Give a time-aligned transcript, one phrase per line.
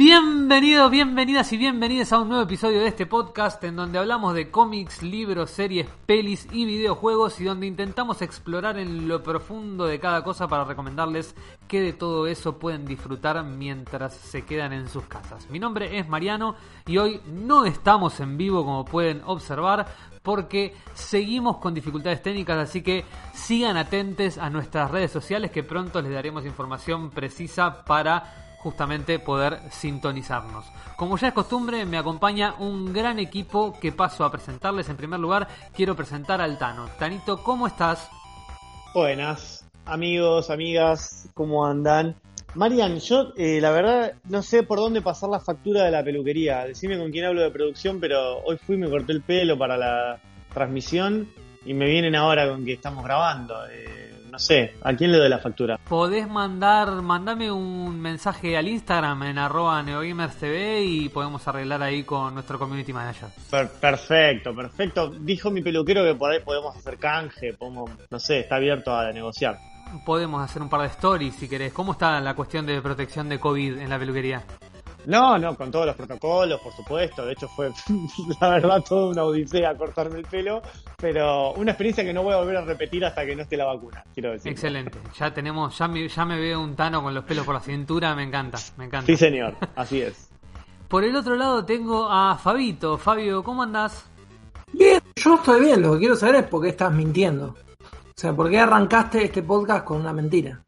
[0.00, 4.50] Bienvenidos, bienvenidas y bienvenidos a un nuevo episodio de este podcast en donde hablamos de
[4.50, 10.24] cómics, libros, series, pelis y videojuegos y donde intentamos explorar en lo profundo de cada
[10.24, 11.34] cosa para recomendarles
[11.68, 15.50] que de todo eso pueden disfrutar mientras se quedan en sus casas.
[15.50, 16.54] Mi nombre es Mariano
[16.86, 19.86] y hoy no estamos en vivo como pueden observar
[20.22, 23.04] porque seguimos con dificultades técnicas, así que
[23.34, 29.60] sigan atentos a nuestras redes sociales que pronto les daremos información precisa para justamente poder
[29.70, 30.66] sintonizarnos.
[30.96, 34.88] Como ya es costumbre, me acompaña un gran equipo que paso a presentarles.
[34.88, 36.88] En primer lugar, quiero presentar al Tano.
[36.98, 38.10] Tanito, ¿cómo estás?
[38.94, 42.16] Buenas, amigos, amigas, ¿cómo andan?
[42.54, 46.64] Marian, yo eh, la verdad no sé por dónde pasar la factura de la peluquería.
[46.64, 49.76] Decime con quién hablo de producción, pero hoy fui y me corté el pelo para
[49.76, 50.20] la
[50.52, 51.28] transmisión
[51.64, 53.54] y me vienen ahora con que estamos grabando.
[53.70, 55.78] Eh, no sé, ¿a quién le doy la factura?
[55.88, 62.34] Podés mandar, mandame un mensaje al Instagram en arroba neogamerstv y podemos arreglar ahí con
[62.34, 63.28] nuestro community manager.
[63.80, 65.10] perfecto, perfecto.
[65.10, 69.12] Dijo mi peluquero que por ahí podemos hacer canje, podemos, no sé, está abierto a
[69.12, 69.58] negociar.
[70.06, 71.72] Podemos hacer un par de stories si querés.
[71.72, 74.44] ¿Cómo está la cuestión de protección de COVID en la peluquería?
[75.06, 77.24] No, no, con todos los protocolos, por supuesto.
[77.24, 77.70] De hecho, fue,
[78.40, 80.62] la verdad, toda una odisea cortarme el pelo.
[80.96, 83.64] Pero una experiencia que no voy a volver a repetir hasta que no esté la
[83.64, 84.52] vacuna, quiero decir.
[84.52, 84.98] Excelente.
[85.18, 88.14] Ya tenemos, ya me, ya me veo un tano con los pelos por la cintura.
[88.14, 89.06] Me encanta, me encanta.
[89.06, 90.30] Sí, señor, así es.
[90.88, 92.98] Por el otro lado tengo a Fabito.
[92.98, 94.06] Fabio, ¿cómo andás?
[94.72, 95.82] Bien, yo estoy bien.
[95.82, 97.54] Lo que quiero saber es por qué estás mintiendo.
[97.80, 100.62] O sea, ¿por qué arrancaste este podcast con una mentira?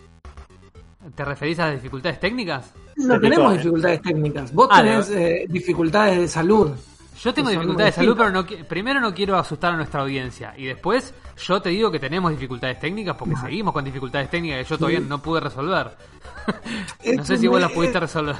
[1.14, 2.72] ¿Te referís a las dificultades técnicas?
[2.96, 4.52] No tenemos dificultades técnicas.
[4.52, 6.70] Vos ah, tenés eh, dificultades de salud.
[7.22, 10.54] Yo tengo dificultades de salud, pero no, primero no quiero asustar a nuestra audiencia.
[10.56, 14.70] Y después yo te digo que tenemos dificultades técnicas porque seguimos con dificultades técnicas que
[14.70, 15.96] yo todavía no pude resolver.
[17.16, 18.36] no sé si vos las pudiste resolver.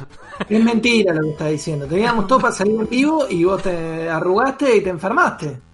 [0.49, 1.87] Es mentira lo que estás diciendo.
[1.87, 5.72] Teníamos todo para salir en vivo y vos te arrugaste y te enfermaste.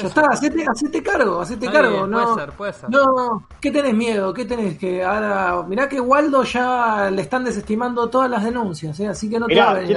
[0.00, 2.06] Ya está, hacete, cargo, hacete cargo.
[2.06, 2.90] no, puede ser, puede ser.
[2.90, 4.32] No, ¿qué tenés miedo?
[4.32, 5.62] ¿Qué tenés que ahora?
[5.66, 9.08] Mirá que Waldo ya le están desestimando todas las denuncias, ¿eh?
[9.08, 9.96] así que no te va a venir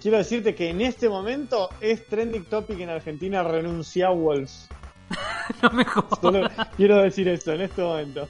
[0.00, 4.68] quiero, decirte que en este momento es trending topic en Argentina renuncia a Wolves.
[5.62, 6.68] no me jodas.
[6.76, 8.28] quiero decir esto en este momento.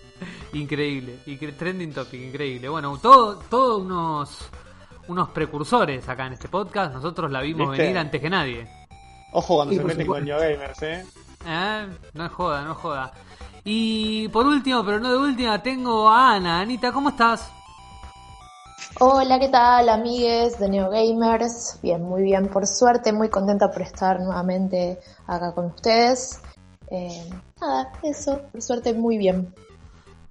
[0.52, 1.18] Increíble,
[1.58, 2.68] trending topic, increíble.
[2.68, 4.48] Bueno, todos todo unos
[5.08, 6.94] unos precursores acá en este podcast.
[6.94, 8.77] Nosotros la vimos venir antes que nadie.
[9.32, 11.04] Ojo cuando se meten con Gamers, ¿eh?
[11.46, 11.86] ¿eh?
[12.14, 13.12] No es joda, no es joda.
[13.64, 16.60] Y por último, pero no de última, tengo a Ana.
[16.60, 17.50] Anita, ¿cómo estás?
[19.00, 21.78] Hola, ¿qué tal, amigues de NeoGamers?
[21.82, 26.40] Bien, muy bien, por suerte, muy contenta por estar nuevamente acá con ustedes.
[26.90, 27.28] Eh,
[27.60, 29.54] nada, eso, por suerte, muy bien.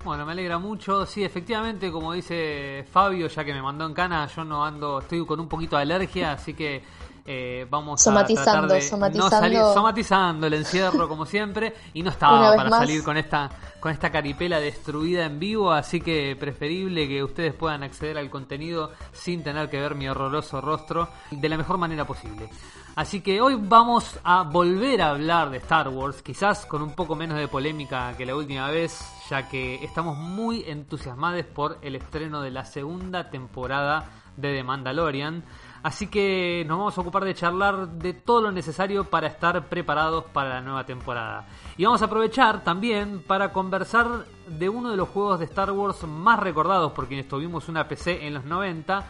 [0.04, 1.06] Bueno, me alegra mucho.
[1.06, 5.26] Sí, efectivamente, como dice Fabio, ya que me mandó en cana, yo no ando, estoy
[5.26, 6.84] con un poquito de alergia, así que
[7.30, 9.24] eh, vamos a tratar de somatizando.
[9.24, 13.50] No salir, somatizando el encierro como siempre y no estaba para salir con esta
[13.82, 18.92] con esta caripela destruida en vivo, así que preferible que ustedes puedan acceder al contenido
[19.12, 22.50] sin tener que ver mi horroroso rostro de la mejor manera posible.
[22.96, 27.16] Así que hoy vamos a volver a hablar de Star Wars, quizás con un poco
[27.16, 29.00] menos de polémica que la última vez,
[29.30, 35.44] ya que estamos muy entusiasmados por el estreno de la segunda temporada de The Mandalorian.
[35.84, 40.26] Así que nos vamos a ocupar de charlar de todo lo necesario para estar preparados
[40.26, 41.48] para la nueva temporada.
[41.78, 46.04] Y vamos a aprovechar también para conversar de uno de los juegos de Star Wars
[46.04, 49.06] más recordados por quienes tuvimos una PC en los 90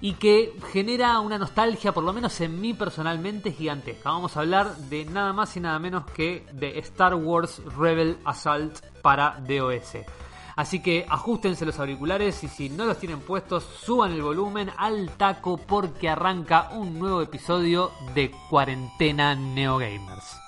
[0.00, 4.10] y que genera una nostalgia, por lo menos en mí personalmente, gigantesca.
[4.10, 8.80] Vamos a hablar de nada más y nada menos que de Star Wars Rebel Assault
[9.00, 10.04] para DOS.
[10.56, 15.10] Así que ajustense los auriculares y si no los tienen puestos, suban el volumen al
[15.16, 20.43] taco porque arranca un nuevo episodio de Cuarentena Neogamers.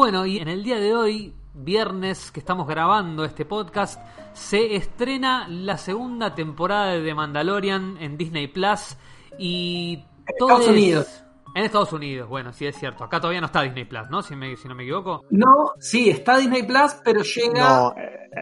[0.00, 4.02] Bueno, y en el día de hoy viernes que estamos grabando este podcast,
[4.32, 8.96] se estrena la segunda temporada de The Mandalorian en Disney Plus
[9.38, 11.22] y Estados Unidos.
[11.54, 13.04] En Estados Unidos, bueno, sí es cierto.
[13.04, 14.22] Acá todavía no está Disney Plus, ¿no?
[14.22, 15.20] Si, si no me equivoco.
[15.28, 17.68] No, sí, está Disney Plus, pero llega.
[17.68, 17.94] No,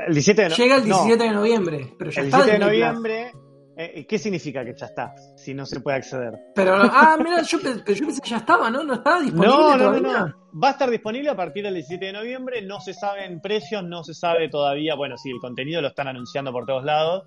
[0.07, 1.95] el 17 de, llega el 17 de noviembre.
[1.99, 3.33] Pero ya el está 17 de noviembre.
[3.79, 5.15] ¿Qué significa que ya está?
[5.37, 6.33] Si no se puede acceder.
[6.57, 8.83] Pero, ah, mira, yo, yo pensé que ya estaba, ¿no?
[8.83, 9.49] No estaba disponible.
[9.49, 10.19] No, no, todavía?
[10.27, 12.63] no, Va a estar disponible a partir del 17 de noviembre.
[12.63, 14.97] No se saben precios, no se sabe todavía.
[14.97, 17.25] Bueno, sí, el contenido lo están anunciando por todos lados.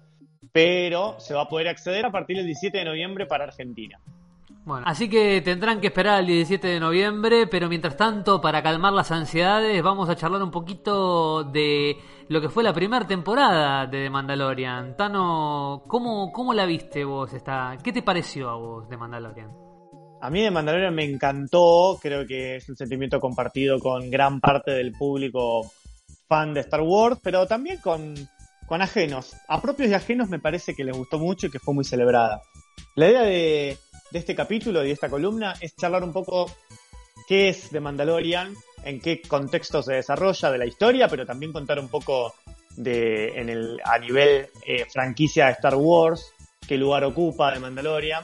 [0.51, 3.97] Pero se va a poder acceder a partir del 17 de noviembre para Argentina.
[4.63, 8.93] Bueno, así que tendrán que esperar al 17 de noviembre, pero mientras tanto, para calmar
[8.93, 11.97] las ansiedades, vamos a charlar un poquito de
[12.27, 14.95] lo que fue la primera temporada de The Mandalorian.
[14.95, 17.33] Tano, ¿cómo, cómo la viste vos?
[17.33, 19.49] Esta, ¿Qué te pareció a vos de Mandalorian?
[20.21, 24.69] A mí de Mandalorian me encantó, creo que es un sentimiento compartido con gran parte
[24.71, 25.71] del público
[26.27, 28.13] fan de Star Wars, pero también con,
[28.67, 29.35] con ajenos.
[29.47, 32.43] A propios y ajenos me parece que les gustó mucho y que fue muy celebrada.
[32.95, 33.77] La idea de
[34.11, 36.51] de este capítulo y de esta columna es charlar un poco
[37.27, 38.53] qué es The Mandalorian,
[38.83, 42.33] en qué contexto se desarrolla de la historia, pero también contar un poco
[42.75, 46.33] de en el, a nivel eh, franquicia de Star Wars,
[46.67, 48.23] qué lugar ocupa The Mandalorian,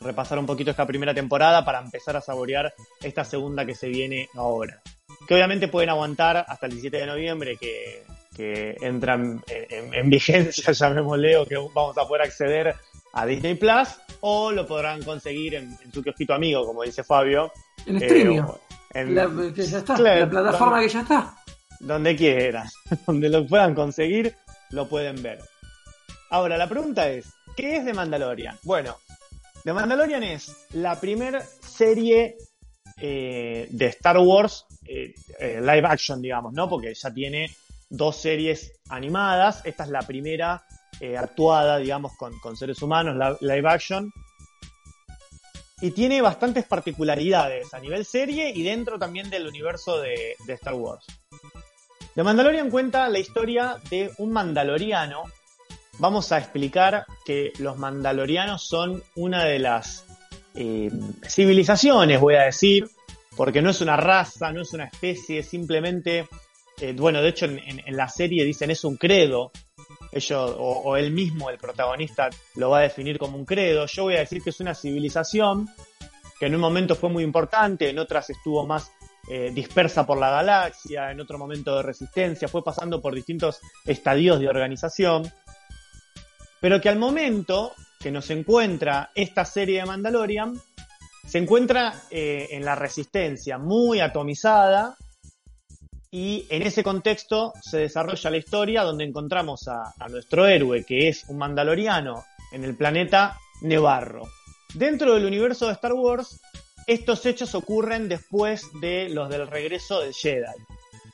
[0.00, 2.72] repasar un poquito esta primera temporada para empezar a saborear
[3.02, 4.80] esta segunda que se viene ahora.
[5.26, 8.04] Que obviamente pueden aguantar hasta el 17 de noviembre que,
[8.34, 12.76] que entran en, en vigencia, llamémosle, o que vamos a poder acceder
[13.16, 13.88] a Disney Plus
[14.20, 17.50] o lo podrán conseguir en, su kiosquito amigo, como dice Fabio.
[17.86, 18.42] En streaming.
[18.94, 21.34] Eh, la, ya está, la plataforma que ya está.
[21.80, 22.74] Donde quieras,
[23.06, 24.34] donde lo puedan conseguir,
[24.70, 25.40] lo pueden ver.
[26.30, 27.26] Ahora, la pregunta es,
[27.56, 28.58] ¿qué es The Mandalorian?
[28.62, 28.96] Bueno,
[29.64, 32.36] The Mandalorian es la primera serie
[32.98, 36.68] eh, de Star Wars eh, live action, digamos, ¿no?
[36.68, 37.50] Porque ya tiene
[37.88, 39.62] dos series animadas.
[39.64, 40.62] Esta es la primera
[41.00, 44.12] eh, actuada, digamos, con, con, seres humanos, live action.
[45.80, 51.04] Y tiene bastantes particularidades a nivel serie y dentro también del universo de, Star Wars.
[52.14, 55.24] The Mandalorian cuenta la historia de un mandaloriano.
[55.98, 60.06] Vamos a explicar que los mandalorianos son una de las
[60.54, 60.90] eh,
[61.28, 62.88] civilizaciones, voy a decir,
[63.36, 66.26] porque no es una raza, no es una especie, simplemente,
[66.80, 69.52] eh, bueno, de hecho en, en, la serie dicen es un credo,
[70.16, 73.86] ellos, o, él mismo, el protagonista, lo va a definir como un credo.
[73.86, 75.68] Yo voy a decir que es una civilización
[76.38, 78.90] que en un momento fue muy importante, en otras estuvo más
[79.28, 84.38] eh, dispersa por la galaxia, en otro momento de resistencia, fue pasando por distintos estadios
[84.38, 85.32] de organización,
[86.60, 90.60] pero que al momento que nos encuentra esta serie de Mandalorian,
[91.26, 94.96] se encuentra eh, en la resistencia, muy atomizada,
[96.10, 101.24] y en ese contexto se desarrolla la historia donde encontramos a, nuestro héroe, que es
[101.28, 104.22] un mandaloriano, en el planeta Nevarro.
[104.74, 106.40] Dentro del universo de Star Wars,
[106.86, 110.46] estos hechos ocurren después de los del regreso del Jedi,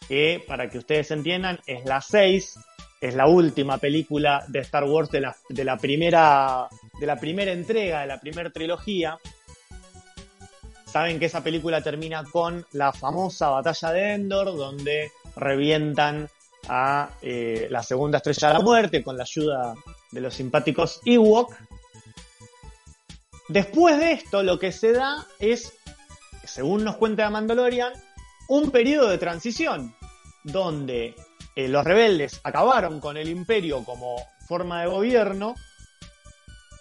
[0.08, 2.58] que para que ustedes entiendan es la 6,
[3.00, 6.68] es la última película de Star Wars de de la primera,
[7.00, 9.18] de la primera entrega, de la primera trilogía,
[10.92, 16.28] Saben que esa película termina con la famosa batalla de Endor, donde revientan
[16.68, 19.74] a eh, la segunda estrella de la muerte con la ayuda
[20.10, 21.56] de los simpáticos Ewok.
[23.48, 25.72] Después de esto, lo que se da es,
[26.44, 27.94] según nos cuenta Mandalorian,
[28.48, 29.94] un periodo de transición,
[30.44, 31.14] donde
[31.56, 35.54] eh, los rebeldes acabaron con el imperio como forma de gobierno,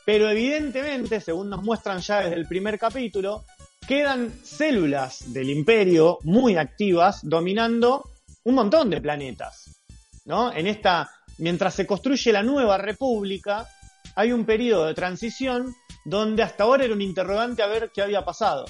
[0.06, 3.46] pero evidentemente, según nos muestran ya desde el primer capítulo,
[3.92, 8.10] quedan células del imperio muy activas dominando
[8.46, 9.82] un montón de planetas.
[10.24, 10.54] ¿no?
[10.54, 13.68] En esta, mientras se construye la nueva república,
[14.16, 18.24] hay un periodo de transición donde hasta ahora era un interrogante a ver qué había
[18.24, 18.64] pasado.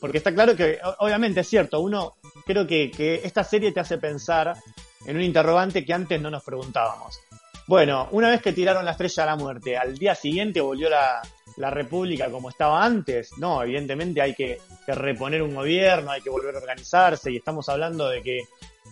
[0.00, 2.14] Porque está claro que, obviamente es cierto, uno
[2.46, 4.54] creo que, que esta serie te hace pensar
[5.04, 7.20] en un interrogante que antes no nos preguntábamos.
[7.68, 11.20] Bueno, una vez que tiraron la estrella a la muerte, al día siguiente volvió la,
[11.58, 13.36] la República como estaba antes.
[13.36, 18.08] No, evidentemente hay que, reponer un gobierno, hay que volver a organizarse y estamos hablando
[18.08, 18.40] de que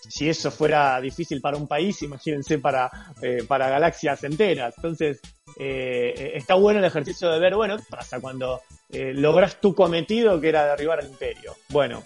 [0.06, 2.90] si eso fuera difícil para un país, imagínense para,
[3.22, 4.74] eh, para galaxias enteras.
[4.76, 5.22] Entonces,
[5.58, 10.38] eh, está bueno el ejercicio de ver, bueno, ¿qué pasa cuando eh, logras tu cometido
[10.38, 11.56] que era derribar al imperio?
[11.70, 12.02] Bueno,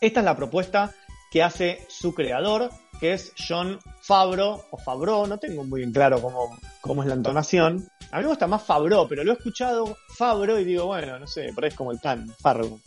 [0.00, 0.94] esta es la propuesta
[1.30, 2.70] que hace su creador,
[3.04, 7.14] que es John Fabro, o Fabro, no tengo muy bien claro cómo, cómo es la
[7.14, 11.18] entonación, a mí me gusta más Fabro, pero lo he escuchado Fabro y digo, bueno,
[11.18, 12.78] no sé, por ahí es como el pan, Fabro.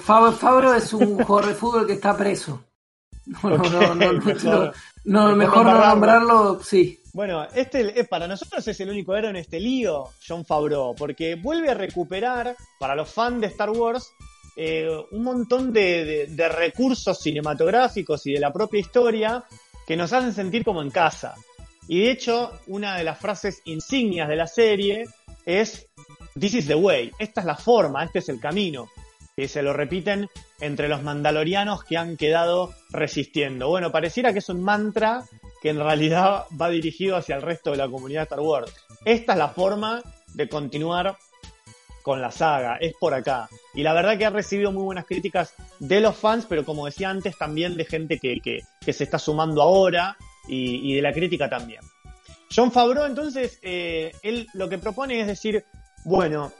[0.00, 2.64] Fabro es un jugador de fútbol que está preso.
[3.42, 4.72] No, no, no, no,
[5.04, 6.98] no, mejor no nombrarlo, sí.
[7.12, 11.68] Bueno, este para nosotros es el único héroe en este lío, John Favreau, porque vuelve
[11.68, 14.10] a recuperar, para los fans de Star Wars,
[14.58, 19.44] eh, un montón de, recursos cinematográficos y de la propia historia
[19.86, 21.34] que nos hacen sentir como en casa.
[21.88, 25.04] Y de hecho, una de las frases insignias de la serie
[25.44, 25.88] es
[26.38, 28.88] This is the way, esta es la forma, este es el camino
[29.36, 33.68] que se lo repiten entre los mandalorianos que han quedado resistiendo.
[33.68, 35.24] Bueno, pareciera que es un mantra
[35.60, 38.72] que en realidad va dirigido hacia el resto de la comunidad Star Wars.
[39.04, 40.02] Esta es la forma
[40.32, 41.16] de continuar
[42.02, 43.48] con la saga, es por acá.
[43.74, 47.10] Y la verdad que ha recibido muy buenas críticas de los fans, pero como decía
[47.10, 48.62] antes, también de gente que,
[48.92, 50.16] se está sumando ahora
[50.48, 51.80] y, de la crítica también.
[52.54, 55.64] John Favreau, entonces, eh, él lo que propone es decir,
[56.04, 56.52] bueno,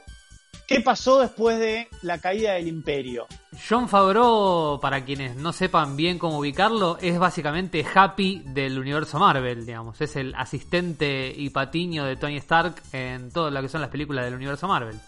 [0.67, 3.25] ¿Qué pasó después de la caída del imperio?
[3.69, 9.65] John Favreau, para quienes no sepan bien cómo ubicarlo, es básicamente Happy del universo Marvel,
[9.65, 10.01] digamos.
[10.01, 14.25] Es el asistente y patiño de Tony Stark en todo lo que son las películas
[14.25, 14.99] del universo Marvel.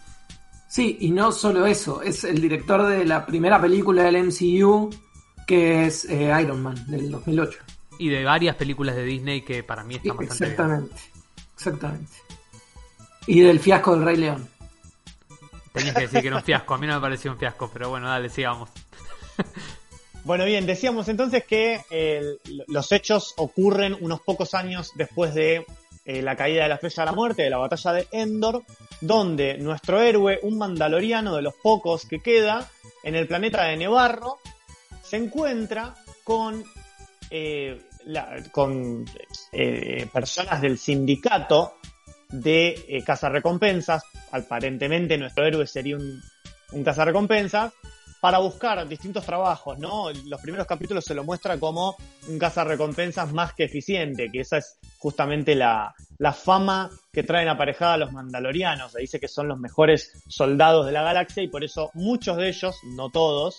[0.66, 4.90] Sí, y no solo eso, es el director de la primera película del MCU,
[5.50, 7.58] que es eh, Iron Man, del 2008.
[7.98, 10.96] Y de varias películas de Disney que para mí están bastante Exactamente,
[11.56, 12.12] exactamente.
[13.26, 14.48] Y del fiasco del Rey León.
[15.74, 16.76] Tenías que decir que era un fiasco.
[16.76, 18.70] A mí no me pareció un fiasco, pero bueno, dale, sigamos.
[20.26, 22.22] Bueno, bien, decíamos entonces que eh,
[22.68, 25.66] los hechos ocurren unos pocos años después de
[26.04, 28.64] eh, la caída de la Estrella de la Muerte, de la batalla de Endor,
[29.00, 32.70] donde nuestro héroe, un mandaloriano de los pocos que queda,
[33.02, 34.40] en el planeta de Nevarro,
[35.10, 36.64] se encuentra con,
[37.32, 37.82] eh,
[38.52, 39.06] con
[40.14, 41.74] personas del sindicato
[42.30, 44.04] de eh, cazarrecompensas.
[44.32, 46.22] Aparentemente nuestro héroe sería un,
[46.74, 47.74] un cazarrecompensas
[48.22, 50.12] para buscar distintos trabajos, ¿no?
[50.28, 51.96] Los primeros capítulos se lo muestra como
[52.28, 57.98] un cazarrecompensas más que eficiente, que esa es justamente la, la fama que traen aparejada
[57.98, 58.92] los mandalorianos.
[58.92, 62.50] Se dice que son los mejores soldados de la galaxia y por eso muchos de
[62.50, 63.58] ellos, no todos,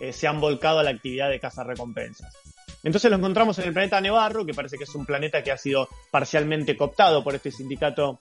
[0.00, 2.34] eh, se han volcado a la actividad de cazarrecompensas.
[2.82, 5.56] Entonces lo encontramos en el planeta Nevarro, que parece que es un planeta que ha
[5.56, 8.18] sido parcialmente cooptado por este sindicato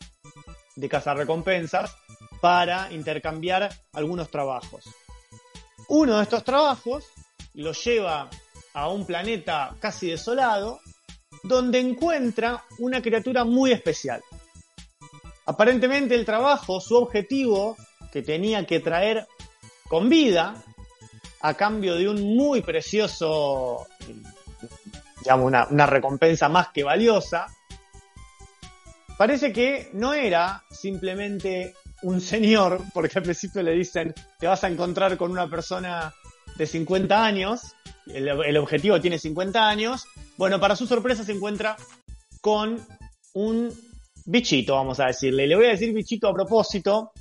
[0.75, 1.95] de cazarrecompensas
[2.41, 4.85] para intercambiar algunos trabajos.
[5.89, 7.05] Uno de estos trabajos
[7.53, 8.29] lo lleva
[8.73, 10.79] a un planeta casi desolado,
[11.43, 14.21] donde encuentra una criatura muy especial.
[15.45, 17.75] Aparentemente el trabajo, su objetivo,
[18.11, 19.27] que tenía que traer
[19.89, 20.63] con vida,
[21.43, 23.85] a cambio de un muy precioso
[25.23, 27.47] digamos, una, recompensa más que valiosa,
[29.17, 34.69] parece que no era simplemente un señor, porque al principio le dicen, te vas a
[34.69, 36.13] encontrar con una persona
[36.57, 37.75] de 50 años,
[38.07, 40.05] el, objetivo tiene 50 años,
[40.37, 41.77] bueno, para su sorpresa se encuentra
[42.41, 42.85] con
[43.33, 43.73] un
[44.25, 45.47] bichito, vamos a decirle.
[45.47, 47.11] Le voy a decir bichito a propósito,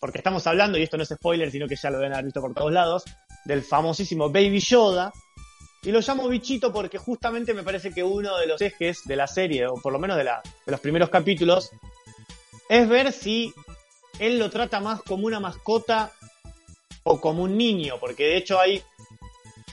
[0.00, 2.40] porque estamos hablando, y esto no es spoiler, sino que ya lo deben haber visto
[2.40, 3.04] por todos lados,
[3.44, 5.12] del famosísimo Baby Yoda,
[5.82, 9.26] y lo llamo bichito porque justamente me parece que uno de los ejes de la
[9.26, 11.70] serie, o por lo menos de, la, de los primeros capítulos,
[12.68, 13.52] es ver si
[14.18, 16.12] él lo trata más como una mascota
[17.02, 18.82] o como un niño, porque de hecho hay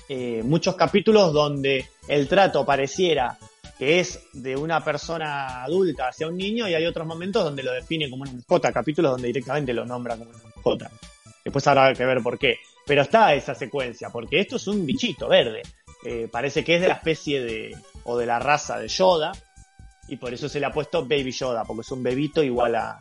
[0.10, 3.38] eh, muchos capítulos donde el trato pareciera
[3.80, 7.72] que es de una persona adulta hacia un niño y hay otros momentos donde lo
[7.72, 10.92] define como una mascota, capítulos donde directamente lo nombra como una mascota.
[11.44, 12.60] Después habrá que ver por qué.
[12.86, 15.62] Pero está esa secuencia, porque esto es un bichito verde.
[16.04, 19.32] Eh, parece que es de la especie de, o de la raza de Yoda,
[20.08, 23.00] y por eso se le ha puesto Baby Yoda, porque es un bebito igual a,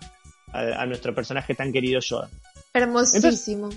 [0.53, 2.29] a, nuestro personaje tan querido Yoda.
[2.73, 3.71] Hermosísimo.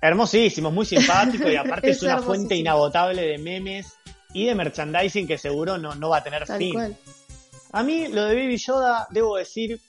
[0.00, 3.94] hermosísimo, muy simpático y aparte es, una fuente inagotable de memes
[4.34, 6.96] y de merchandising que seguro no, no va a tener fin.
[7.72, 9.80] A mí lo de Baby Yoda, debo decir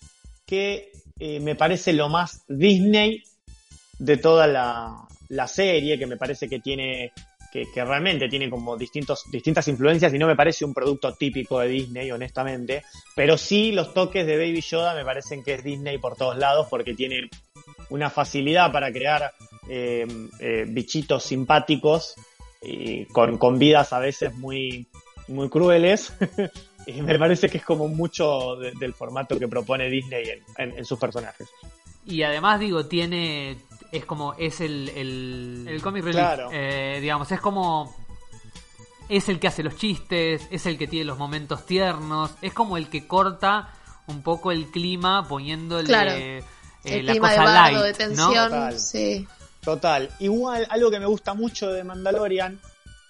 [0.46, 3.24] que eh, me parece lo más Disney
[4.00, 7.12] de toda la, la serie, que me parece que tiene
[7.74, 11.70] que, realmente tiene como distintos, distintas influencias y no me parece un producto típico de
[11.70, 12.84] Disney, honestamente.
[13.16, 16.68] Pero sí los toques de Baby Yoda me parecen que es Disney por todos lados
[16.70, 17.30] porque tiene
[17.90, 19.32] una facilidad para crear
[19.70, 20.06] eh,
[20.40, 22.16] eh, bichitos simpáticos
[22.62, 24.88] y con, con, vidas a veces muy,
[25.28, 26.14] muy crueles.
[26.88, 31.48] y me parece que es como mucho del formato que propone Disney en, sus personajes.
[32.06, 33.58] Y además digo, tiene,
[33.98, 36.26] es como, es el, el, el comic relief.
[36.52, 37.96] Eh, digamos, es como,
[39.10, 42.78] es el que hace los chistes, es el que tiene los momentos tiernos, es como
[42.78, 43.74] el que corta
[44.08, 46.44] un poco el clima poniéndole
[46.84, 48.80] eh, la cosa light, de tensión, Total.
[48.80, 49.28] sí.
[49.62, 50.10] Total.
[50.20, 52.60] Igual, algo que me gusta mucho de Mandalorian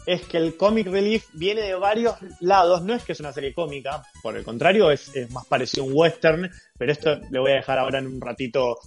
[0.06, 3.54] es que el comic relief viene de varios lados, no es que es una serie
[3.54, 7.56] cómica, por el contrario, es, más parecido a un western, pero esto le voy a
[7.56, 8.77] dejar ahora en un ratito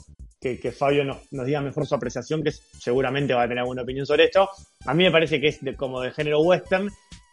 [0.41, 4.25] que, Fabio nos, diga mejor su apreciación, que seguramente va a tener alguna opinión sobre
[4.25, 4.49] esto.
[4.87, 6.91] A mí me parece que es como de género western,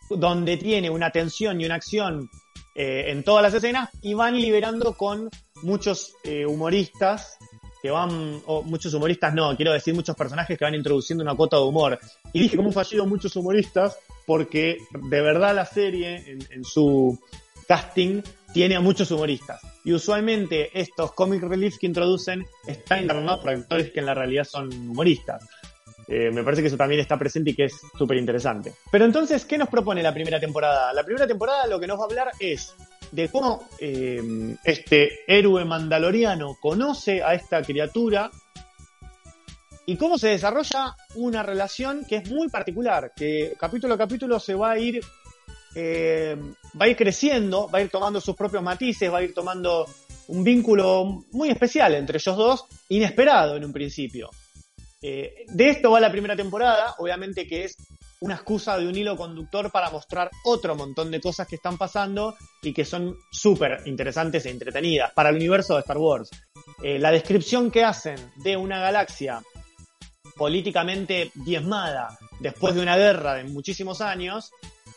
[0.09, 2.29] donde tiene una tensión y una acción
[2.75, 5.29] eh, en todas las escenas y van liberando con
[5.63, 7.37] muchos eh, humoristas
[7.81, 11.57] que van, o muchos humoristas no, quiero decir muchos personajes que van introduciendo una cuota
[11.57, 11.99] de humor.
[12.33, 13.97] Y dije, ¿cómo fallido muchos humoristas?
[14.25, 17.19] Porque de verdad la serie, en, su
[17.67, 18.23] casting,
[18.55, 19.59] tiene a muchos humoristas.
[19.83, 24.45] Y usualmente estos comic reliefs que introducen están internados por actores que en la realidad
[24.45, 25.45] son humoristas.
[26.07, 28.73] Eh, me parece que eso también está presente y que es súper interesante.
[28.89, 30.93] Pero entonces, ¿qué nos propone la primera temporada?
[30.93, 32.73] La primera temporada lo que nos va a hablar es
[33.11, 38.31] de cómo eh, este héroe mandaloriano conoce a esta criatura
[39.85, 44.55] y cómo se desarrolla una relación que es muy particular, que capítulo a capítulo se
[44.55, 45.01] va a ir,
[45.75, 46.37] eh,
[46.79, 49.87] va a ir creciendo, va a ir tomando sus propios matices, va a ir tomando
[50.27, 54.29] un vínculo muy especial entre ellos dos, inesperado en un principio.
[55.01, 57.77] Eh, de esto va la primera temporada, obviamente que es
[58.21, 62.35] una excusa de un hilo conductor para mostrar otro montón de cosas que están pasando
[62.61, 66.31] y que son súper interesantes e entretenidas para el universo de Star Wars.
[66.81, 69.43] Eh, la descripción que hacen de una galaxia
[70.37, 74.51] políticamente diezmada después de una guerra de muchísimos años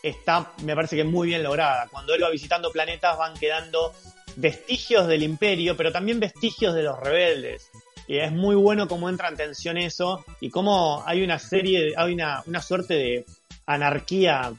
[0.08, 1.88] está, me parece que muy bien lograda.
[1.90, 3.92] Cuando él va visitando planetas van quedando
[4.36, 7.70] vestigios del imperio, pero también vestigios de los rebeldes.
[8.06, 12.14] Y es muy bueno cómo entra en tensión eso y cómo hay una serie, hay
[12.14, 13.26] una, una suerte de
[13.66, 14.52] anarquía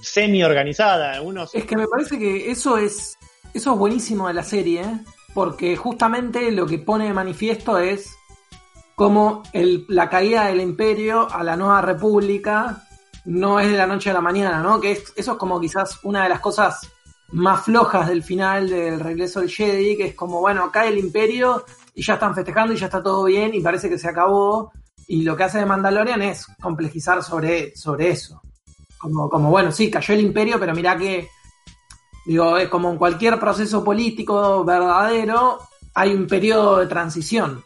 [0.00, 1.14] semi-organizada.
[1.14, 1.54] Algunos...
[1.54, 3.18] Es que me parece que eso es,
[3.52, 4.84] eso es buenísimo de la serie,
[5.32, 8.14] porque justamente lo que pone de manifiesto es
[8.94, 12.86] cómo el, la caída del imperio a la nueva república
[13.24, 14.80] no es de la noche a la mañana, ¿no?
[14.80, 16.90] Que eso es como quizás una de las cosas
[17.32, 21.64] más flojas del final del regreso del Jedi, que es como, bueno, cae el imperio
[21.94, 24.72] y ya están festejando y ya está todo bien y parece que se acabó.
[25.06, 28.40] Y lo que hace de Mandalorian es complejizar sobre, sobre eso.
[28.98, 31.28] Como, como, bueno, sí, cayó el imperio, pero mira que,
[32.24, 35.58] digo, es como en cualquier proceso político verdadero,
[35.94, 37.62] hay un periodo de transición.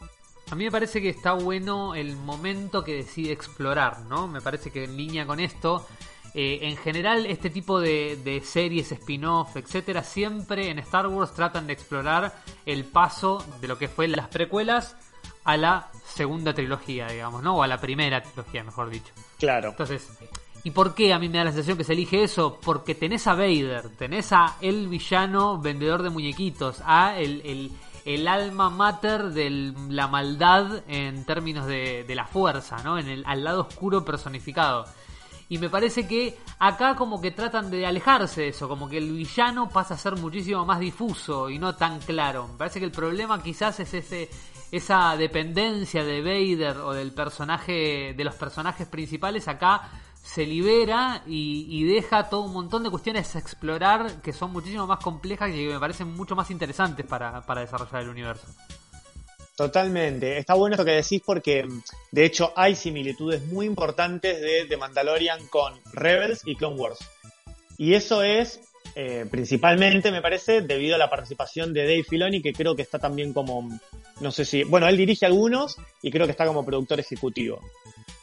[0.50, 4.26] A mí me parece que está bueno el momento que decide explorar, ¿no?
[4.28, 5.86] Me parece que en línea con esto
[6.34, 11.72] eh, en general, este tipo de, series, spin-off, etcétera, siempre en Star Wars tratan de
[11.72, 12.32] explorar
[12.66, 14.96] el paso de lo que fue las precuelas
[15.44, 17.56] a la segunda trilogía, digamos, ¿no?
[17.56, 19.12] O a la primera trilogía, mejor dicho.
[19.38, 19.70] Claro.
[19.70, 20.06] Entonces,
[20.64, 22.58] ¿y por qué a mí me da la sensación que se elige eso?
[22.62, 27.72] Porque tenés a Vader, tenés a el villano vendedor de muñequitos, a el, el,
[28.28, 32.98] alma mater de la maldad en términos de, de la fuerza, ¿no?
[32.98, 34.84] En el, al lado oscuro personificado.
[35.50, 39.12] Y me parece que acá como que tratan de alejarse de eso, como que el
[39.12, 42.48] villano pasa a ser muchísimo más difuso y no tan claro.
[42.48, 44.28] Me parece que el problema quizás es ese
[44.70, 49.88] esa dependencia de Vader o del personaje de los personajes principales acá
[50.28, 54.98] se libera y, deja todo un montón de cuestiones a explorar que son muchísimo más
[54.98, 58.46] complejas y que me parecen mucho más interesantes para, para desarrollar el universo.
[59.56, 60.36] Totalmente.
[60.36, 61.66] Está bueno esto que decís porque,
[62.12, 66.98] de hecho, hay similitudes muy importantes de The Mandalorian con Rebels y Clone Wars.
[67.78, 68.60] Y eso es,
[68.94, 72.98] eh, principalmente, me parece, debido a la participación de Dave Filoni, que creo que está
[72.98, 73.66] también como,
[74.20, 77.60] no sé si, bueno, él dirige algunos y creo que está como productor ejecutivo.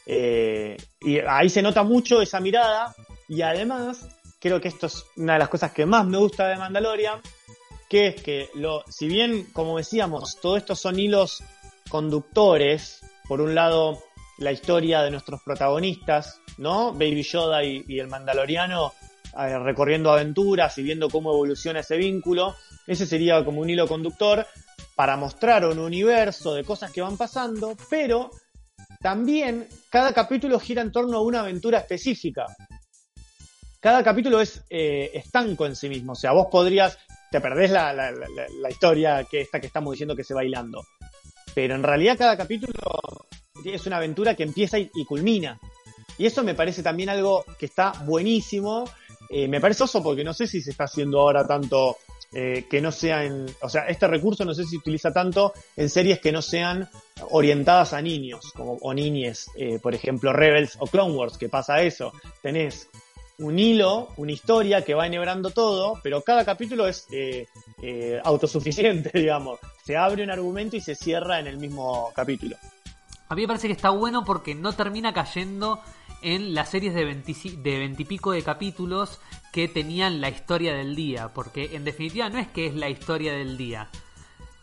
[0.06, 2.94] Eh, y ahí se nota mucho esa mirada
[3.28, 4.06] y además,
[4.38, 7.20] creo que esto es una de las cosas que más me gusta de Mandalorian,
[7.88, 11.42] que es que, lo, si bien, como decíamos, todo esto son hilos
[11.88, 13.98] conductores, por un lado,
[14.38, 16.92] la historia de nuestros protagonistas, ¿no?
[16.92, 18.92] Baby Yoda y, el Mandaloriano
[19.38, 22.54] eh, recorriendo aventuras y viendo cómo evoluciona ese vínculo.
[22.86, 24.46] Ese sería como un hilo conductor
[24.94, 28.30] para mostrar un universo de cosas que van pasando, pero
[29.06, 32.44] también cada capítulo gira en torno a una aventura específica.
[33.78, 36.98] Cada capítulo es eh, estanco en sí mismo, o sea, vos podrías
[37.30, 40.40] te perdés la, la, historia que esta que estamos diciendo que se va.
[41.54, 42.72] Pero en realidad cada capítulo
[43.64, 45.60] es una aventura que empieza y, culmina.
[46.18, 48.90] Y eso me parece también algo que está buenísimo.
[49.30, 51.96] Eh, me parece oso porque no sé si se está haciendo ahora tanto
[52.32, 55.88] eh, que no sean, o sea, este recurso no sé si se utiliza tanto en
[55.88, 56.88] series que no sean
[57.30, 61.82] orientadas a niños, como o niñes, eh, por ejemplo Rebels o Clone Wars, que pasa
[61.82, 62.12] eso.
[62.42, 62.88] Tenés
[63.38, 67.46] un hilo, una historia que va enhebrando todo, pero cada capítulo es eh,
[68.24, 69.60] autosuficiente, digamos.
[69.84, 72.56] Se abre un argumento y se cierra en el mismo capítulo.
[73.28, 75.80] A mí me parece que está bueno porque no termina cayendo
[76.26, 79.20] en las series de de veintipico de capítulos
[79.52, 83.32] que tenían la historia del día, porque en definitiva no es que es la historia
[83.32, 83.88] del día.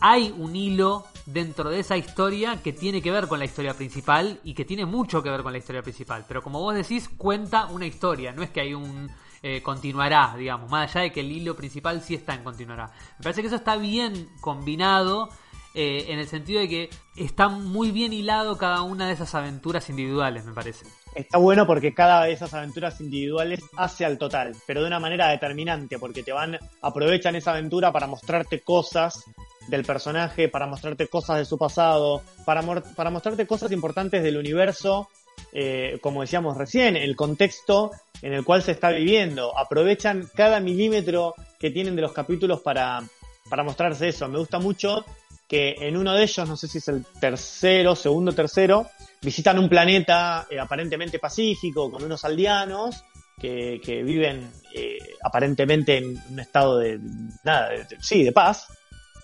[0.02, 4.42] Hay un hilo dentro de esa historia que tiene que ver con la historia principal
[4.44, 6.26] y que tiene mucho que ver con la historia principal.
[6.28, 9.10] Pero como vos decís, cuenta una historia, no es que hay un
[9.42, 12.92] eh, continuará, digamos, más allá de que el hilo principal sí está en continuará.
[13.20, 15.30] Me parece que eso está bien combinado
[15.74, 19.90] eh, en el sentido de que está muy bien hilado cada una de esas aventuras
[19.90, 20.86] individuales, me parece.
[21.16, 25.30] Está bueno porque cada de esas aventuras individuales hace al total, pero de una manera
[25.30, 29.24] determinante, porque te van, aprovechan esa aventura para mostrarte cosas
[29.68, 32.62] del personaje, para mostrarte cosas de su pasado, para,
[32.96, 35.08] para mostrarte cosas importantes del universo
[35.52, 39.58] eh, como decíamos recién, el contexto en el cual se está viviendo.
[39.58, 43.04] Aprovechan cada milímetro que tienen de los capítulos para,
[43.50, 44.28] para mostrarse eso.
[44.28, 45.06] Me gusta mucho
[45.48, 48.90] que en uno de ellos, no sé si es el tercero, segundo, tercero,
[49.22, 53.04] visitan un planeta eh, aparentemente pacífico con unos aldeanos
[53.40, 57.00] que, viven eh, aparentemente en un estado de,
[57.44, 58.68] nada, sí, de paz,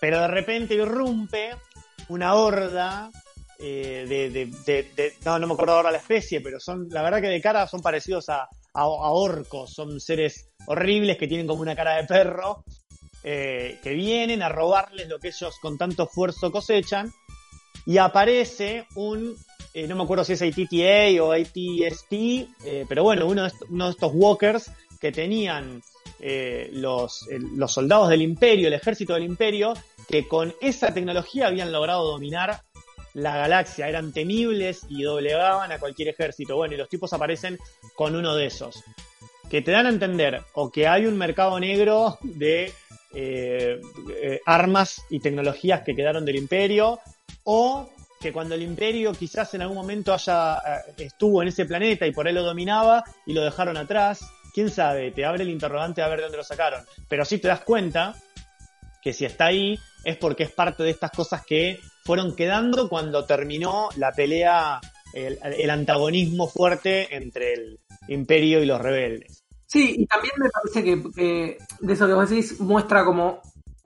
[0.01, 1.51] pero de repente irrumpe
[2.10, 3.12] una horda
[3.60, 4.05] eh,
[4.65, 7.67] de, no, no me acuerdo ahora la especie, pero son, la verdad que de cara
[7.67, 12.63] son parecidos a, a, orcos, son seres horribles que tienen como una cara de perro,
[13.23, 17.12] eh, que vienen a robarles lo que ellos con tanto esfuerzo cosechan,
[17.86, 19.36] y aparece un,
[19.73, 23.91] eh, no me acuerdo si es ATTA o ATST, pero bueno, uno de, uno de
[23.91, 25.82] estos walkers que tenían
[26.73, 29.73] los, los soldados del imperio, el ejército del imperio,
[30.10, 32.63] que con esa tecnología habían logrado dominar
[33.13, 36.55] la galaxia, eran temibles y doblegaban a cualquier ejército.
[36.55, 37.58] Bueno, y los tipos aparecen
[37.95, 38.84] con uno de esos.
[39.49, 42.73] Que te dan a entender o que hay un mercado negro de
[43.13, 43.82] eh,
[44.22, 47.00] eh, armas y tecnologías que quedaron del imperio,
[47.43, 52.06] o que cuando el imperio quizás en algún momento haya eh, estuvo en ese planeta
[52.06, 54.22] y por él lo dominaba y lo dejaron atrás,
[54.54, 56.84] quién sabe, te abre el interrogante a ver de dónde lo sacaron.
[57.08, 58.15] Pero sí te das cuenta
[59.02, 63.26] que si está ahí es porque es parte de estas cosas que fueron quedando cuando
[63.26, 64.82] terminó la pelea,
[65.13, 69.38] el, antagonismo fuerte entre el imperio y los rebeldes.
[69.69, 73.39] Sí, y también me parece que, de eso que vos decís muestra como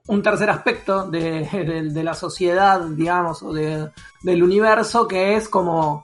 [0.06, 6.02] un tercer aspecto de, la sociedad, digamos, o del universo, que es como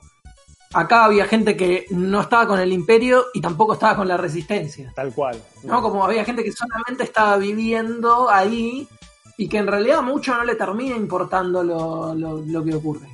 [0.71, 4.91] acá había gente que no estaba con el imperio y tampoco estaba con la resistencia.
[4.95, 5.41] Tal cual.
[5.63, 5.81] ¿No?
[5.81, 8.87] Como había gente que solamente estaba viviendo ahí
[9.35, 13.07] y que en realidad mucho no le termina importando lo, lo, que ocurre.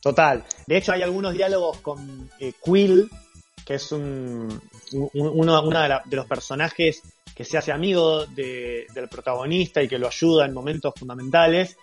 [0.00, 0.44] Total.
[0.68, 3.10] De hecho, hay algunos diálogos con eh, Quill,
[3.64, 4.60] que es un,
[4.92, 7.02] uno, de, los personajes
[7.34, 11.76] que se hace amigo del protagonista y que lo ayuda en momentos fundamentales.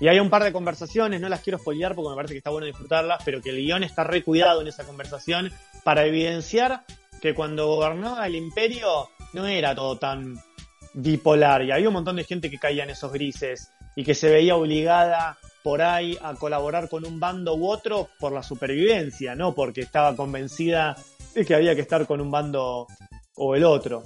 [0.00, 2.50] Y hay un par de conversaciones, no las quiero spoilear porque me parece que está
[2.50, 6.84] bueno disfrutarlas, pero que el guion está recuidado en esa conversación para evidenciar
[7.20, 10.40] que cuando gobernaba el imperio no era todo tan
[10.94, 14.30] bipolar y había un montón de gente que caía en esos grises y que se
[14.30, 19.54] veía obligada por ahí a colaborar con un bando u otro por la supervivencia, no
[19.54, 20.96] porque estaba convencida
[21.44, 22.86] que había que estar con un bando
[23.36, 24.02] o el otro.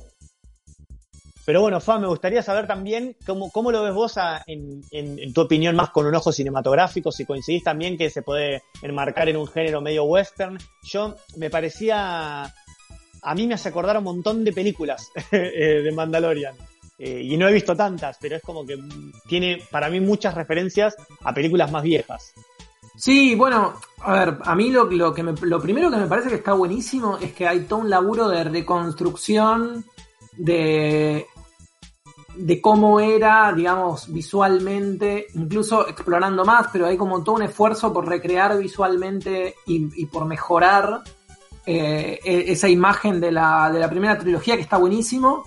[1.44, 4.14] Pero bueno, Fa, me gustaría saber también cómo, cómo lo ves vos
[4.46, 9.28] en, tu opinión más con un ojo cinematográfico, si coincidís también que se puede enmarcar
[9.28, 10.58] en un género medio western.
[10.84, 16.54] Yo me parecía, a mí me hace acordar un montón de películas eh, de Mandalorian.
[16.98, 18.78] Eh, y no he visto tantas, pero es como que
[19.26, 22.32] tiene para mí muchas referencias a películas más viejas.
[23.02, 26.36] Sí, bueno, a ver, a mí lo, lo, que lo primero que me parece que
[26.36, 29.84] está buenísimo es que hay todo un laburo de reconstrucción
[30.36, 31.26] de,
[32.36, 38.06] de cómo era, digamos, visualmente, incluso explorando más, pero hay como todo un esfuerzo por
[38.06, 41.02] recrear visualmente y, por mejorar
[41.66, 45.42] eh, e, esa imagen de la, de la primera trilogía que está buenísimo.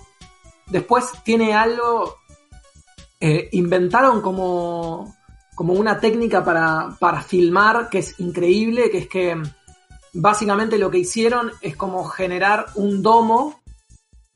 [0.66, 2.16] Después tiene algo.
[3.18, 5.15] Eh, inventaron como,
[5.56, 9.42] como una técnica para, para filmar que es increíble, que es que
[10.12, 13.60] básicamente lo que hicieron es como generar un domo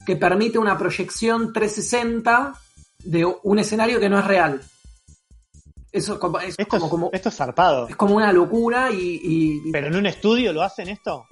[0.07, 2.55] que permite una proyección 360
[3.05, 4.63] de un escenario que no es real.
[5.93, 7.87] Eso es esto como, esto es zarpado.
[7.87, 11.27] Es como una locura y, ¿Pero en un estudio lo hacen esto?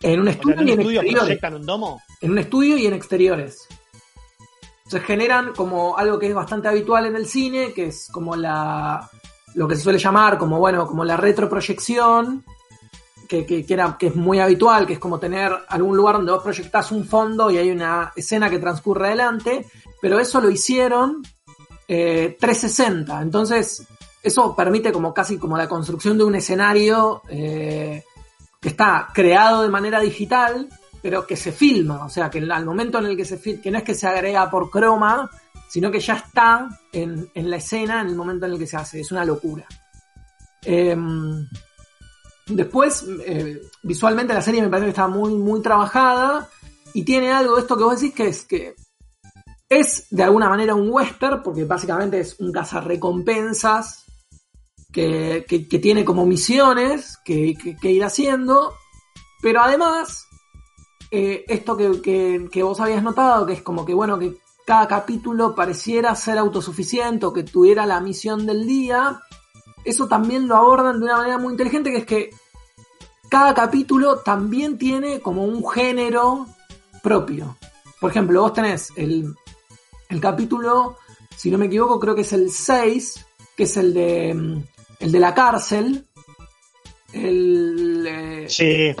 [0.00, 1.20] En un estudio, y en exteriores.
[1.20, 2.00] proyectan un domo?
[2.22, 3.68] En un estudio y en exteriores
[4.86, 9.10] se generan como algo que es bastante habitual en el cine, que es como la
[9.54, 12.44] lo que se suele llamar como bueno, como la retroproyección,
[13.28, 16.42] que, que, era, que es muy habitual, que es como tener algún lugar donde vos
[16.42, 19.66] proyectás un fondo y hay una escena que transcurre adelante,
[20.00, 21.22] pero eso lo hicieron
[21.86, 23.86] 360, eh, entonces
[24.22, 28.02] eso permite como casi como la construcción de un escenario eh,
[28.60, 30.68] que está creado de manera digital,
[31.02, 33.70] pero que se filma, o sea, que al momento en el que se filma, que
[33.70, 35.30] no es que se agrega por croma,
[35.68, 39.00] sino que ya está en, la escena en el momento en el que se hace,
[39.00, 39.66] es una locura.
[40.62, 41.46] Em,
[42.46, 46.48] después, eh, visualmente la serie me parece que está muy, muy trabajada
[46.92, 48.74] y tiene algo de esto que vos decís que es que
[49.68, 54.04] es de alguna manera un western, porque básicamente es un cazarrecompensas
[54.92, 58.74] que, que, tiene como misiones que, ir haciendo,
[59.42, 60.28] pero además,
[61.10, 65.54] eh, esto que, que, vos habías notado, que es como que, bueno, que cada capítulo
[65.54, 69.20] pareciera ser autosuficiente o que tuviera la misión del día,
[69.84, 72.30] eso también lo abordan de una manera muy inteligente, que es que
[73.28, 76.46] cada capítulo también tiene como un género
[77.02, 77.56] propio.
[78.00, 79.34] Por ejemplo, vos tenés el,
[80.08, 80.98] el capítulo,
[81.36, 84.62] si no me equivoco, creo que es el 6, que es el de mm,
[85.00, 86.06] el de la cárcel.
[87.12, 88.94] El, eh, sí,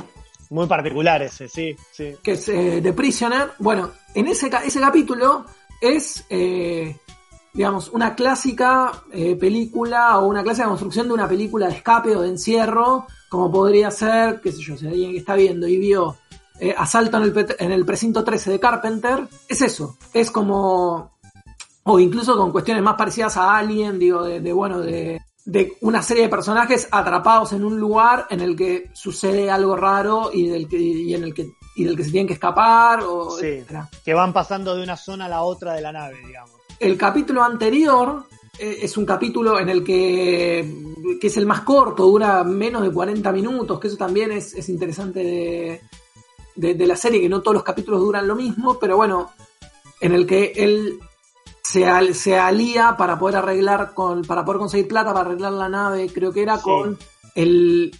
[0.50, 2.14] muy particular ese, sí, sí.
[2.22, 3.52] Que es eh, The Prisoner.
[3.58, 5.44] Bueno, en ese, ese capítulo
[5.80, 6.96] es, eh,
[7.52, 8.92] digamos, una clásica
[9.38, 13.90] película o una clásica construcción de una película de escape o de encierro, como podría
[13.90, 16.16] ser, qué sé yo, si alguien que está viendo y vio
[16.76, 21.12] Asalto en el, en el precinto 13 de Carpenter, es eso, es como,
[21.82, 26.24] o incluso con cuestiones más parecidas a Alien, digo, de bueno, de, de una serie
[26.24, 30.78] de personajes atrapados en un lugar en el que sucede algo raro y del que,
[30.78, 33.36] y en el que y del que se tienen que escapar o
[34.04, 36.52] que van pasando de una zona a la otra de la nave, digamos.
[36.78, 38.26] El capítulo anterior
[38.58, 42.92] eh, es un capítulo en el que, que es el más corto, dura menos de
[42.92, 45.80] 40 minutos, que eso también es, es interesante de,
[46.54, 49.30] de, de la serie, que no todos los capítulos duran lo mismo, pero bueno,
[50.00, 50.98] en el que él
[51.64, 56.32] se, alía para poder arreglar con, para poder conseguir plata para arreglar la nave, creo
[56.32, 56.98] que era con
[57.34, 57.90] el,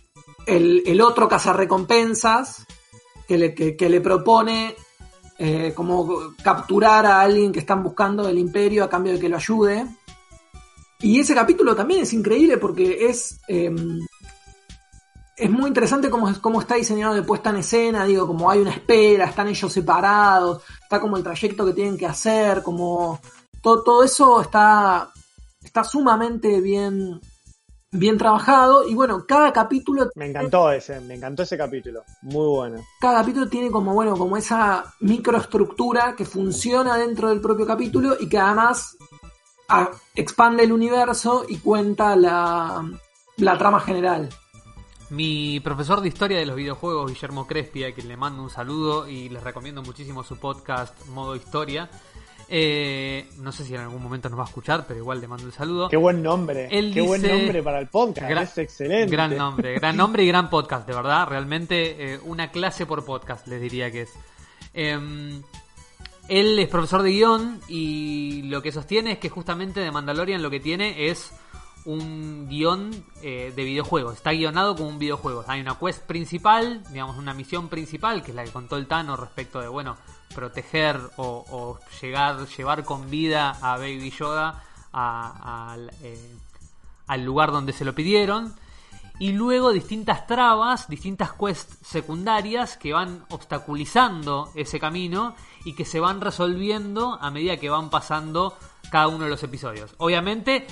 [0.46, 2.66] el, otro cazarrecompensas
[3.26, 4.74] que le, que, le propone
[5.38, 9.36] eh, como capturar a alguien que están buscando del imperio a cambio de que lo
[9.36, 9.86] ayude.
[11.00, 14.00] Y ese capítulo también es increíble porque es, em,
[15.36, 18.70] es muy interesante cómo, cómo está diseñado de puesta en escena, digo, como hay una
[18.70, 23.20] espera, están ellos separados, está como el trayecto que tienen que hacer, como
[23.60, 25.10] todo, eso está,
[25.62, 27.20] está sumamente bien,
[27.94, 30.10] bien trabajado y bueno, cada capítulo...
[30.16, 32.84] Me encantó ese, me encantó ese capítulo, muy bueno.
[33.00, 38.28] Cada capítulo tiene como, bueno, como esa microestructura que funciona dentro del propio capítulo y
[38.28, 38.96] que además
[40.14, 42.84] expande el universo y cuenta la,
[43.36, 44.28] la trama general.
[45.10, 49.08] Mi profesor de historia de los videojuegos, Guillermo Crespi, a quien le mando un saludo
[49.08, 51.88] y les recomiendo muchísimo su podcast Modo Historia,
[52.56, 55.44] eh, no sé si en algún momento nos va a escuchar, pero igual le mando
[55.44, 55.88] el saludo.
[55.88, 56.68] Qué buen nombre.
[56.68, 58.30] Qué buen nombre para el podcast.
[58.30, 59.10] es excelente.
[59.10, 61.26] Gran nombre, gran nombre y gran podcast, de verdad.
[61.26, 64.12] Realmente eh, una clase por podcast, les diría que es.
[64.72, 65.42] Em,
[66.28, 70.48] él es profesor de guion y lo que sostiene es que justamente de Mandalorian lo
[70.48, 71.32] que tiene es
[71.86, 74.14] un guion eh, de videojuegos.
[74.14, 75.44] Está guionado como un videojuego.
[75.48, 79.16] Hay una quest principal, digamos, una misión principal, que es la que contó el Tano
[79.16, 79.96] respecto de, bueno,
[80.34, 84.62] proteger o, llegar, llevar con vida a Baby Yoda
[86.02, 86.36] eh,
[87.06, 88.54] al lugar donde se lo pidieron.
[89.20, 96.00] Y luego distintas trabas, distintas quests secundarias que van obstaculizando ese camino y que se
[96.00, 98.56] van resolviendo a medida que van pasando
[98.90, 99.94] cada uno de los episodios.
[99.98, 100.66] Obviamente,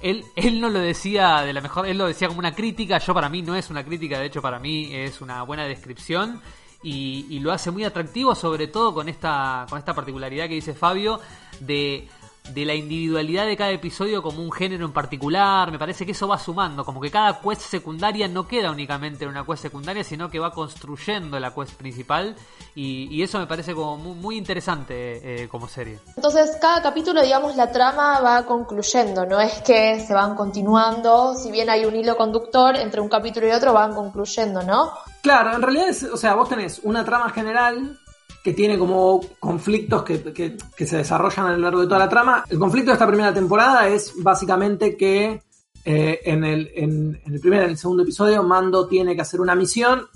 [0.00, 3.14] él, él no lo decía de la mejor, él lo decía como una crítica, yo
[3.14, 6.40] para mí no es una crítica, de hecho para mí es una buena descripción
[6.82, 11.20] y, lo hace muy atractivo, sobre todo con esta, con esta particularidad que dice Fabio
[11.60, 12.08] de
[12.54, 15.70] de la individualidad de cada episodio como un género en particular.
[15.70, 19.30] Me parece que eso va sumando, como que cada quest secundaria no queda únicamente en
[19.30, 22.36] una quest secundaria, sino que va construyendo la quest principal.
[22.74, 25.98] Y, eso me parece como muy, interesante eh, como serie.
[26.16, 31.50] Entonces, cada capítulo, digamos, la trama va concluyendo, no es que se van continuando, si
[31.50, 34.92] bien hay un hilo conductor entre un capítulo y otro, van concluyendo, ¿no?
[35.20, 37.98] Claro, en realidad, es, o sea, vos tenés una trama general
[38.48, 42.46] que tiene como conflictos que, se desarrollan a lo largo de toda la trama.
[42.48, 45.42] El conflicto de esta primera temporada es básicamente que
[45.84, 49.54] eh, en, el, en, el primer en el segundo episodio Mando tiene que hacer una
[49.54, 50.06] misión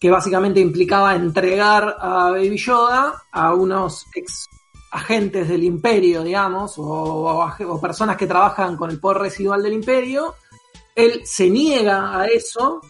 [0.00, 4.46] que básicamente implicaba entregar a Baby Yoda a unos ex
[4.90, 10.34] agentes del imperio, digamos, o, o personas que trabajan con el poder residual del imperio.
[10.96, 12.80] Él se niega a eso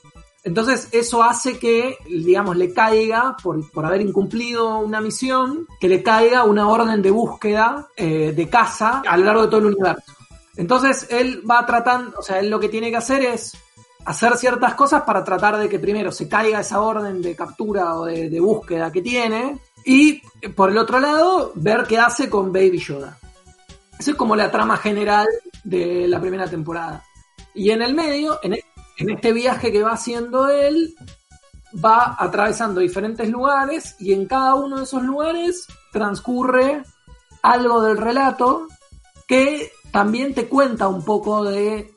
[0.48, 6.44] entonces eso hace que, digamos, le caiga, por, haber incumplido una misión, que le caiga
[6.44, 10.10] una orden de búsqueda eh, de casa a lo largo de todo el universo.
[10.56, 13.58] Entonces él va tratando, o sea, él lo que tiene que hacer es
[14.06, 18.06] hacer ciertas cosas para tratar de que primero se caiga esa orden de captura o
[18.06, 19.58] de, búsqueda que tiene.
[19.84, 20.22] Y
[20.56, 23.18] por el otro lado, ver qué hace con Baby Yoda.
[23.98, 25.26] Esa es como la trama general
[25.62, 27.04] de la primera temporada.
[27.52, 28.54] Y en el medio, en,
[28.98, 30.94] en este viaje que va haciendo él,
[31.84, 36.82] va atravesando diferentes lugares y en cada uno de esos lugares transcurre
[37.42, 38.66] algo del relato
[39.26, 41.92] que también te cuenta un poco de,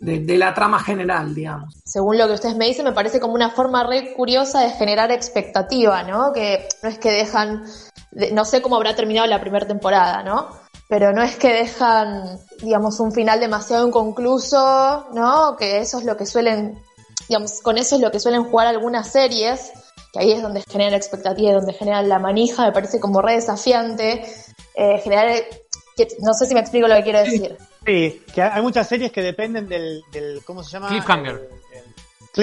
[0.00, 1.74] de, la trama general, digamos.
[1.84, 5.12] Según lo que ustedes me dicen, me parece como una forma re curiosa de generar
[5.12, 6.32] expectativa, ¿no?
[6.32, 7.64] Que no es que dejan,
[8.32, 10.48] no sé cómo habrá terminado la primera temporada, ¿no?
[10.92, 15.56] Pero no es que dejan, digamos, un final demasiado inconcluso, ¿no?
[15.56, 16.78] Que eso es lo que suelen,
[17.30, 19.72] digamos, con eso es lo que suelen jugar algunas series,
[20.12, 23.36] que ahí es donde generan expectativa y donde generan la manija, me parece como re
[23.36, 24.22] desafiante,
[24.74, 25.30] eh, generar
[26.18, 27.56] no sé si me explico lo que quiero decir.
[27.86, 30.04] Sí, que hay muchas series que dependen del,
[30.44, 30.88] ¿cómo se llama?
[30.88, 31.48] Cliffhanger.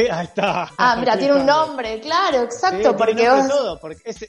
[0.10, 0.72] ahí está.
[0.76, 3.48] Ah, mira, tiene un nombre, claro, exacto, porque vos...
[3.48, 4.26] todo, porque es,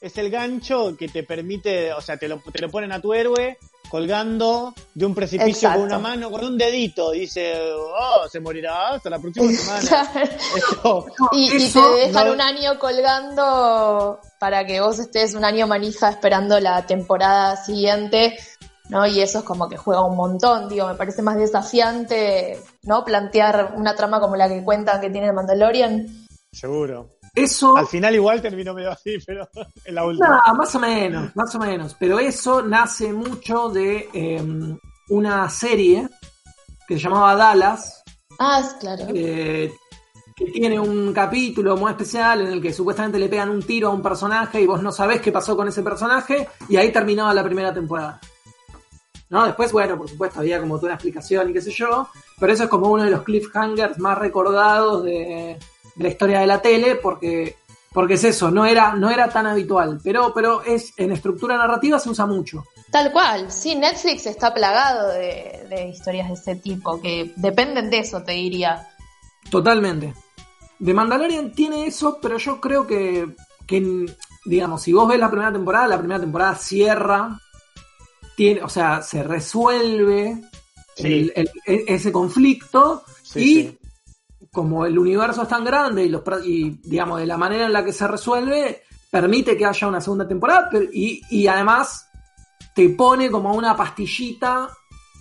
[0.00, 3.14] es el gancho que te permite, o sea, te lo, te lo ponen a tu
[3.14, 8.90] héroe colgando de un precipicio con una mano, con un dedito, dice, oh, se morirá
[8.90, 10.10] hasta la próxima semana.
[11.32, 16.86] y, te dejan un año colgando para que vos estés un año manija esperando la
[16.86, 18.36] temporada siguiente,
[18.88, 19.06] ¿no?
[19.06, 23.04] Y eso es como que juega un montón, digo, me parece más desafiante, ¿no?
[23.04, 26.26] Plantear una trama como la que cuentan que tiene el Mandalorian.
[26.52, 27.15] Seguro.
[27.36, 27.76] Eso.
[27.76, 29.46] Al final igual terminó medio así, pero
[29.84, 30.42] en la última.
[30.46, 31.94] No, más o menos, más o menos.
[32.00, 34.78] Pero eso nace mucho de em,
[35.10, 36.08] una serie
[36.88, 38.02] que se llamaba Dallas.
[38.38, 39.06] Ah, claro.
[39.08, 39.70] que
[40.52, 44.02] tiene un capítulo muy especial en el que supuestamente le pegan un tiro a un
[44.02, 47.72] personaje y vos no sabés qué pasó con ese personaje y ahí terminaba la primera
[47.72, 48.18] temporada.
[49.28, 49.44] ¿No?
[49.44, 52.64] Después, bueno, por supuesto, había como toda una explicación y qué sé yo, pero eso
[52.64, 55.58] es como uno de los cliffhangers más recordados de,
[55.96, 57.56] de la historia de la tele porque
[57.96, 61.98] porque es eso, no era, no era tan habitual, pero, pero es en estructura narrativa
[61.98, 62.62] se usa mucho.
[62.90, 68.22] Tal cual, sí, Netflix está plagado de, historias de ese tipo, que dependen de eso,
[68.22, 68.86] te diría.
[69.48, 70.12] Totalmente.
[70.78, 73.34] De Mandalorian tiene eso, pero yo creo que,
[73.66, 74.04] que,
[74.44, 77.40] digamos, si vos ves la primera temporada, la primera temporada cierra,
[78.36, 80.38] tiene, o sea, se resuelve
[80.96, 83.04] ese conflicto
[83.34, 83.70] y
[84.56, 87.84] como el universo es tan grande y, los, y digamos de la manera en la
[87.84, 92.08] que se resuelve, permite que haya una segunda temporada y, además
[92.74, 94.70] te pone como una pastillita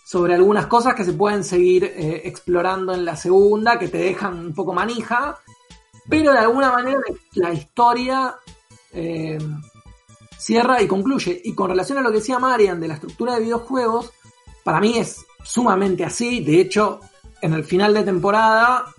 [0.06, 4.40] sobre algunas cosas que se pueden seguir eh, explorando en la segunda, que te dejan
[4.40, 5.38] un poco manija,
[6.10, 7.02] pero de alguna manera
[7.34, 8.36] la historia
[8.94, 9.38] eh,
[10.38, 11.42] cierra y concluye.
[11.44, 14.14] Y con relación a lo que decía Marian de la estructura de videojuegos,
[14.64, 16.40] para mí es sumamente así.
[16.40, 17.02] De hecho,
[17.42, 18.95] en el final de temporada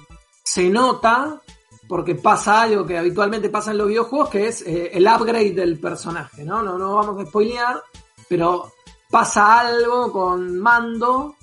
[0.46, 1.42] se nota
[1.88, 5.78] porque pasa algo que habitualmente pasa en los videojuegos, que es eh, el upgrade del
[5.80, 6.62] personaje, ¿no?
[6.62, 6.78] ¿no?
[6.78, 7.82] No vamos a spoilear,
[8.28, 8.72] pero
[9.10, 11.36] pasa algo con Mando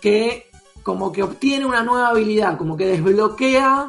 [0.00, 0.50] que
[0.82, 3.88] como que obtiene una nueva habilidad, como que desbloquea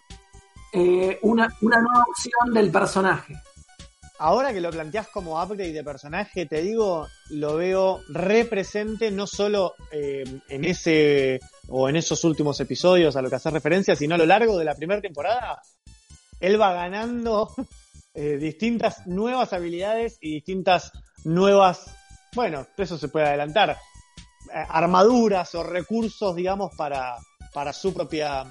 [0.72, 3.36] eh, una, una nueva opción del personaje.
[4.18, 9.74] Ahora que lo planteas como upgrade de personaje, te digo, lo veo represente no solo
[9.92, 11.40] eh, en ese
[11.72, 14.66] o en esos últimos episodios a lo que hace referencia, sino a lo largo de
[14.66, 15.62] la primera temporada.
[16.40, 17.54] Él va ganando
[18.14, 20.92] eh, distintas nuevas habilidades y distintas
[21.24, 21.86] nuevas,
[22.34, 27.16] bueno, eso se puede adelantar, eh, armaduras o recursos, digamos, para,
[27.54, 28.46] para su propia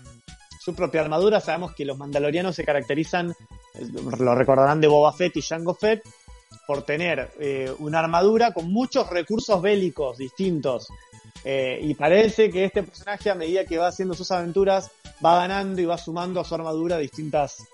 [0.61, 1.40] su propia armadura.
[1.40, 3.35] Sabemos que los mandalorianos se caracterizan,
[4.18, 6.02] lo recordarán de Boba Fett y Jango Fett,
[6.66, 10.88] por tener eh, una armadura con muchos recursos bélicos distintos.
[11.44, 14.90] Eh, y parece que este personaje, a medida que va haciendo sus aventuras,
[15.24, 17.66] va ganando y va sumando a su armadura distintas,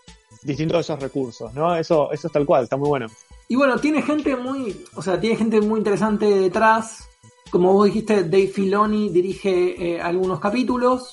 [0.42, 1.74] distintos de esos recursos, ¿no?
[1.74, 3.06] Eso, eso es tal cual, está muy bueno.
[3.48, 7.08] Y bueno, tiene gente muy, o sea, tiene gente muy interesante detrás.
[7.50, 11.12] Como vos dijiste, Dave Filoni dirige eh, algunos capítulos.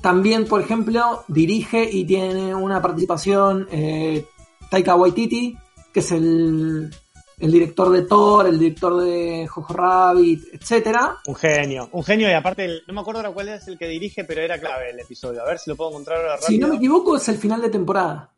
[0.00, 4.26] También, por ejemplo, dirige y tiene una participación eh,
[4.70, 5.56] Taika Waititi,
[5.92, 6.90] que es el,
[7.38, 11.18] director de Thor, el director de Jojo Rabbit, etcétera.
[11.26, 14.24] Un genio, un genio y aparte, no me acuerdo ahora cuál es el que dirige,
[14.24, 15.42] pero era clave el episodio.
[15.42, 16.48] A ver si lo puedo encontrar ahora rápido.
[16.48, 18.30] Si no me equivoco, es el final de temporada.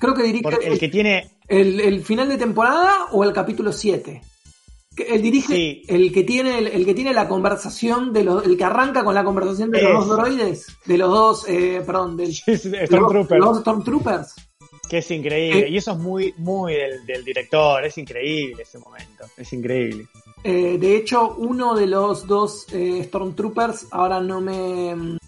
[0.00, 4.22] Creo que dirige el, que tiene el, el, final de temporada o el capítulo 7.
[4.96, 9.02] El dirige, el que tiene el, que tiene la conversación de los, el que arranca
[9.02, 13.40] con la conversación de los dos droides, de los dos, eh, perdón, del, Stormtroopers.
[13.40, 14.34] Los, Stormtroopers.
[14.88, 16.74] Que es increíble, eh, y eso es muy, muy
[17.06, 20.06] del, director, es increíble ese momento, es increíble.
[20.42, 25.18] Eh, de hecho, uno de los dos Stormtroopers, ahora no me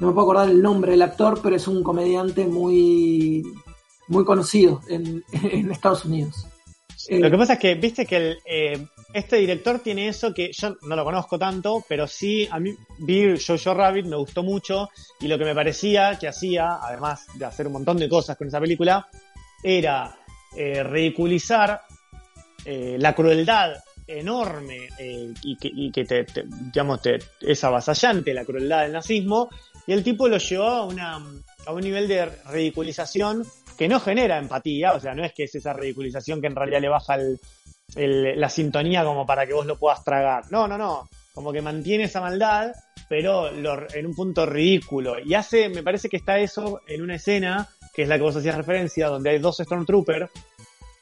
[0.00, 3.42] no me puedo acordar el nombre del actor, pero es un comediante muy,
[4.08, 5.22] muy conocido en,
[5.70, 6.46] Estados Unidos.
[7.10, 10.96] Lo que pasa es que, viste que eh, este director tiene eso que yo no
[10.96, 14.88] lo conozco tanto, pero sí, a mí vi Jojo Rabbit, me gustó mucho,
[15.20, 18.48] y lo que me parecía que hacía, además de hacer un montón de cosas con
[18.48, 19.08] esa película,
[19.62, 20.16] era
[20.56, 21.80] eh, ridiculizar
[22.64, 23.74] eh, la crueldad
[24.06, 25.56] enorme y
[25.92, 26.26] que, te,
[26.72, 29.48] digamos, te, es avasallante la crueldad del nazismo,
[29.86, 31.16] y el tipo lo llevó a, una,
[31.66, 33.44] a un nivel de ridiculización
[33.76, 36.80] que no genera empatía, o sea, no es que es esa ridiculización que en realidad
[36.80, 37.16] le baja
[37.94, 40.44] la sintonía como para que vos lo puedas tragar.
[40.50, 41.08] No, no, no.
[41.34, 42.72] Como que mantiene esa maldad,
[43.08, 45.18] pero en un punto ridículo.
[45.18, 48.36] Y hace, me parece que está eso en una escena, que es la que vos
[48.36, 50.30] hacías referencia, donde hay dos Stormtroopers,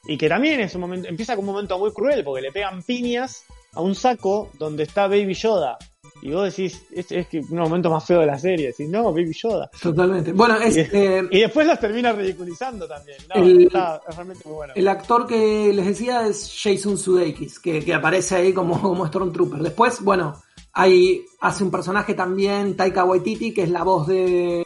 [0.05, 2.81] y que también es un momento, empieza como un momento muy cruel, porque le pegan
[2.83, 5.77] piñas a un saco donde está Baby Yoda.
[6.21, 9.13] Y vos decís, es, es que un momento más feo de la serie, decís, no,
[9.13, 9.69] Baby Yoda.
[9.81, 10.33] Totalmente.
[10.33, 13.17] Bueno, es, y, eh, y, después los termina ridiculizando también.
[13.33, 14.73] No, el, está, realmente muy bueno.
[14.75, 19.61] El actor que les decía es Jason Sudeikis, que, que aparece ahí como, como Stormtrooper.
[19.61, 20.41] Después, bueno,
[20.73, 24.65] hay, hace un personaje también, Taika Waititi, que es la voz de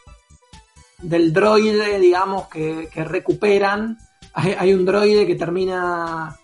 [1.01, 3.97] del droide, digamos, que, que recuperan.
[4.33, 6.39] Hay, hay un droide que termina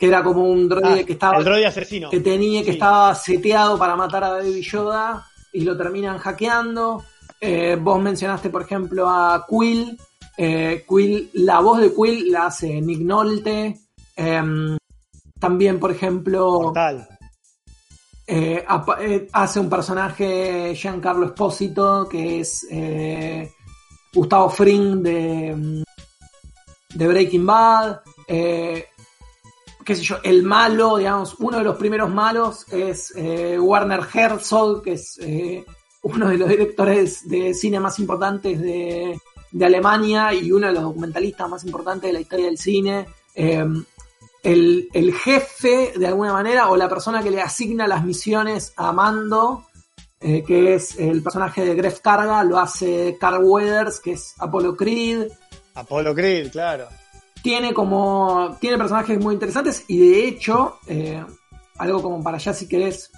[0.00, 2.08] que era como un droide Ah, que estaba el droide asesino.
[2.08, 2.72] que tenía que Sí.
[2.72, 7.04] estaba seteado para matar a Baby Yoda y lo terminan hackeando.
[7.38, 9.98] Eh, vos mencionaste, por ejemplo, a Quill.
[10.38, 13.78] Eh, Quill, la voz de Quill la hace Nick Nolte.
[14.16, 14.78] Em,
[15.38, 16.72] también, por ejemplo,
[18.26, 18.64] eh,
[19.32, 22.66] hace un personaje Giancarlo Espósito, que es
[24.14, 25.82] Gustavo Fring de, mm,
[26.94, 28.00] de Breaking Bad.
[28.26, 28.86] Eh,
[29.90, 34.84] qué sé yo, el malo, digamos, uno de los primeros malos es eh, Warner Herzog,
[34.84, 35.64] que es eh,
[36.02, 39.18] uno de los directores de cine más importantes de,
[39.60, 43.06] Alemania y uno de los documentalistas más importantes de la historia del cine.
[43.34, 48.92] El, el jefe, de alguna manera, o la persona que le asigna las misiones a
[48.92, 49.66] Mando,
[50.20, 54.76] eh, que es el personaje de Gref Carga, lo hace Carl Weathers, que es Apollo
[54.76, 55.32] Creed.
[55.74, 56.86] Apollo Creed, claro.
[57.42, 58.56] Tiene como.
[58.60, 61.24] Tiene personajes muy interesantes y de hecho, eh,
[61.78, 63.10] algo como para allá si querés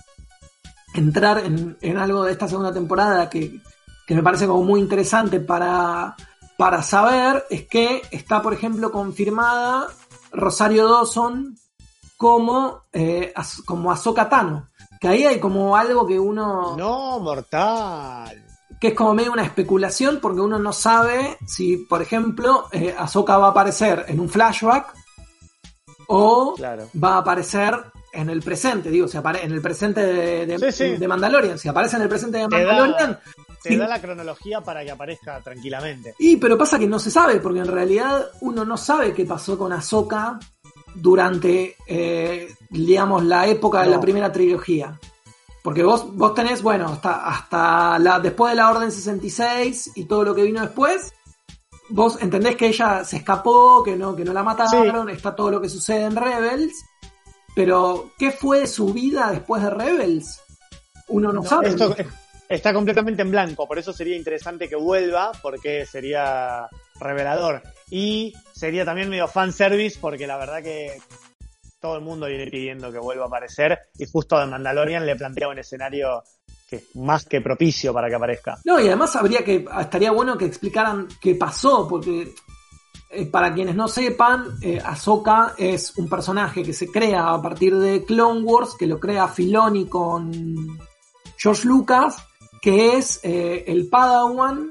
[0.94, 3.60] entrar en, en algo de esta segunda temporada que,
[4.06, 6.14] que me parece como muy interesante para,
[6.56, 9.88] para saber, es que está, por ejemplo, confirmada
[10.32, 11.56] Rosario Dawson
[12.16, 13.32] como, eh,
[13.64, 14.68] como Tano.
[15.00, 18.51] Que ahí hay como algo que uno No, mortal.
[18.82, 23.38] Que es como medio una especulación porque uno no sabe si, por ejemplo, eh, Ahsoka
[23.38, 24.92] va a aparecer en un flashback
[26.08, 26.88] o Claro.
[27.00, 27.74] va a aparecer
[28.12, 30.96] en el presente, digo, si apare en el presente de, de- Sí, sí.
[30.96, 31.58] de Mandalorian.
[31.60, 33.20] Si aparece en el presente de Te da- Mandalorian,
[33.62, 33.76] Te sí.
[33.76, 36.14] da la cronología para que aparezca tranquilamente.
[36.18, 39.56] y pero pasa que no se sabe, porque en realidad uno no sabe qué pasó
[39.56, 40.40] con Ahsoka
[40.94, 44.98] durante, eh, digamos, la época de la primera trilogía.
[45.62, 50.24] Porque vos, vos tenés, bueno, hasta, hasta la, después de la Orden 66 y todo
[50.24, 51.12] lo que vino después,
[51.90, 55.60] vos entendés que ella se escapó, que no, que no la mataron, está todo lo
[55.60, 56.74] que sucede en Rebels,
[57.54, 60.40] pero ¿qué fue de su vida después de Rebels?
[61.08, 61.68] Uno no, No, sabe.
[61.68, 62.06] esto es-
[62.48, 67.62] está completamente en blanco, por eso sería interesante que vuelva, porque sería revelador.
[67.88, 70.98] Y sería también medio fanservice, porque la verdad que
[71.82, 75.48] todo el mundo viene pidiendo que vuelva a aparecer, y justo de Mandalorian le plantea
[75.48, 76.22] un escenario
[76.70, 78.58] que es más que propicio para que aparezca.
[78.64, 82.32] No, y además habría que, estaría bueno que explicaran qué pasó, porque
[83.10, 87.76] eh, para quienes no sepan, eh, Ahsoka es un personaje que se crea a partir
[87.76, 90.78] de Clone Wars, que lo crea Filoni con
[91.36, 92.16] George Lucas,
[92.62, 94.70] que es eh, el Padawan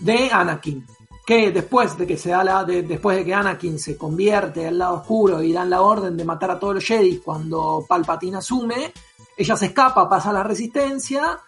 [0.00, 0.86] de Anakin.
[1.26, 4.78] Que después de que se da la, de- después de que Anakin se convierte al
[4.78, 8.92] lado oscuro y dan la orden de matar a todos los Jedi cuando Palpatine asume,
[9.36, 11.38] ella se escapa, pasa a la resistencia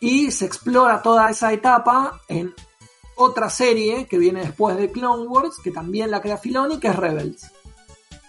[0.00, 2.52] y se explora toda esa etapa en
[3.16, 6.96] otra serie que viene después de Clone Wars, que también la crea Filoni, que es
[6.96, 7.50] Rebels.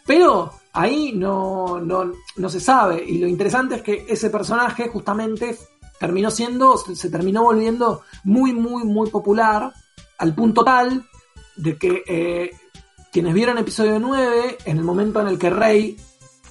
[0.06, 5.58] Pero ahí no, no, no se sabe, y lo interesante es que ese personaje justamente
[6.00, 9.72] terminó siendo, se terminó volviendo muy, muy, muy popular,
[10.20, 11.06] al punto tal
[11.56, 12.52] de que eh,
[13.12, 15.98] quienes vieron episodio 9, en el momento en el que Rey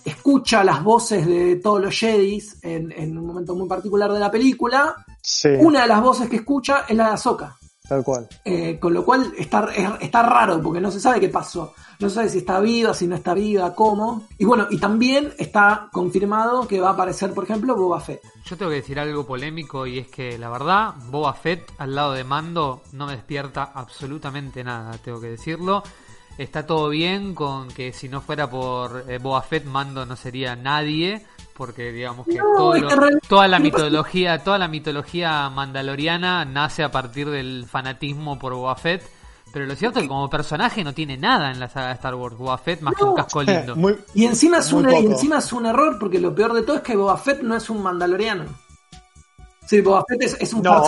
[0.04, 4.30] escucha las voces de todos los Jedis en, en un momento muy particular de la
[4.30, 5.48] película, Sí.
[5.58, 7.57] una de las voces que escucha es la de Ahsoka.
[7.88, 8.28] Tal cual.
[8.44, 9.66] Eh, con lo cual está,
[9.98, 11.72] está raro porque no se sabe qué pasó.
[11.98, 14.28] No se sabe si está viva, si no está viva, cómo.
[14.36, 18.20] Y bueno, y también está confirmado que va a aparecer, por ejemplo, Boba Fett.
[18.44, 22.12] Yo tengo que decir algo polémico y es que la verdad, Boba Fett al lado
[22.12, 25.82] de Mando no me despierta absolutamente nada, tengo que decirlo.
[26.36, 30.54] Está todo bien con que si no fuera por eh, Boba Fett, Mando no sería
[30.54, 31.26] nadie
[31.58, 32.38] porque digamos que
[33.28, 39.02] toda la mitología, toda la mitología mandaloriana nace a partir del fanatismo por Boba Fett.
[39.52, 42.14] Pero lo cierto es que como personaje no tiene nada en la saga de Star
[42.14, 43.74] Wars, Boba Fett más que un casco lindo.
[44.14, 46.94] y encima es un, encima es un error, porque lo peor de todo es que
[46.94, 48.44] Boba Fett no es un mandaloriano.
[49.66, 50.84] Sí, Boba Fett es, un no.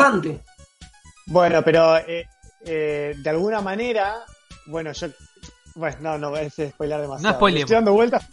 [1.27, 2.29] Bueno, pero eh,
[2.65, 4.19] eh, de alguna manera,
[4.67, 5.09] bueno, yo
[5.75, 7.33] bueno, no, no, es spoiler demasiado.
[7.33, 7.63] No spoilemos.
[7.63, 8.29] Estoy dando vueltas.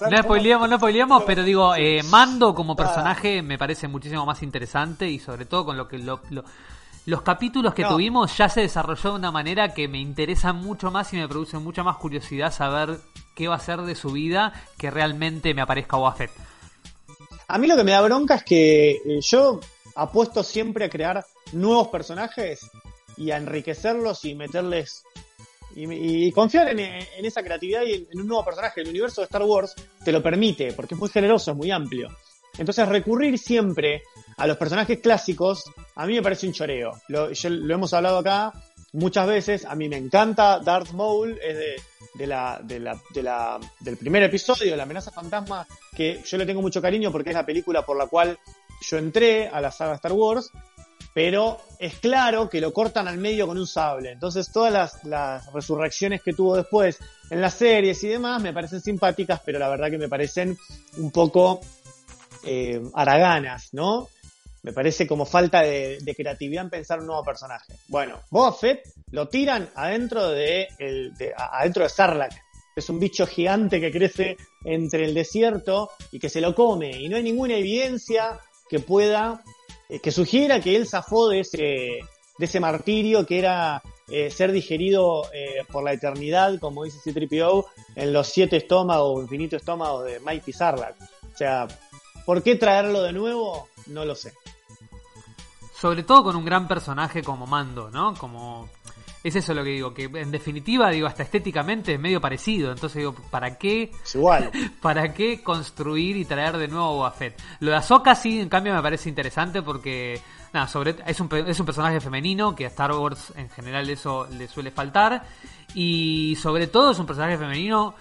[0.00, 5.08] No spoileamos, no spoileamos, pero digo, eh, Mando como personaje me parece muchísimo más interesante
[5.08, 9.30] y sobre todo con lo que los capítulos que tuvimos ya se desarrolló de una
[9.30, 12.98] manera que me interesa mucho más y me produce mucha más curiosidad saber
[13.34, 16.16] qué va a ser de su vida que realmente me aparezca Boba
[17.48, 19.60] A mí lo que me da bronca es que eh, yo
[19.94, 22.70] apuesto siempre a crear nuevos personajes
[23.16, 25.04] y a enriquecerlos y meterles
[25.76, 26.80] y, confiar en,
[27.24, 28.80] esa creatividad y en, un nuevo personaje.
[28.80, 32.08] El universo de Star Wars te lo permite, porque es muy generoso, es muy amplio.
[32.58, 34.02] Entonces, recurrir siempre
[34.36, 35.64] a los personajes clásicos,
[35.96, 36.92] a mí me parece un choreo.
[37.08, 37.30] Lo,
[37.74, 38.52] hemos hablado acá
[38.92, 39.64] muchas veces.
[39.64, 41.82] A mí me encanta Darth Maul, es
[42.14, 45.66] de, la, de, la, de la, del primer episodio, de La amenaza fantasma,
[45.96, 48.38] que yo le tengo mucho cariño porque es la película por la cual
[48.80, 50.50] yo entré a la saga Star Wars
[51.14, 54.10] pero es claro que lo cortan al medio con un sable.
[54.10, 56.98] Entonces todas las, resurrecciones que tuvo después
[57.30, 60.58] en las series y demás me parecen simpáticas, pero la verdad que me parecen
[60.96, 61.60] un poco
[62.42, 64.08] eh, haraganas, ¿no?
[64.64, 67.74] Me parece como falta de, creatividad en pensar un nuevo personaje.
[67.88, 68.56] Bueno, Boba
[69.10, 72.32] lo tiran adentro de, el, de, adentro de Sarlacc.
[72.74, 76.90] Es un bicho gigante que crece entre el desierto y que se lo come.
[76.90, 79.44] Y no hay ninguna evidencia que pueda
[80.02, 81.58] que sugiera que él zafó de ese,
[82.38, 87.66] de ese martirio que era eh, ser digerido eh, por la eternidad, como dice C-3PO,
[87.96, 90.96] en los siete estómagos, infinitos estómagos de Mike Sarlacc.
[91.00, 91.66] O sea,
[92.26, 93.68] ¿por qué traerlo de nuevo?
[93.86, 94.34] No lo sé.
[95.74, 98.14] Sobre todo con un gran personaje como Mando, ¿no?
[98.14, 98.68] Como
[99.24, 102.70] es eso lo que digo, que en definitiva, digo, hasta estéticamente es medio parecido.
[102.70, 103.90] Entonces digo, ¿para qué?
[104.14, 104.50] igual.
[104.82, 107.40] ¿Para qué construir y traer de nuevo a Boba Fett?
[107.60, 110.20] Lo de Ahsoka sí, en cambio, me parece interesante porque,
[110.52, 114.28] nada, sobre, es, un, es un personaje femenino que a Star Wars en general eso
[114.30, 115.24] le suele faltar.
[115.74, 117.94] Y sobre todo es un personaje femenino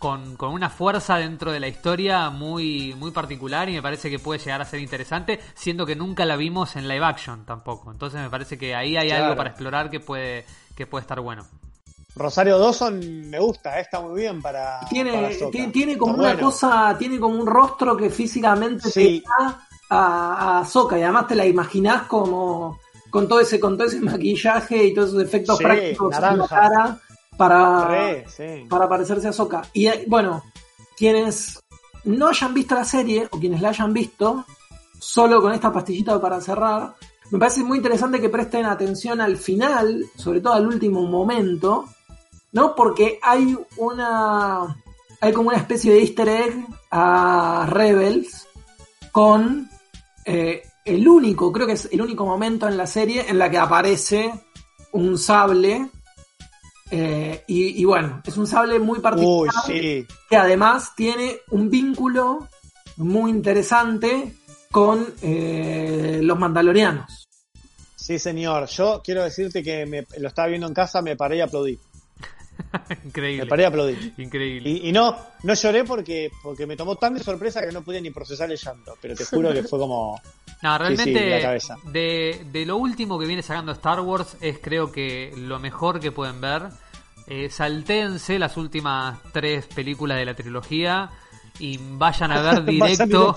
[0.00, 4.18] con, con, una fuerza dentro de la historia muy, muy particular y me parece que
[4.18, 7.92] puede llegar a ser interesante, siendo que nunca la vimos en live action tampoco.
[7.92, 10.46] Entonces me parece que ahí hay algo para explorar que puede,
[10.80, 11.44] que puede estar bueno.
[12.16, 14.80] Rosario Dawson me gusta, eh, está muy bien para.
[14.88, 15.36] Tiene,
[15.70, 20.98] tiene, como una cosa, tiene como un rostro que físicamente te da a, a Soca
[20.98, 25.10] y además te la imaginás como con todo ese, con todo ese maquillaje y todos
[25.10, 26.98] esos efectos prácticos en la cara
[27.36, 28.24] para,
[28.66, 29.60] para parecerse a Soca.
[29.74, 30.42] Y eh, bueno,
[30.96, 31.62] quienes
[32.04, 34.46] no hayan visto la serie o quienes la hayan visto,
[34.98, 36.94] solo con esta pastillita para cerrar,
[37.30, 41.88] me parece muy interesante que presten atención al final, sobre todo al último momento,
[42.52, 42.74] ¿no?
[42.74, 44.76] Porque hay una.
[45.22, 48.48] Hay como una especie de easter egg a Rebels
[49.12, 49.68] con
[50.24, 53.58] eh, el único, creo que es el único momento en la serie en la que
[53.58, 54.32] aparece
[54.92, 55.90] un sable.
[56.90, 62.48] Eh, y, bueno, es un sable muy particular que además tiene un vínculo
[62.96, 64.34] muy interesante
[64.70, 67.19] con eh, los mandalorianos.
[68.10, 68.66] Sí, señor.
[68.66, 71.78] Yo quiero decirte que me, lo estaba viendo en casa, me paré y aplaudí.
[73.04, 73.44] Increíble.
[73.44, 74.14] Me paré y aplaudí.
[74.18, 74.68] Increíble.
[74.68, 78.10] Y, no, no lloré porque, porque me tomó tan de sorpresa que no pude ni
[78.10, 78.98] procesar el llanto.
[79.00, 80.20] Pero te juro que fue como.
[80.62, 81.20] No, realmente,
[81.84, 86.10] de, de, lo último que viene sacando Star Wars es creo que lo mejor que
[86.10, 86.64] pueden ver.
[87.28, 91.10] Eh, saltéense las últimas tres películas de la trilogía
[91.60, 93.34] y vayan a ver directo,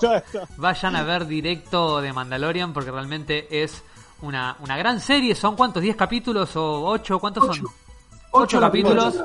[0.56, 3.84] vayan a ver directo de Mandalorian porque realmente es
[4.22, 5.34] una, una gran serie.
[5.34, 5.82] ¿Son cuántos?
[5.82, 7.18] ¿10 capítulos o 8?
[7.18, 7.66] ¿Cuántos son?
[8.32, 9.22] 8 capítulos.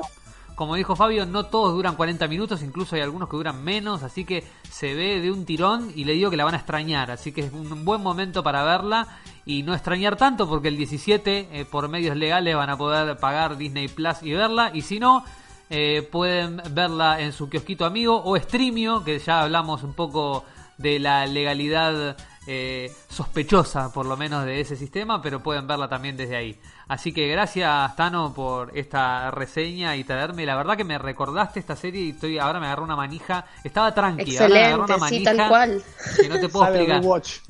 [0.54, 4.26] Como dijo Fabio, no todos duran 40 minutos, incluso hay algunos que duran menos, así
[4.26, 7.32] que se ve de un tirón y le digo que la van a extrañar, así
[7.32, 9.08] que es un buen momento para verla
[9.46, 13.56] y no extrañar tanto porque el 17 eh, por medios legales van a poder pagar
[13.56, 15.24] Disney Plus y verla y si no,
[15.70, 20.44] eh, pueden verla en su kiosquito amigo o Streamio, que ya hablamos un poco
[20.76, 22.18] de la legalidad
[22.52, 26.60] eh, sospechosa, por lo menos, de ese sistema, pero pueden verla también desde ahí.
[26.88, 30.44] Así que gracias, Tano, por esta reseña y traerme.
[30.44, 33.44] La verdad que me recordaste esta serie y estoy ahora me agarró una manija.
[33.62, 35.32] Estaba tranqui, ahora me agarró una manija.
[35.32, 35.82] tal cual.
[36.20, 37.02] Que no te puedo explicar.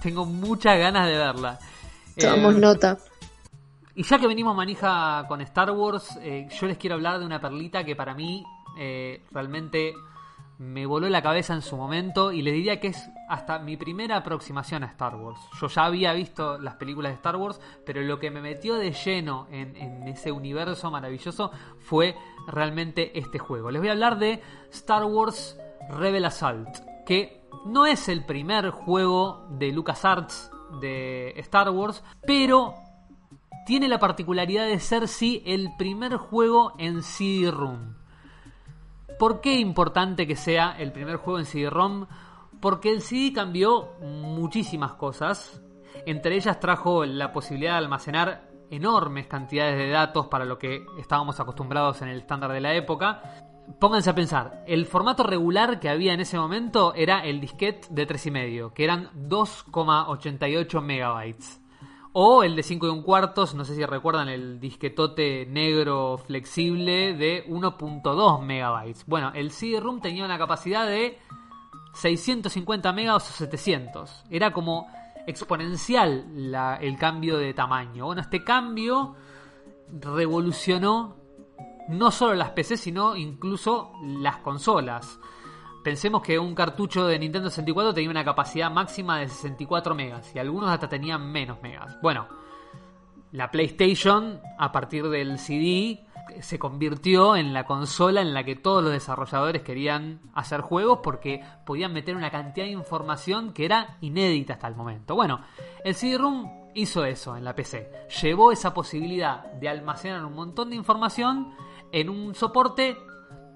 [0.03, 1.59] Tengo muchas ganas de verla.
[2.19, 2.99] Tomamos eh, nota.
[3.95, 7.41] Y ya que venimos manija con Star Wars, eh, yo les quiero hablar de una
[7.41, 8.45] perlita que para mí
[9.33, 9.95] realmente
[10.61, 14.19] me voló la cabeza en su momento y le diría que es hasta mi primera
[14.19, 15.41] aproximación a Star Wars.
[15.59, 18.93] Yo ya había visto las películas de Star Wars, pero lo que me metió de
[18.93, 22.15] lleno en, ese universo maravilloso fue
[22.47, 23.71] realmente este juego.
[23.71, 25.59] Les voy a hablar de Star Wars
[25.89, 32.75] Rebel Assault, que no es el primer juego de LucasArts de Star Wars, pero
[33.65, 38.00] tiene la particularidad de ser sí el primer juego en CD-ROOM.
[39.21, 42.07] ¿Por qué importante que sea el primer juego en CD-ROM?
[42.59, 45.61] Porque el CD cambió muchísimas cosas.
[46.07, 51.39] Entre ellas trajo la posibilidad de almacenar enormes cantidades de datos para lo que estábamos
[51.39, 53.45] acostumbrados en el estándar de la época.
[53.79, 58.09] Pónganse a pensar, el formato regular que había en ese momento era el disquete de
[58.09, 61.60] 3,5, que eran 2,88 megabytes.
[62.13, 67.15] O el de 5 y un cuartos, no sé si recuerdan el disquetote negro flexible
[67.15, 69.07] de 1.2 megabytes.
[69.07, 71.19] Bueno, el CD-ROOM tenía una capacidad de
[71.95, 74.25] 650 megabytes o 700.
[74.29, 74.89] Era como
[75.27, 76.27] exponencial
[76.81, 78.07] el cambio de tamaño.
[78.07, 79.15] Bueno, este cambio
[79.89, 81.17] revolucionó
[81.89, 85.21] no solo las PC, sino incluso las consolas.
[85.83, 90.39] Pensemos que un cartucho de Nintendo 64 tenía una capacidad máxima de 64 megas y
[90.39, 91.97] algunos hasta tenían menos megas.
[92.03, 92.29] Bueno,
[93.33, 96.05] la PlayStation a partir del CD
[96.41, 101.43] se convirtió en la consola en la que todos los desarrolladores querían hacer juegos porque
[101.65, 105.15] podían meter una cantidad de información que era inédita hasta el momento.
[105.15, 105.41] Bueno,
[105.85, 107.91] el CD-ROOM hizo eso en la PC.
[108.23, 111.55] Llevó esa posibilidad de almacenar un montón de información
[111.93, 112.97] en un soporte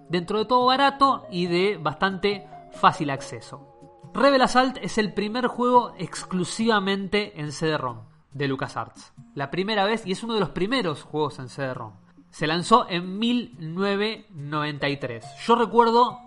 [0.09, 3.69] dentro de todo barato y de bastante fácil acceso.
[4.13, 8.03] Rebel Assault es el primer juego exclusivamente en CD-ROM
[8.33, 9.13] de LucasArts.
[9.35, 11.95] La primera vez y es uno de los primeros juegos en CD-ROM.
[12.31, 15.25] Se lanzó en 1993.
[15.47, 16.21] Yo recuerdo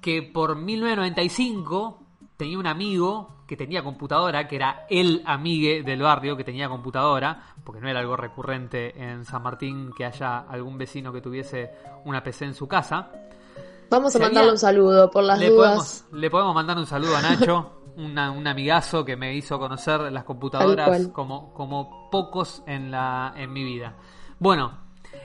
[0.00, 2.00] que por 1995
[2.36, 7.54] tenía un amigo que tenía computadora, que era el amigue del barrio que tenía computadora,
[7.62, 11.70] porque no era algo recurrente en San Martín que haya algún vecino que tuviese
[12.04, 13.10] una PC en su casa.
[13.90, 15.68] Vamos a mandarle un saludo por las le dudas.
[15.68, 20.24] Podemos, le podemos mandar un saludo a Nacho, un amigazo que me hizo conocer las
[20.24, 23.94] computadoras como, como pocos en, la, en mi vida.
[24.38, 24.78] Bueno,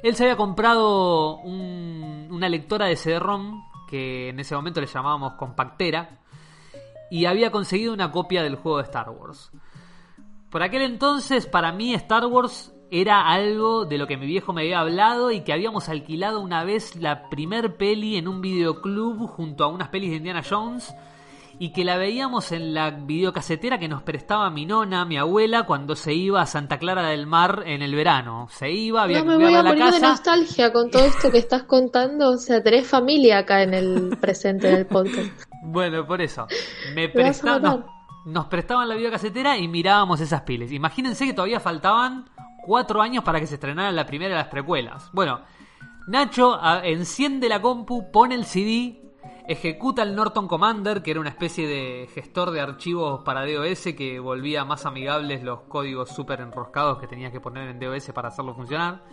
[0.04, 6.19] él se había comprado una lectora de CD-ROM que en ese momento le llamábamos compactera
[7.10, 9.52] y había conseguido una copia del juego de Star Wars.
[10.50, 14.62] Por aquel entonces, para mí Star Wars era algo de lo que mi viejo me
[14.62, 19.64] había hablado y que habíamos alquilado una vez la primer peli en un videoclub junto
[19.64, 20.94] a unas pelis de Indiana Jones
[21.62, 25.96] y que la veíamos en la videocasetera que nos prestaba mi nona, mi abuela, cuando
[25.96, 28.48] se iba a Santa Clara del Mar en el verano.
[28.50, 31.64] Se iba, había no, me voy a, morir de nostalgia con todo esto que estás
[31.64, 32.32] contando.
[32.32, 35.49] O sea, tenés familia acá en el presente del podcast.
[35.62, 36.48] Bueno, por eso.
[36.94, 37.86] Me prestaban,
[38.26, 40.72] nos prestaban la videocasetera y mirábamos esas piles.
[40.72, 42.30] Imagínense que todavía faltaban
[42.66, 45.10] cuatro años para que se estrenara la primera de las precuelas.
[45.14, 45.42] Bueno,
[46.08, 49.02] Nacho enciende la compu, pone el CD,
[49.48, 54.20] ejecuta el Norton Commander, que era una especie de gestor de archivos para DOS que
[54.20, 58.56] volvía más amigables los códigos súper enroscados que tenías que poner en DOS para hacerlo
[58.56, 59.04] funcionar.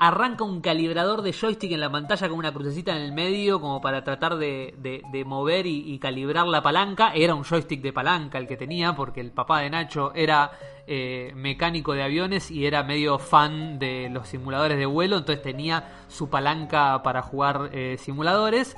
[0.00, 3.80] Arranca un calibrador de joystick en la pantalla con una crucecita en el medio como
[3.80, 7.12] para tratar de, mover y, calibrar la palanca.
[7.14, 10.50] Era un joystick de palanca el que tenía porque el papá de Nacho era
[10.86, 16.04] eh, mecánico de aviones y era medio fan de los simuladores de vuelo, entonces tenía
[16.08, 18.76] su palanca para jugar eh, simuladores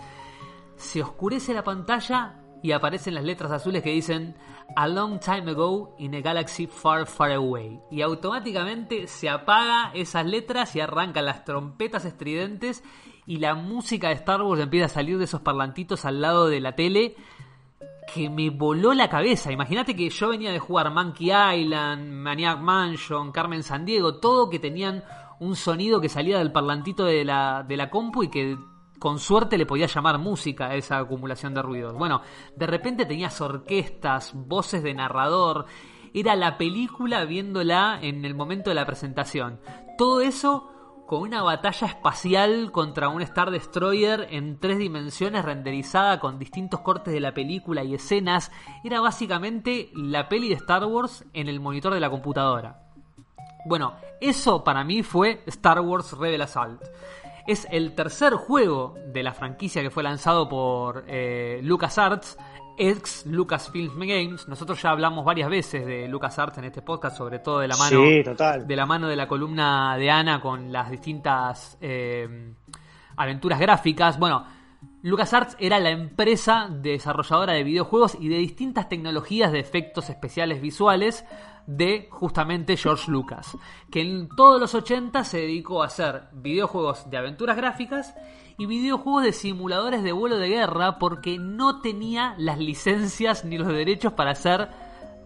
[0.76, 4.36] se oscurece la pantalla y aparecen las letras azules que dicen
[4.74, 7.80] A long time ago in a galaxy far far away.
[7.90, 12.82] Y automáticamente se apaga esas letras y arrancan las trompetas estridentes
[13.26, 16.60] y la música de Star Wars empieza a salir de esos parlantitos al lado de
[16.60, 17.16] la tele
[18.12, 19.50] que me voló la cabeza.
[19.50, 25.02] Imagínate que yo venía de jugar Monkey Island, Maniac Mansion, Carmen Sandiego, todo que tenían
[25.40, 28.56] un sonido que salía del parlantito de la, de la compu y que
[28.98, 31.94] con suerte le podía llamar música a esa acumulación de ruidos.
[31.94, 32.22] Bueno,
[32.56, 35.66] de repente tenías orquestas, voces de narrador,
[36.14, 39.60] era la película viéndola en el momento de la presentación.
[39.98, 40.72] Todo eso
[41.06, 47.14] con una batalla espacial contra un Star Destroyer en tres dimensiones renderizada con distintos cortes
[47.14, 48.50] de la película y escenas.
[48.82, 52.82] Era básicamente la peli de Star Wars en el monitor de la computadora.
[53.66, 56.82] Bueno, eso para mí fue Star Wars Rebel Assault.
[57.46, 62.36] Es el tercer juego de la franquicia que fue lanzado por eh, LucasArts
[62.76, 64.48] ex Lucasfilm Games.
[64.48, 68.02] Nosotros ya hablamos varias veces de LucasArts en este podcast, sobre todo de la mano,
[68.02, 72.52] De, la, mano de la columna de Ana con las distintas eh,
[73.16, 74.18] aventuras gráficas.
[74.18, 74.44] Bueno,
[75.06, 81.24] LucasArts era la empresa desarrolladora de videojuegos y de distintas tecnologías de efectos especiales visuales
[81.68, 83.56] de justamente George Lucas,
[83.88, 88.16] que en todos los 80 se dedicó a hacer videojuegos de aventuras gráficas
[88.58, 93.68] y videojuegos de simuladores de vuelo de guerra porque no tenía las licencias ni los
[93.68, 94.70] derechos para hacer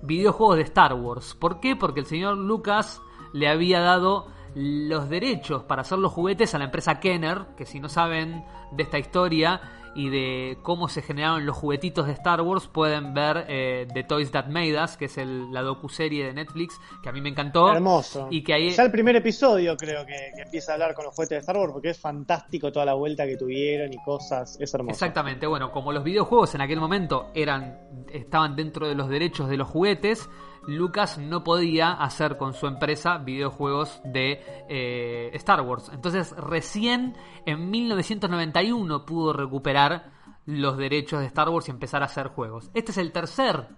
[0.03, 1.35] videojuegos de Star Wars.
[1.35, 1.75] ¿Por qué?
[1.75, 3.01] Porque el señor Lucas
[3.33, 7.81] le había dado los derechos para hacer los juguetes a la empresa Kenner, que si
[7.81, 9.61] no saben de esta historia,
[9.95, 14.31] y de cómo se generaron los juguetitos de Star Wars, pueden ver eh, The Toys
[14.31, 17.73] That Made Us, que es el, la docuserie de Netflix, que a mí me encantó.
[17.73, 18.29] Hermoso.
[18.31, 18.71] Y que ahí...
[18.71, 21.73] Ya el primer episodio creo que, empieza a hablar con los juguetes de Star Wars,
[21.73, 24.93] porque es fantástico toda la vuelta que tuvieron y cosas, es hermoso.
[24.93, 27.79] Exactamente, bueno, como los videojuegos en aquel momento eran
[28.13, 30.29] estaban dentro de los derechos de los juguetes,
[30.67, 35.91] Lucas no podía hacer con su empresa videojuegos de eh, Star Wars.
[35.93, 40.11] Entonces recién en 1991 pudo recuperar
[40.47, 42.71] los derechos de Star Wars y empezar a hacer juegos.
[42.75, 43.69] Este es el tercer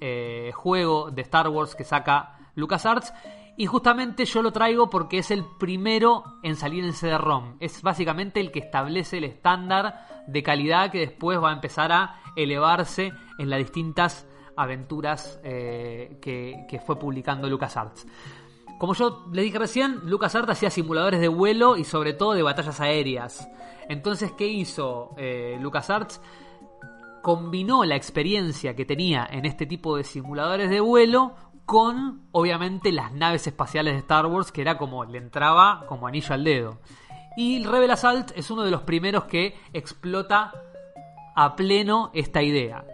[0.00, 3.12] eh, juego de Star Wars que saca LucasArts.
[3.56, 7.56] Y justamente yo lo traigo porque es el primero en salir en CD-ROM.
[7.60, 12.16] Es básicamente el que establece el estándar de calidad que después va a empezar a
[12.34, 14.26] elevarse en las distintas
[14.56, 18.06] aventuras eh, que, fue publicando LucasArts.
[18.78, 22.80] Como yo le dije recién, LucasArts hacía simuladores de vuelo y sobre todo de batallas
[22.80, 23.48] aéreas.
[23.88, 26.20] Entonces, ¿qué hizo eh, LucasArts?
[27.22, 31.34] Combinó la experiencia que tenía en este tipo de simuladores de vuelo
[31.64, 36.34] con, obviamente, las naves espaciales de Star Wars, que era como le entraba como anillo
[36.34, 36.80] al dedo.
[37.36, 40.52] Y Rebel Assault es uno de los primeros que explota
[41.34, 42.84] a pleno esta idea.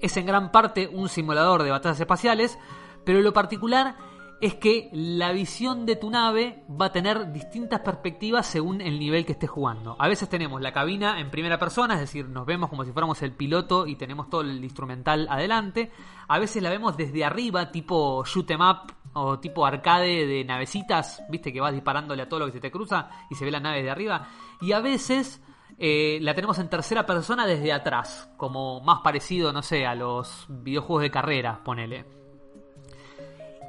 [0.00, 2.58] Es en gran parte un simulador de batallas espaciales,
[3.04, 3.96] pero lo particular
[4.40, 9.26] es que la visión de tu nave va a tener distintas perspectivas según el nivel
[9.26, 9.96] que estés jugando.
[9.98, 13.20] A veces tenemos la cabina en primera persona, es decir, nos vemos como si fuéramos
[13.22, 15.90] el piloto y tenemos todo el instrumental adelante.
[16.28, 21.22] A veces la vemos desde arriba, tipo shoot em up o tipo arcade de navecitas,
[21.28, 23.60] viste que vas disparándole a todo lo que se te cruza y se ve la
[23.60, 24.28] nave de arriba.
[24.60, 25.42] Y a veces
[25.78, 30.46] eh, la tenemos en tercera persona desde atrás, como más parecido, no sé, a los
[30.48, 32.04] videojuegos de carrera, ponele.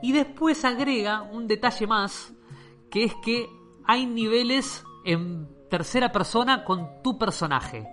[0.01, 2.33] Y después agrega un detalle más,
[2.89, 3.47] que es que
[3.85, 7.87] hay niveles en tercera persona con tu personaje.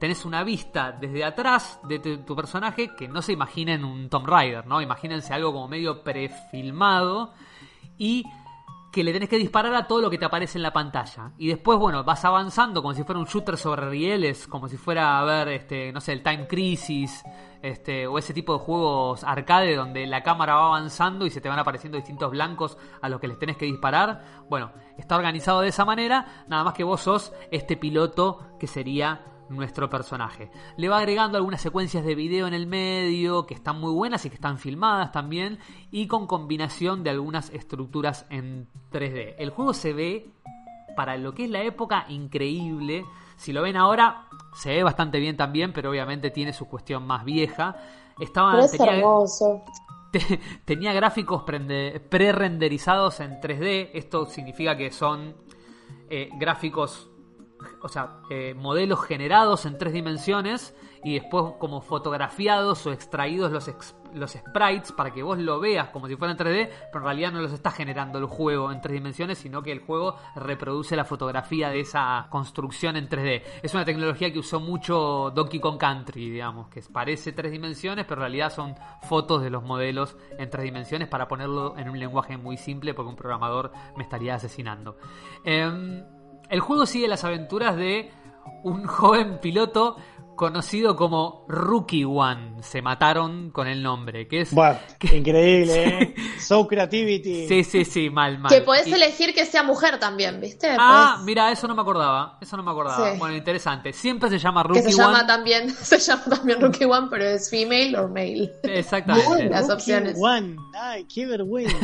[0.00, 4.66] Tenés una vista desde atrás de tu, personaje que no se imaginen un Tomb Raider,
[4.66, 4.80] ¿no?
[4.80, 7.34] Imagínense algo como medio prefilmado
[7.98, 8.24] y
[8.90, 11.32] que le tenés que disparar a todo lo que te aparece en la pantalla.
[11.38, 15.18] Y después, bueno, vas avanzando como si fuera un shooter sobre rieles, como si fuera
[15.18, 17.22] a ver, este, no sé, el Time Crisis,
[17.62, 21.48] este, o ese tipo de juegos arcade donde la cámara va avanzando y se te
[21.48, 24.24] van apareciendo distintos blancos a los que les tenés que disparar.
[24.48, 29.24] Bueno, está organizado de esa manera, nada más que vos sos este piloto que sería
[29.50, 30.50] nuestro personaje.
[30.76, 34.30] Le va agregando algunas secuencias de video en el medio que están muy buenas y
[34.30, 35.58] que están filmadas también
[35.90, 39.34] y con combinación de algunas estructuras en 3D.
[39.38, 40.30] El juego se ve
[40.96, 43.04] para lo que es la época increíble.
[43.36, 47.24] Si lo ven ahora se ve bastante bien también, pero obviamente tiene su cuestión más
[47.24, 47.76] vieja.
[48.18, 49.64] Estaba, tenía, hermoso.
[50.64, 53.90] tenía gráficos pre-renderizados en 3D.
[53.94, 55.34] Esto significa que son
[56.10, 57.09] eh, gráficos
[57.80, 63.70] o sea, eh, modelos generados en tres dimensiones y después como fotografiados o extraídos los,
[64.14, 67.32] los sprites para que vos lo veas como si fuera en 3D, pero en realidad
[67.32, 71.04] no los está generando el juego en tres dimensiones, sino que el juego reproduce la
[71.04, 73.42] fotografía de esa construcción en 3D.
[73.62, 78.20] Es una tecnología que usó mucho Donkey Kong Country, digamos, que parece tres dimensiones, pero
[78.20, 82.36] en realidad son fotos de los modelos en tres dimensiones para ponerlo en un lenguaje
[82.36, 84.96] muy simple porque un programador me estaría asesinando.
[85.44, 86.04] Em,
[86.50, 88.10] el juego sigue las aventuras de
[88.62, 89.96] un joven piloto
[90.40, 92.62] conocido como Rookie One.
[92.62, 94.54] Se mataron con el nombre, que es...
[95.12, 96.14] increíble, ¿eh?
[96.38, 97.46] So Creativity.
[97.46, 98.50] Sí, sí, sí, mal, mal.
[98.50, 100.74] Que podés elegir que sea mujer también, ¿viste?
[100.78, 102.38] Ah, mira, eso no me acordaba.
[102.40, 103.12] Eso no me acordaba.
[103.18, 103.92] Bueno, interesante.
[103.92, 104.86] Siempre se llama Rookie One.
[104.86, 108.50] Que se llama también, se llama también Rookie One, pero es female o male.
[108.62, 109.50] Exactamente.
[109.50, 110.16] Las opciones.
[110.18, 110.56] One.
[110.72, 111.76] Ay, qué vergüenza.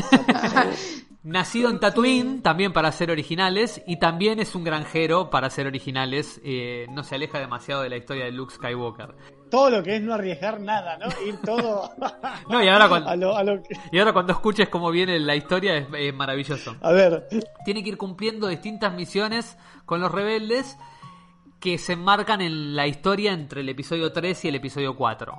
[1.27, 6.41] Nacido en Tatooine, también para ser originales, y también es un granjero para ser originales.
[6.45, 9.13] Eh, no se aleja demasiado de la historia de Luke Skywalker.
[9.51, 11.07] Todo lo que es no arriesgar nada, ¿no?
[11.27, 11.91] Ir todo.
[12.49, 13.35] no, y ahora, cuando,
[13.91, 16.77] y ahora cuando escuches cómo viene la historia es, maravilloso.
[16.81, 17.27] A ver.
[17.65, 20.79] Tiene que ir cumpliendo distintas misiones con los rebeldes
[21.59, 25.35] que se enmarcan en la historia entre el episodio 3 y el episodio 4.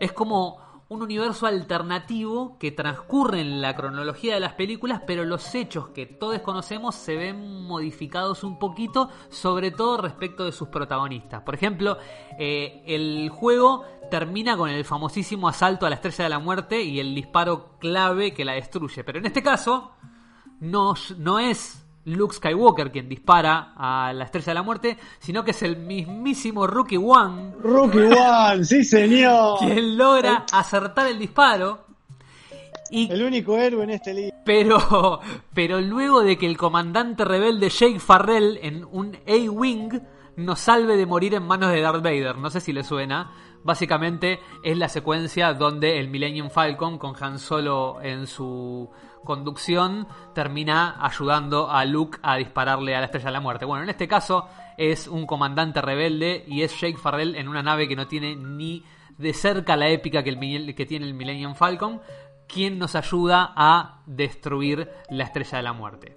[0.00, 5.54] Es como un universo alternativo que transcurre en la cronología de las películas, pero los
[5.54, 11.42] hechos que todos conocemos se ven modificados un poquito, sobre todo respecto de sus protagonistas.
[11.42, 11.96] Por ejemplo,
[12.40, 16.98] eh, el juego termina con el famosísimo asalto a la Estrella de la Muerte y
[16.98, 19.92] el disparo clave que la destruye, pero en este caso
[20.58, 21.86] no, no es
[22.16, 26.66] Luke Skywalker quien dispara a la Estrella de la Muerte, sino que es el mismísimo
[26.66, 27.52] Rookie One.
[27.60, 27.98] Rookie
[28.52, 29.58] One, sí señor.
[29.58, 31.86] Quien logra acertar el disparo.
[32.90, 34.36] Y, el único héroe en este libro.
[34.44, 35.20] Pero,
[35.54, 40.00] pero luego de que el comandante rebelde Jake Farrell en un A-Wing
[40.36, 43.32] nos salve de morir en manos de Darth Vader, no sé si le suena.
[43.62, 48.88] Básicamente es la secuencia donde el Millennium Falcon con Han Solo en su
[49.24, 53.64] conducción termina ayudando a Luke a dispararle a la Estrella de la Muerte.
[53.64, 57.88] Bueno, en este caso es un comandante rebelde y es Jake Farrell en una nave
[57.88, 58.84] que no tiene ni
[59.18, 62.00] de cerca la épica que, el, que tiene el Millennium Falcon,
[62.46, 66.16] quien nos ayuda a destruir la Estrella de la Muerte.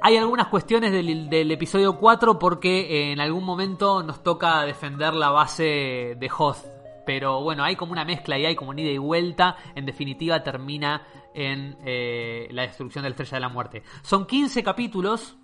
[0.00, 5.30] Hay algunas cuestiones del, del, episodio 4 porque en algún momento nos toca defender la
[5.30, 6.66] base de Hoth.
[7.04, 9.56] Pero bueno, hay como una mezcla y hay como un ida y vuelta.
[9.74, 11.02] En definitiva termina
[11.34, 13.82] en eh, la destrucción de la Estrella de la Muerte.
[14.02, 15.36] Son 15 capítulos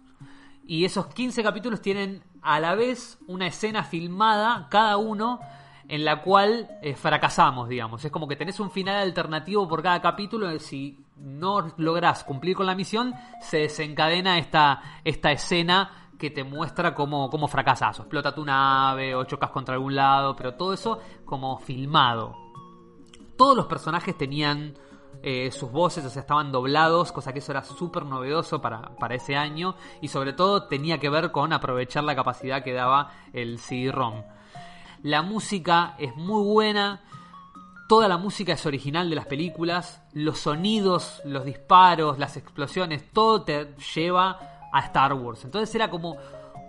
[0.66, 5.40] y esos 15 capítulos tienen a la vez una escena filmada, cada uno,
[5.88, 8.04] en la cual eh, fracasamos, digamos.
[8.04, 10.58] Es como que tenés un final alternativo por cada capítulo.
[10.58, 16.94] Si no lográs cumplir con la misión, se desencadena esta, esta escena que te muestra
[16.94, 17.98] cómo, cómo fracasas.
[17.98, 22.36] O explota tu nave, o chocas contra algún lado, pero todo eso como filmado.
[23.36, 24.74] Todos los personajes tenían
[25.22, 29.36] eh, sus voces, o estaban doblados, cosa que eso era súper novedoso para, para, ese
[29.36, 34.22] año y sobre todo tenía que ver con aprovechar la capacidad que daba el CD-ROM.
[35.02, 37.02] La música es muy buena,
[37.88, 43.42] toda la música es original de las películas, los sonidos, los disparos, las explosiones, todo
[43.42, 45.44] te lleva a Star Wars.
[45.44, 46.16] Entonces era como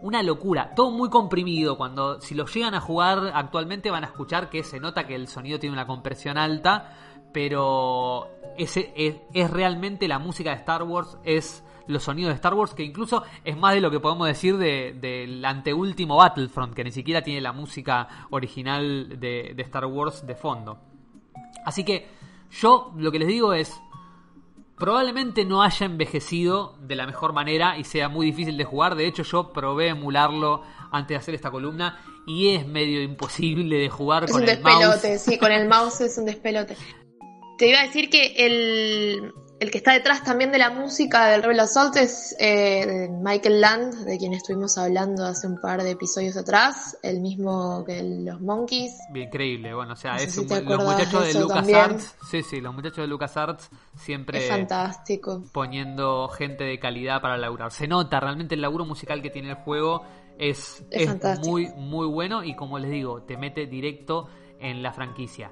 [0.01, 1.77] una locura, todo muy comprimido.
[1.77, 5.27] Cuando si lo llegan a jugar actualmente van a escuchar que se nota que el
[5.27, 6.93] sonido tiene una compresión alta,
[7.35, 12.73] pero ese es, realmente la música de Star Wars, es los sonidos de Star Wars,
[12.73, 17.23] que incluso es más de lo que podemos decir del anteúltimo Battlefront, que ni siquiera
[17.23, 20.77] tiene la música original de, de Star Wars de fondo.
[21.65, 22.07] Así que
[22.51, 23.81] yo lo que les digo es,
[24.77, 28.95] probablemente no haya envejecido de la mejor manera y sea muy difícil de jugar.
[28.95, 33.89] De hecho, yo probé emularlo antes de hacer esta columna y es medio imposible de
[33.89, 34.75] jugar con el mouse.
[34.75, 36.77] un despelote, sí, con el mouse es un despelote.
[37.57, 41.61] Te iba a decir que el, que está detrás también de la música del Rebel
[41.61, 46.97] Assault es eh, Michael Land, de quien estuvimos hablando hace un par de episodios atrás,
[47.01, 48.97] el mismo que los Monkeys.
[49.11, 53.07] Bien, increíble, bueno, o sea, es los muchachos de, LucasArts, sí, sí, los muchachos de
[53.07, 55.43] LucasArts siempre es fantástico.
[55.53, 57.71] poniendo gente de calidad para laburar.
[57.71, 60.03] Se nota realmente el laburo musical que tiene el juego
[60.37, 64.27] es, es, es muy, muy bueno y como les digo, te mete directo
[64.59, 65.51] en la franquicia.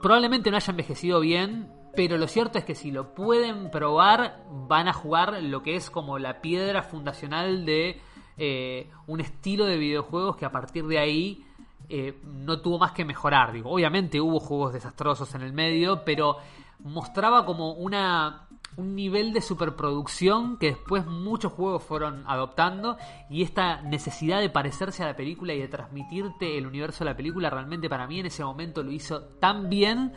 [0.00, 4.88] Probablemente no haya envejecido bien, pero lo cierto es que si lo pueden probar, van
[4.88, 8.00] a jugar lo que es como la piedra fundacional de
[8.38, 11.44] eh, un estilo de videojuegos que a partir de ahí
[11.88, 13.54] eh, no tuvo más que mejorar.
[13.64, 16.38] Obviamente hubo juegos desastrosos en el medio, pero
[16.78, 22.96] mostraba como una un nivel de superproducción que después muchos juegos fueron adoptando
[23.28, 27.16] y esta necesidad de parecerse a la película y de transmitirte el universo de la
[27.16, 30.12] película realmente para mí en ese momento lo hizo tan bien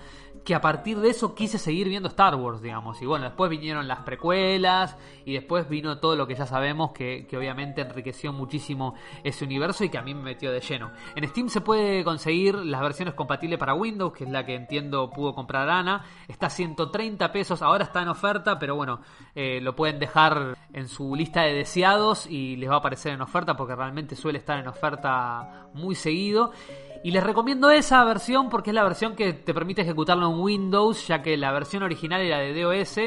[0.46, 3.02] que a partir de eso quise seguir viendo Star Wars, digamos.
[3.02, 7.28] Y bueno, después vinieron las precuelas y después vino todo lo que ya sabemos que,
[7.36, 8.94] obviamente enriqueció muchísimo
[9.24, 10.92] ese universo y que a mí me metió de lleno.
[11.16, 15.10] En Steam se puede conseguir las versiones compatibles para Windows, que es la que entiendo
[15.10, 16.06] pudo comprar Ana.
[16.28, 19.02] Está a 130 pesos, ahora está en oferta, pero bueno,
[19.34, 23.22] eh, lo pueden dejar en su lista de deseados y les va a aparecer en
[23.22, 26.52] oferta porque realmente suele estar en oferta muy seguido.
[27.06, 31.06] Y les recomiendo esa versión porque es la versión que te permite ejecutarlo en Windows,
[31.06, 33.00] ya que la versión original era de DOS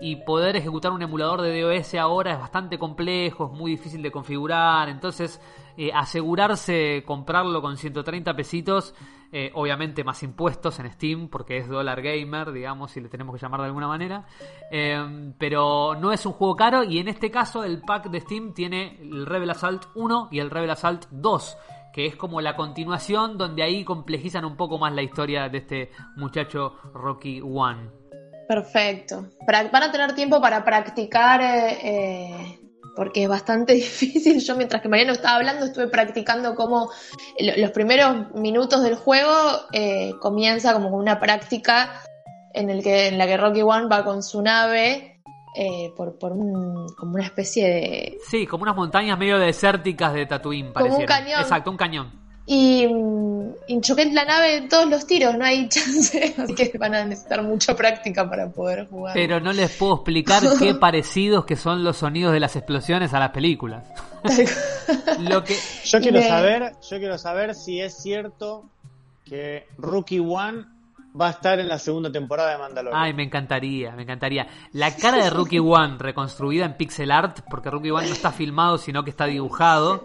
[0.00, 4.12] y poder ejecutar un emulador de DOS ahora es bastante complejo, es muy difícil de
[4.12, 5.40] configurar, entonces
[5.76, 8.94] eh, asegurarse comprarlo con 130 pesitos,
[9.32, 13.40] eh, obviamente más impuestos en Steam, porque es dólar gamer, digamos, si le tenemos que
[13.40, 14.26] llamar de alguna manera,
[14.70, 18.54] eh, pero no es un juego caro y en este caso el pack de Steam
[18.54, 21.56] tiene el Rebel Assault 1 y el Rebel Assault 2
[21.92, 25.90] que es como la continuación donde ahí complejizan un poco más la historia de este
[26.16, 27.90] muchacho Rocky One.
[28.48, 29.28] Perfecto.
[29.46, 32.58] Van a tener tiempo para practicar, eh, eh,
[32.96, 34.40] porque es bastante difícil.
[34.40, 36.90] Yo mientras que Mariano estaba hablando estuve practicando cómo
[37.38, 39.32] los primeros minutos del juego
[39.72, 42.02] eh, comienza como una práctica
[42.52, 45.09] en, el que, en la que Rocky One va con su nave
[45.96, 48.18] por, por un, como una especie de...
[48.28, 51.40] Sí, como unas montañas medio desérticas de Tatooine, Como un cañón.
[51.40, 52.20] Exacto, un cañón.
[52.52, 52.84] Y,
[53.68, 57.04] y, choqué la nave en todos los tiros, no hay chance, así que van a
[57.04, 59.14] necesitar mucha práctica para poder jugar.
[59.14, 63.20] Pero no les puedo explicar qué parecidos que son los sonidos de las explosiones a
[63.20, 63.86] las películas.
[65.20, 65.56] Lo que...
[65.84, 68.64] Yo quiero saber, yo quiero saber si es cierto
[69.24, 70.64] que Rookie One
[71.18, 73.02] va a estar en la segunda temporada de Mandalorian.
[73.02, 74.46] Ay, me encantaría, me encantaría.
[74.72, 78.78] La cara de Rookie One reconstruida en pixel art, porque Rookie One no está filmado,
[78.78, 80.04] sino que está dibujado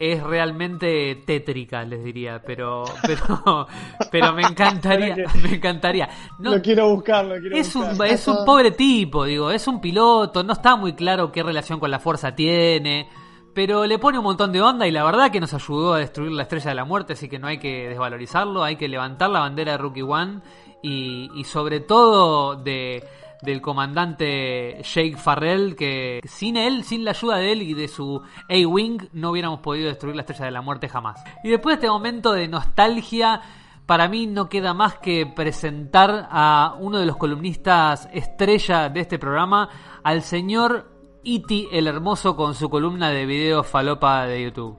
[0.00, 3.66] es realmente tétrica, les diría, pero pero
[4.10, 6.08] pero me encantaría, me encantaría.
[6.38, 10.42] No, lo quiero buscarlo quiero es un es un pobre tipo, digo, es un piloto,
[10.42, 13.10] no está muy claro qué relación con la fuerza tiene,
[13.54, 16.32] pero le pone un montón de onda y la verdad que nos ayudó a destruir
[16.32, 19.40] la estrella de la muerte, así que no hay que desvalorizarlo, hay que levantar la
[19.40, 20.40] bandera de Rookie One
[20.82, 23.04] y, y sobre todo de
[23.42, 28.20] del comandante Jake Farrell, que sin él, sin la ayuda de él y de su
[28.48, 31.22] A-Wing, no hubiéramos podido destruir la Estrella de la Muerte jamás.
[31.42, 33.40] Y después de este momento de nostalgia,
[33.86, 39.18] para mí no queda más que presentar a uno de los columnistas estrella de este
[39.18, 39.68] programa,
[40.02, 44.78] al señor Iti el Hermoso con su columna de video falopa de YouTube.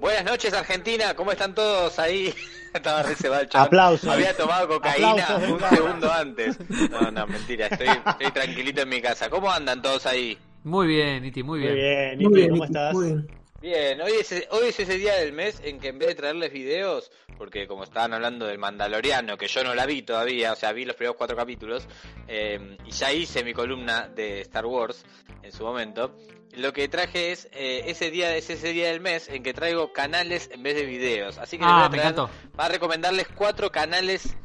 [0.00, 2.32] Buenas noches Argentina, ¿cómo están todos ahí?
[2.74, 4.08] Estaba reservado el Aplausos.
[4.08, 6.58] Había tomado cocaína un segundo antes.
[6.90, 7.68] No, no, mentira.
[7.68, 9.30] Estoy, estoy, tranquilito en mi casa.
[9.30, 10.36] ¿Cómo andan todos ahí?
[10.64, 11.72] Muy bien, Iti, muy bien.
[11.72, 12.94] Muy bien, Iti, muy bien, ¿cómo estás?
[12.94, 13.43] Muy bien.
[13.64, 16.52] Bien, hoy es, hoy es ese día del mes en que en vez de traerles
[16.52, 20.72] videos, porque como estaban hablando del Mandaloriano, que yo no la vi todavía, o sea,
[20.72, 21.88] vi los primeros cuatro capítulos,
[22.28, 25.06] eh, y ya hice mi columna de Star Wars
[25.42, 26.14] en su momento,
[26.52, 29.94] lo que traje es eh, ese día es ese día del mes en que traigo
[29.94, 31.38] canales en vez de videos.
[31.38, 34.36] Así que ah, les voy a, a recomendarles cuatro canales.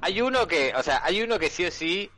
[0.00, 2.10] Hay uno que, o sea, hay uno que sí o sí,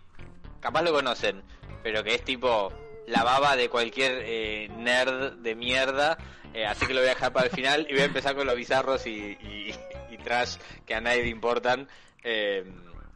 [0.61, 1.43] capaz lo conocen,
[1.83, 2.73] pero que es tipo
[3.09, 6.17] la baba de cualquier eh, nerd de mierda
[6.55, 8.47] eh, así que lo voy a dejar para el final y voy a empezar con
[8.47, 9.37] los bizarros y,
[10.23, 11.87] trash que a nadie le importan.
[12.23, 12.65] Eh,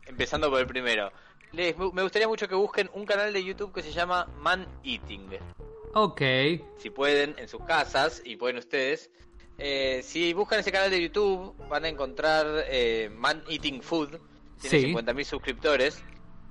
[0.07, 1.11] empezando por el primero.
[1.53, 5.31] Les, me gustaría mucho que busquen un canal de YouTube que se llama Man Eating.
[5.95, 6.21] Ok.
[6.77, 9.11] Si pueden, en sus casas, y pueden ustedes.
[9.57, 12.67] Eh, si buscan ese canal de YouTube, van a encontrar
[13.13, 14.19] Man Eating Food.
[14.61, 16.03] Tiene 50.000 suscriptores.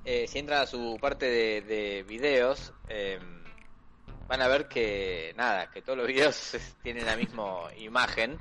[0.05, 2.73] si entran a su parte de, de videos,
[4.28, 8.39] van a ver que nada, que todos los videos tienen la misma imagen.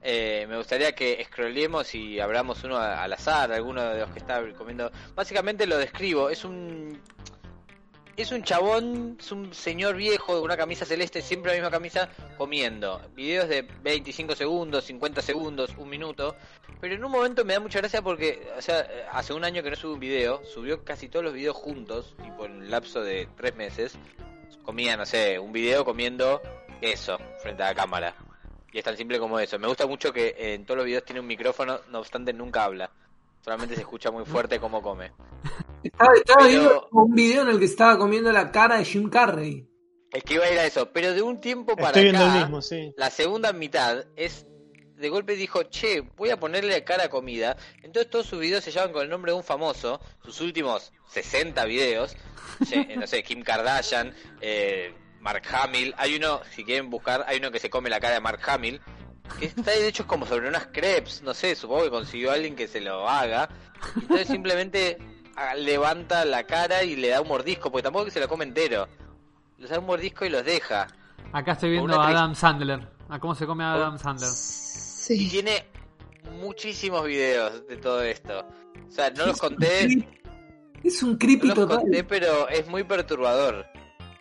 [0.00, 4.42] Eh, me gustaría que scrollemos y abramos uno al azar, alguno de los que está
[4.54, 4.92] comiendo.
[5.14, 7.00] Básicamente lo describo, es un
[8.16, 12.08] es un chabón, es un señor viejo de una camisa celeste, siempre la misma camisa,
[12.36, 13.00] comiendo.
[13.14, 16.34] Videos de 25 segundos, 50 segundos, un minuto.
[16.80, 19.70] Pero en un momento me da mucha gracia porque, o sea, hace un año que
[19.70, 23.28] no sube un video, subió casi todos los videos juntos, tipo en un lapso de
[23.36, 23.96] tres meses
[24.68, 26.42] comía, no sé, un video comiendo
[26.82, 28.14] eso frente a la cámara.
[28.70, 29.58] Y es tan simple como eso.
[29.58, 32.90] Me gusta mucho que en todos los videos tiene un micrófono, no obstante nunca habla.
[33.40, 35.12] Solamente se escucha muy fuerte cómo come.
[35.82, 39.66] Estaba, viendo un video en el que estaba comiendo la cara de Jim Carrey.
[40.12, 42.50] Es que iba a ir a eso, pero de un tiempo para acá,
[42.94, 44.46] la segunda mitad es
[44.98, 47.56] de golpe dijo, che, voy a ponerle cara a comida.
[47.82, 51.64] Entonces todos sus videos se llaman con el nombre de un famoso, sus últimos 60
[51.64, 52.16] videos,
[52.96, 55.94] no sé, Kim Kardashian, eh, Mark Hamill.
[55.96, 58.80] Hay uno, si quieren buscar, hay uno que se come la cara de Mark Hamill.
[59.38, 62.56] Que está de hecho como sobre unas crepes, no sé, supongo que consiguió a alguien
[62.56, 63.48] que se lo haga.
[63.94, 64.96] Entonces simplemente
[65.36, 68.44] ah, levanta la cara y le da un mordisco, porque tampoco que se lo come
[68.44, 68.88] entero.
[69.58, 70.88] Le da un mordisco y los deja.
[71.32, 72.88] Acá estoy viendo a Adam Sandler.
[73.10, 74.30] A cómo se come a Adam Sandler.
[75.08, 75.26] Sí.
[75.30, 75.64] Tiene
[76.38, 78.46] muchísimos videos de todo esto.
[78.86, 80.06] O sea, no los conté.
[80.84, 83.66] Es un creepy no Conté, pero es muy perturbador.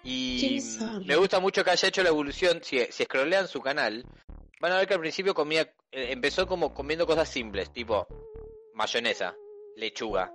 [0.02, 0.60] Y
[1.06, 2.62] me gusta mucho que haya hecho la evolución.
[2.64, 4.06] Si, si scrollean su canal,
[4.62, 8.08] van a ver que al principio comía, eh, empezó como comiendo cosas simples, tipo
[8.74, 9.36] mayonesa,
[9.76, 10.32] lechuga,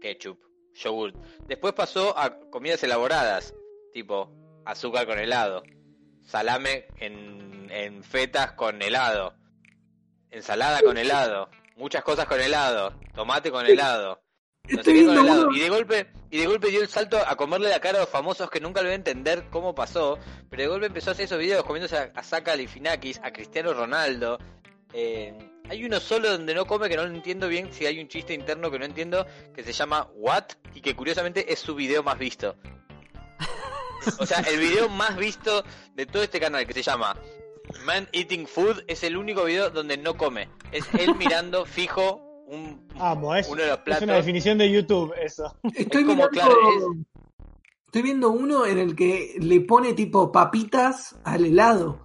[0.00, 0.38] ketchup,
[0.72, 1.16] yogurt.
[1.46, 3.54] Después pasó a comidas elaboradas,
[3.92, 4.32] tipo
[4.64, 5.62] azúcar con helado,
[6.22, 9.34] salame en, en fetas con helado,
[10.32, 14.20] ensalada con helado, muchas cosas con helado, tomate con helado.
[14.68, 15.52] No sé qué con helado.
[15.52, 18.10] Y de golpe, y de golpe dio el salto a comerle la cara a los
[18.10, 20.18] famosos que nunca lo voy a entender cómo pasó.
[20.48, 23.74] Pero de golpe empezó a hacer esos videos comiéndose a, a Saka Lifinakis, a Cristiano
[23.74, 24.38] Ronaldo.
[24.92, 25.34] Eh,
[25.68, 28.34] hay uno solo donde no come que no lo entiendo bien si hay un chiste
[28.34, 32.18] interno que no entiendo que se llama What y que curiosamente es su video más
[32.18, 32.56] visto.
[34.18, 35.64] O sea, el video más visto
[35.94, 37.16] de todo este canal que se llama
[37.84, 40.48] Man Eating Food es el único video donde no come.
[40.70, 42.86] Es él mirando fijo un,
[43.36, 44.02] es, uno de los platos.
[44.02, 45.56] Es una definición de YouTube eso.
[45.74, 46.54] Estoy, como, claro,
[47.86, 52.04] estoy viendo uno en el que le pone tipo papitas al helado.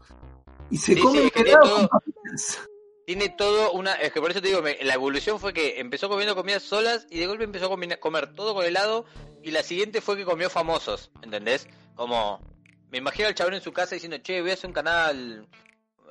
[0.70, 2.60] Y se come el helado con papitas
[3.08, 3.93] tiene todo una.
[3.93, 7.18] Es que por eso te digo, la evolución fue que empezó comiendo comidas solas y
[7.18, 9.05] de golpe empezó a comer todo con helado.
[9.41, 11.70] Y la siguiente fue que comió famosos, ¿entendés?
[11.95, 12.41] Como.
[12.91, 15.47] Me imagino al chabón en su casa diciendo, che, voy a hacer un canal,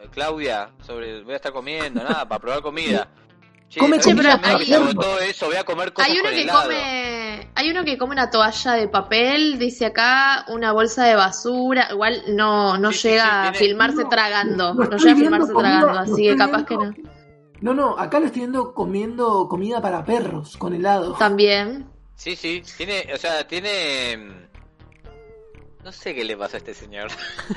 [0.00, 1.22] eh, Claudia, sobre.
[1.22, 3.08] Voy a estar comiendo, nada, para probar comida.
[3.78, 7.70] Come, che, pero hay, todo eso, voy a comer cosas hay uno que come hay
[7.70, 12.78] uno que come una toalla de papel dice acá una bolsa de basura igual no
[12.78, 16.94] no llega a filmarse tragando no, llega a filmarse tragando así que capaz que no.
[17.60, 21.14] no no acá lo estoy viendo comiendo comida para perros con helado.
[21.14, 21.86] También.
[22.14, 24.45] Sí sí tiene o sea tiene
[25.86, 27.08] no sé qué le pasa a este señor.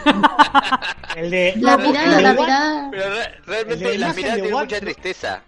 [1.18, 2.88] el de la mirada, la mirada.
[2.92, 3.06] Pero
[3.48, 5.44] realmente la mirada tiene mucha tristeza.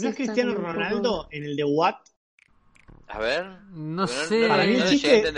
[0.00, 1.94] ¿No es Cristiano Ronaldo en el de What?
[3.06, 3.46] A ver.
[3.70, 4.48] No sé.
[4.48, 5.32] Para mí el chiste,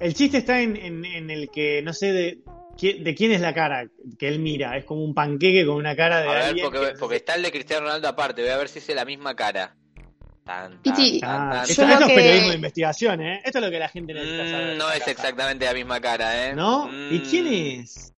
[0.00, 2.42] el chiste está en, en, el que no sé de,
[2.80, 4.76] de quién es la cara que él mira.
[4.76, 6.28] Es como un panqueque con una cara de.
[6.30, 8.42] A ver, porque, porque está el de Cristiano Ronaldo aparte.
[8.42, 9.76] Voy a ver si es la misma cara.
[10.52, 10.80] Tan,
[11.20, 13.42] tan, esto, es periodismo de investigación, ¿eh?
[13.44, 14.74] Esto es lo que la gente necesita saber.
[14.74, 16.54] Mm, no es exactamente la misma cara, ¿eh?
[16.54, 16.88] ¿No?
[17.10, 17.22] ¿Y mm.
[17.30, 18.12] quién es?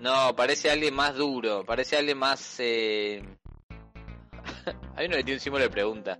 [0.00, 1.64] No, parece alguien más duro.
[1.64, 2.56] Parece alguien más.
[2.58, 3.22] Eh...
[4.96, 6.18] Hay uno que tiene un símbolo de pregunta.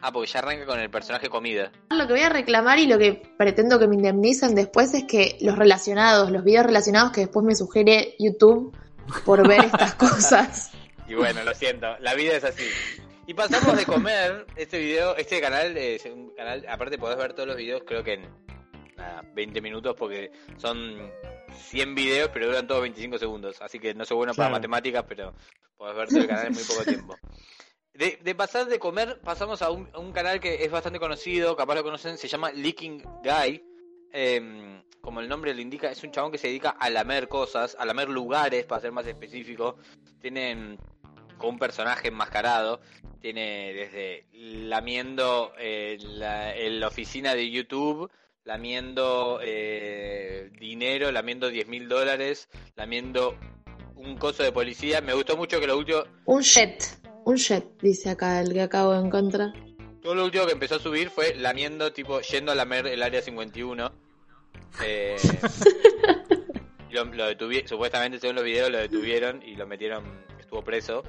[0.00, 1.72] Ah, porque ya arranca con el personaje comida.
[1.88, 5.38] Lo que voy a reclamar y lo que pretendo que me indemnicen después es que
[5.40, 8.76] los relacionados, los videos relacionados que después me sugiere YouTube
[9.24, 10.72] por ver estas cosas.
[11.08, 12.64] Y bueno, lo siento, la vida es así.
[13.26, 17.48] Y pasamos de comer, este video, este canal es un canal, aparte podés ver todos
[17.48, 18.28] los videos creo que en
[19.34, 21.10] 20 minutos porque son
[21.70, 25.34] 100 videos pero duran todos 25 segundos, así que no soy bueno para matemáticas, pero
[25.76, 27.16] podés ver todo el canal en muy poco tiempo.
[27.94, 32.18] De, pasar de comer, pasamos a un, canal que es bastante conocido, capaz lo conocen,
[32.18, 33.64] se llama Leaking Guy.
[34.12, 37.76] Em, como el nombre lo indica, es un chabón que se dedica a lamer cosas,
[37.78, 39.76] a lamer lugares, para ser más específico.
[40.20, 40.76] Tiene
[41.38, 42.80] con un personaje enmascarado.
[43.24, 48.10] Tiene desde lamiendo eh, la, oficina de YouTube,
[48.44, 53.34] lamiendo eh, dinero, lamiendo 10 mil dólares, lamiendo
[53.96, 55.00] un coso de policía.
[55.00, 56.02] Me gustó mucho que lo último...
[56.26, 56.84] Un jet.
[57.24, 59.54] Un jet, dice acá el que acabo de encontrar.
[60.02, 63.22] Todo lo último que empezó a subir fue lamiendo, tipo, yendo a lamer el área
[63.22, 63.90] 51.
[64.84, 65.16] Eh,
[66.90, 70.04] lo, detuvieron, supuestamente según los videos lo detuvieron y lo metieron,
[70.38, 71.02] estuvo preso.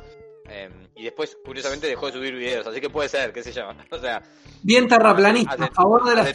[0.47, 3.69] Eh, y después, curiosamente, dejó de subir videos, así que puede ser, qué sé yo.
[3.91, 4.21] O sea,
[4.61, 6.33] bien terraplanista, a favor de las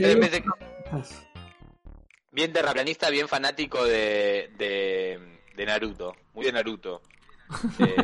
[2.33, 7.03] Bien terraplanista, bien fanático de, de, Naruto, muy de Naruto.
[7.81, 7.97] Eh,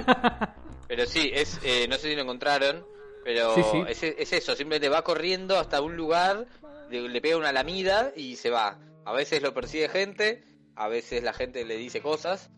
[0.89, 2.85] pero sí, es, eh, no sé si lo encontraron,
[3.25, 3.57] pero
[3.89, 6.47] Es, es, eso, simplemente va corriendo hasta un lugar,
[6.91, 8.79] le, pega una lamida y se va.
[9.05, 10.45] A veces lo persigue gente,
[10.77, 12.51] a veces la gente le dice cosas,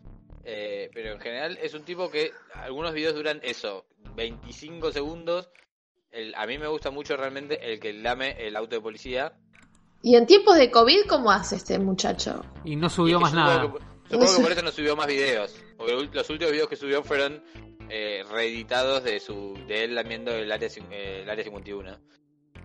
[0.51, 3.85] eh, pero en general es un tipo que algunos videos duran eso,
[4.15, 5.51] 25 segundos.
[6.09, 9.33] El, a mí me gusta mucho realmente el que lame el auto de policía.
[10.01, 12.43] ¿Y en tiempos de COVID cómo hace este muchacho?
[12.65, 13.71] Y no subió más nada.
[14.09, 15.55] supongo que por eso no subió más videos.
[15.77, 17.43] Porque los últimos videos que subió fueron
[17.89, 21.99] eh, reeditados de su de él lamiendo el área, eh, el área 51.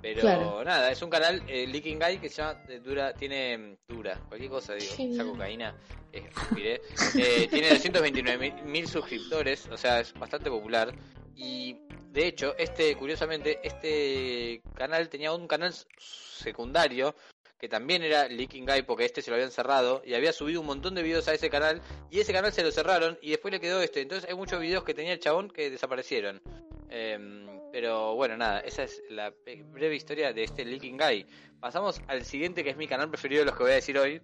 [0.05, 3.77] Pero nada, es un canal, eh, Leaking Guy, que se llama, eh, dura, tiene, mm,
[3.89, 5.75] dura, cualquier cosa, digo, esa cocaína,
[6.13, 6.29] eh,
[6.59, 10.95] eh, tiene 229 mil suscriptores, o sea, es bastante popular.
[11.35, 11.79] Y
[12.13, 17.15] de hecho, este, curiosamente, este canal tenía un canal secundario
[17.59, 20.67] que también era Leaking Guy porque este se lo habían cerrado y había subido un
[20.67, 23.59] montón de videos a ese canal y ese canal se lo cerraron y después le
[23.59, 24.03] quedó este.
[24.03, 26.43] Entonces hay muchos videos que tenía el chabón que desaparecieron.
[26.91, 29.35] Em, pero bueno, nada, esa es la
[29.73, 31.27] breve historia de este Leaking Guy.
[31.59, 34.23] Pasamos al siguiente que es mi canal preferido de los que voy a decir hoy.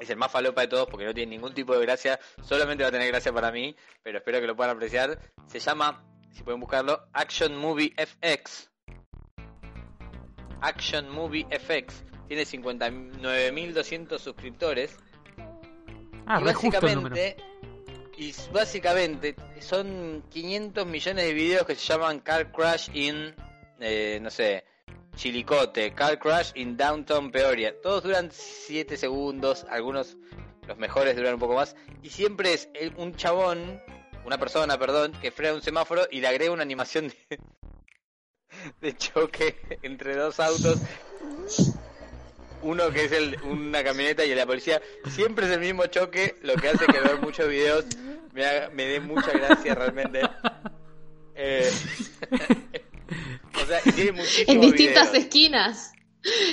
[0.00, 2.88] Es el más falopa de todos porque no tiene ningún tipo de gracia, solamente va
[2.88, 5.16] a tener gracia para mí, pero espero que lo puedan apreciar.
[5.46, 8.68] Se llama, si pueden buscarlo, Action Movie FX
[10.60, 12.02] Action Movie FX.
[12.26, 14.96] Tiene 59.200 suscriptores.
[16.26, 17.36] Ah, y básicamente,
[18.16, 23.34] y básicamente son 500 millones de videos que se llaman Car Crash in,
[23.80, 24.64] eh, no sé,
[25.16, 27.74] Chilicote, Car Crash in Downtown Peoria.
[27.82, 30.16] Todos duran 7 segundos, algunos,
[30.66, 31.76] los mejores duran un poco más.
[32.02, 33.82] Y siempre es un chabón,
[34.24, 37.38] una persona, perdón, que frena un semáforo y le agrega una animación de,
[38.80, 40.78] de choque entre dos autos
[42.66, 46.54] uno que es el, una camioneta y la policía, siempre es el mismo choque, lo
[46.56, 47.84] que hace que ver muchos videos
[48.32, 50.20] me, me dé mucha gracia realmente.
[51.34, 51.70] Eh,
[53.62, 55.92] o sea, tiene muchísimos En distintas esquinas.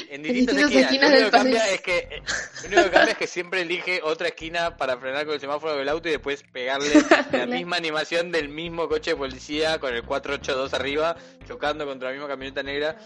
[0.10, 1.10] En distintas, esquinas.
[1.10, 2.22] lo, único que cambia es que,
[2.64, 5.76] lo único que cambia es que siempre elige otra esquina para frenar con el semáforo
[5.76, 6.94] del auto y después pegarle
[7.32, 11.16] la misma animación del mismo coche de policía con el 482 arriba,
[11.48, 12.98] chocando contra la misma camioneta negra.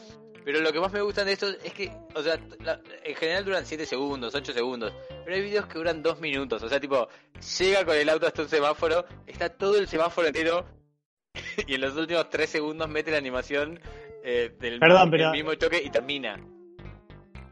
[0.48, 2.40] Pero lo que más me gusta de esto es que, o sea,
[3.04, 4.94] en general duran 7 segundos, 8 segundos.
[5.26, 6.64] Pero hay videos que duran 2 minutos.
[6.64, 7.10] O sea, tipo,
[7.60, 10.66] llega con el auto hasta un semáforo, está todo el semáforo entero.
[11.68, 13.78] y en los últimos 3 segundos mete la animación
[14.24, 14.80] eh, del,
[15.34, 16.36] mismo choque y termina.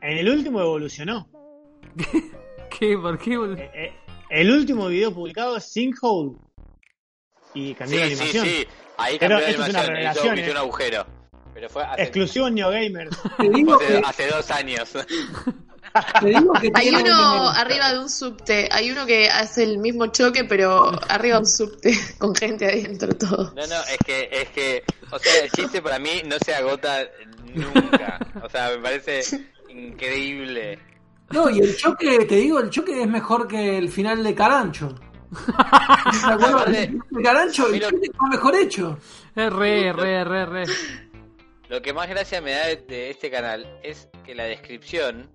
[0.01, 1.27] En el último evolucionó.
[2.79, 2.97] ¿Qué?
[2.97, 3.33] ¿Por qué?
[3.33, 3.93] Eh, eh,
[4.29, 6.37] el último video publicado es Sinkhole.
[7.53, 8.45] Y cambió la animación.
[8.45, 8.67] Sí, sí,
[8.97, 11.24] ahí cambió la animación, hizo, hizo un agujero.
[11.55, 12.01] Pero fue hace...
[12.03, 13.07] Exclusivo Neo Gamer.
[14.05, 14.89] hace, dos años.
[16.73, 21.35] hay uno arriba de un subte, hay uno que hace el mismo choque, pero arriba
[21.35, 23.53] de un subte, con gente adentro todo.
[23.55, 27.07] No, no, es que, es que, o sea, el chiste para mí no se agota
[27.53, 28.19] nunca.
[28.43, 29.21] O sea, me parece
[29.69, 30.77] increíble.
[31.29, 34.93] No, y el choque, te digo, el choque es mejor que el final de Carancho.
[36.69, 38.99] de Carancho, el choque está mejor hecho.
[39.33, 40.65] Es re, re, re, re.
[41.67, 45.31] Lo que más gracia me da de, este canal es que la descripción,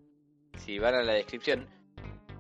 [0.65, 1.69] si van a la descripción,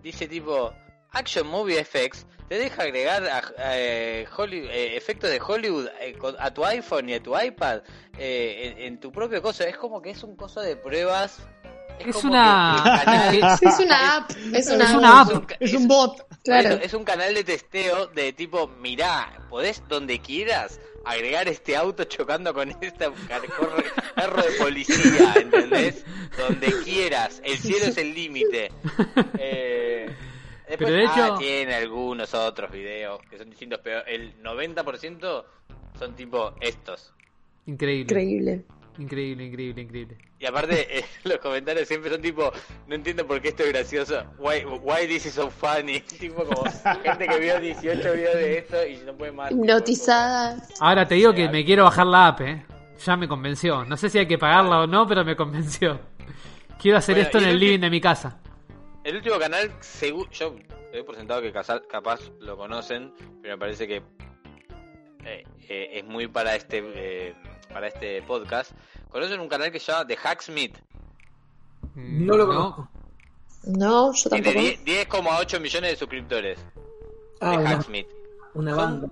[0.02, 0.72] dice tipo
[1.10, 3.22] Action Movie FX, te deja agregar
[3.58, 7.82] eh, eh, efectos de Hollywood eh, a tu iPhone y a tu iPad
[8.16, 9.64] en, tu propio cosa.
[9.64, 11.38] Es como que es un coso de pruebas.
[11.98, 13.04] Es, una...
[13.60, 14.30] es una app.
[14.52, 15.52] Es una, app.
[15.60, 16.26] Es un, bot.
[16.42, 16.70] Claro.
[16.82, 22.52] Es un canal de testeo de tipo, mirá, podés donde quieras agregar este auto chocando
[22.52, 23.06] con este
[24.16, 26.04] carro de policía, ¿entendés?
[26.36, 28.70] Donde quieras, el cielo es el límite.
[29.38, 30.08] Eh,
[30.68, 31.34] después, de hecho...
[31.34, 35.44] Ah, tiene algunos otros videos que son distintos, pero el 90%
[35.98, 37.12] son tipo estos.
[37.66, 38.02] Increíble.
[38.02, 38.64] Increíble.
[38.98, 40.29] Increíble, increíble, increíble.
[40.40, 42.50] Y aparte, eh, los comentarios siempre son tipo,
[42.86, 44.24] no entiendo por qué esto es gracioso.
[44.38, 46.00] Why, why this is so funny?
[46.18, 46.64] tipo como
[47.02, 49.52] gente que vio 18 videos de esto y no puede más.
[49.52, 50.56] Notizada.
[50.80, 52.64] Ahora te digo que me quiero bajar la app, eh.
[53.04, 53.84] Ya me convenció.
[53.84, 56.00] No sé si hay que pagarla o no, pero me convenció.
[56.80, 58.38] Quiero hacer esto en el living de mi casa.
[59.04, 59.70] El último canal,
[60.32, 60.56] yo
[60.92, 63.12] doy por sentado que capaz lo conocen,
[63.42, 63.96] pero me parece que
[65.24, 67.34] eh, eh, es muy para este
[67.72, 68.72] para este podcast,
[69.08, 70.76] ¿conocen un canal que se llama The Hacksmith?
[71.94, 72.88] Mm, no lo conozco.
[73.64, 74.52] No, yo tampoco.
[74.52, 76.58] Tiene 10,8 millones de suscriptores.
[77.40, 78.08] Ah, The Hacksmith.
[78.54, 79.08] Una banda.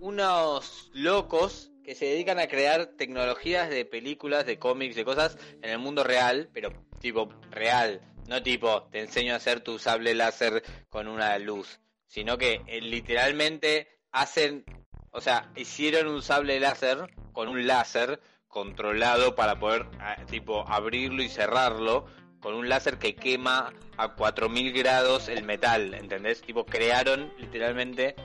[0.00, 5.70] unos locos que se dedican a crear tecnologías de películas, de cómics, de cosas en
[5.70, 10.62] el mundo real, pero tipo real, no tipo te enseño a hacer tu sable láser
[10.88, 14.64] con una luz, sino que eh, literalmente hacen
[15.12, 21.22] o sea, hicieron un sable láser con un láser controlado para poder ah, tipo abrirlo
[21.22, 22.06] y cerrarlo
[22.40, 26.42] con un láser que quema a 4000 grados el metal, ¿entendés?
[26.42, 28.16] Tipo crearon literalmente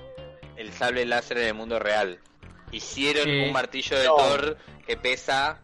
[0.55, 2.19] el sable láser en el mundo real.
[2.71, 5.61] Hicieron un martillo de Thor que pesa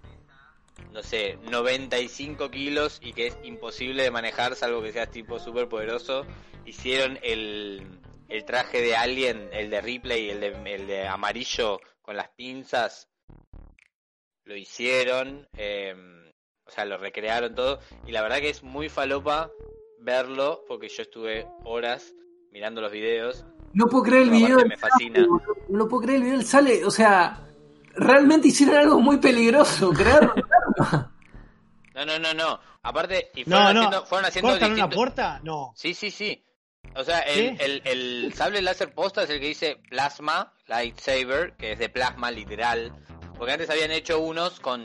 [0.91, 5.67] no sé, 95 kilos y que es imposible de manejar salvo que seas tipo súper
[5.67, 6.25] poderoso.
[6.65, 7.87] Hicieron el,
[8.29, 13.09] el traje de Alien, el de Ripley, el de, el de amarillo con las pinzas,
[14.45, 16.31] lo hicieron, em,
[16.65, 19.51] o sea, lo recrearon todo, y la verdad que es muy falopa
[19.99, 22.13] verlo, porque yo estuve horas
[22.51, 23.45] mirando los videos.
[23.73, 24.65] No puedo creer el video.
[24.65, 25.25] Me fascina.
[25.69, 27.39] No puedo creer el video, sale, o sea,
[27.95, 30.33] realmente hicieron algo muy peligroso, crearon
[31.95, 32.59] No, no, no, no.
[32.81, 35.39] Aparte, y fueron haciendo, fueron haciendo una puerta?
[35.43, 35.71] No.
[35.75, 36.43] Sí, sí, sí.
[36.95, 41.79] O sea, el, el, sable láser posta es el que dice plasma lightsaber, que es
[41.79, 42.93] de plasma literal.
[43.37, 44.83] Porque antes habían hecho unos con,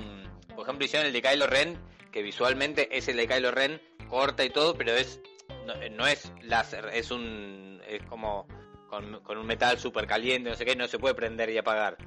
[0.55, 1.79] por ejemplo, hicieron el de Kylo Ren,
[2.11, 5.21] que visualmente es el de Kylo Ren, corta y todo, pero es
[5.67, 8.47] no, es láser, es un es como
[8.89, 11.99] con, con un metal súper caliente, no sé qué, no se puede prender y apagar.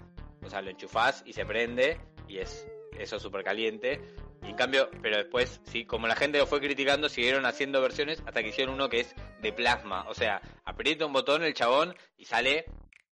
[0.44, 2.65] O sea, lo enchufás y se prende y es
[3.02, 4.02] eso es súper caliente.
[4.44, 8.23] Y en cambio, pero después, sí, como la gente lo fue criticando, siguieron haciendo versiones
[8.26, 10.06] hasta que hicieron uno que es de plasma.
[10.10, 12.65] O sea, aprieta un botón el chabón y sale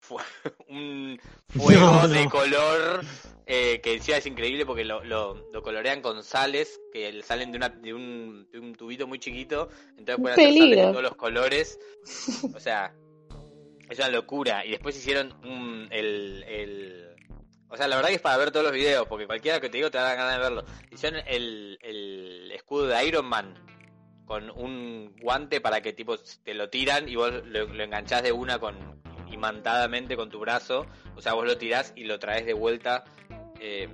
[0.68, 3.04] un fuego de color
[3.46, 7.70] eh, que decía es increíble porque lo, lo, colorean con sales que salen de, una,
[7.70, 9.70] de, un, de un tubito muy chiquito.
[9.98, 11.80] Entonces pueden hacer sales de todos los colores.
[12.54, 12.94] O sea,
[13.90, 14.66] es una locura.
[14.66, 17.13] Y después hicieron un, el, el
[17.74, 19.78] o sea, la verdad que es para ver todos los videos, porque cualquiera que te
[19.78, 20.64] digo te da ganas de verlo.
[20.92, 23.56] Hicieron el, el escudo de Iron Man
[24.26, 28.32] con un guante para que tipo te lo tiran y vos lo, lo enganchás de
[28.32, 28.76] una con
[29.32, 30.86] imantadamente con tu brazo.
[31.16, 33.06] O sea, vos lo tirás y lo traes de vuelta.
[33.60, 33.90] Eh,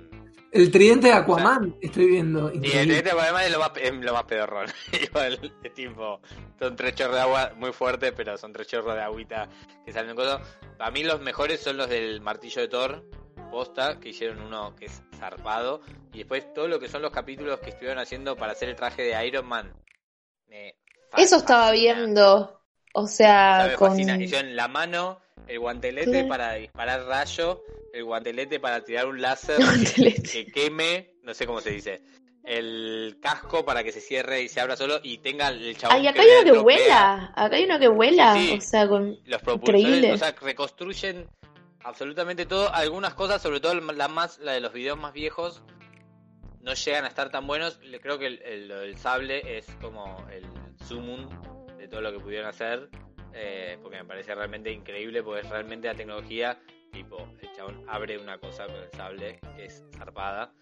[0.52, 2.52] el tridente de Aquaman, estoy viendo.
[2.52, 4.66] Y el tridente de Aquaman es lo más, es lo más pedorrón.
[5.02, 6.20] Igual, es tipo,
[6.58, 9.48] son tres chorros de agua muy fuertes, pero son tres chorros de agüita
[9.86, 10.40] que salen cosas.
[10.78, 13.04] A mí los mejores son los del martillo de Thor,
[13.50, 15.80] posta, que hicieron uno que es zarpado.
[16.12, 19.02] Y después todo lo que son los capítulos que estuvieron haciendo para hacer el traje
[19.02, 19.72] de Iron Man.
[21.16, 22.60] Eso estaba viendo.
[22.92, 23.98] O sea, con...
[23.98, 27.62] Hicieron la mano, el guantelete para disparar rayo,
[27.92, 29.58] el guantelete para tirar un láser
[30.32, 32.02] que queme, no sé cómo se dice.
[32.42, 35.98] El casco para que se cierre y se abra solo y tenga el chabón.
[35.98, 37.32] Ay, acá hay uno que vuela.
[37.36, 38.34] Acá hay uno que vuela.
[38.56, 39.18] o sea, con.
[39.26, 40.12] Los Increíble.
[40.12, 41.28] O sea, reconstruyen
[41.84, 42.72] absolutamente todo.
[42.72, 45.62] Algunas cosas, sobre todo la más, la de los videos más viejos,
[46.60, 47.80] no llegan a estar tan buenos.
[48.00, 50.46] Creo que el, sable es como el
[50.86, 51.28] sumum
[51.78, 52.88] de todo lo que pudieron hacer.
[53.32, 56.60] Eh, porque me parece realmente increíble, porque es realmente la tecnología.
[56.92, 60.52] Tipo, el chabón abre una cosa con el sable que es zarpada.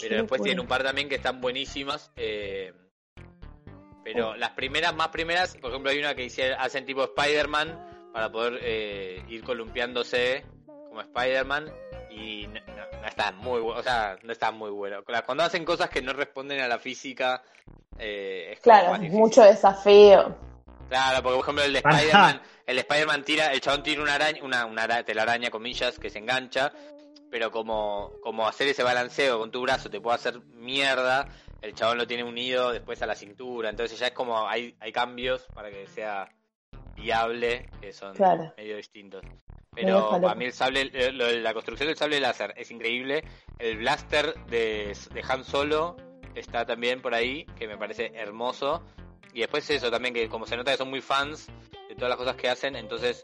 [0.00, 2.10] Pero después tiene un par también que están buenísimas.
[2.16, 2.72] Eh,
[4.02, 4.36] pero oh.
[4.36, 6.26] las primeras, más primeras, por ejemplo, hay una que
[6.58, 10.44] hacen tipo Spider-Man para poder eh, ir columpiándose
[10.88, 11.68] como Spider-Man
[12.10, 12.60] y no,
[13.08, 15.02] están muy o sea, no están muy bueno.
[15.26, 17.42] Cuando hacen cosas que no responden a la física,
[17.98, 20.32] eh, es claro, mucho desafío.
[20.88, 24.44] Claro, porque por ejemplo el de Spider-Man, el Spider-Man tira, el chabón tira una araña,
[24.44, 26.72] una, una telaraña comillas que se engancha,
[27.32, 31.26] pero como, como hacer ese balanceo con tu brazo te puede hacer mierda,
[31.62, 34.92] el chabón lo tiene unido después a la cintura, entonces ya es como hay, hay
[34.92, 36.28] cambios para que sea
[37.04, 38.16] viable, que son
[38.56, 39.22] medio distintos.
[39.74, 43.24] Pero para mí el sable, la construcción del sable láser es increíble.
[43.58, 45.96] El blaster de, de Han Solo
[46.34, 48.82] está también por ahí, que me parece hermoso.
[49.32, 51.48] Y después eso también, que como se nota que son muy fans
[51.88, 53.20] de todas las cosas que hacen, entonces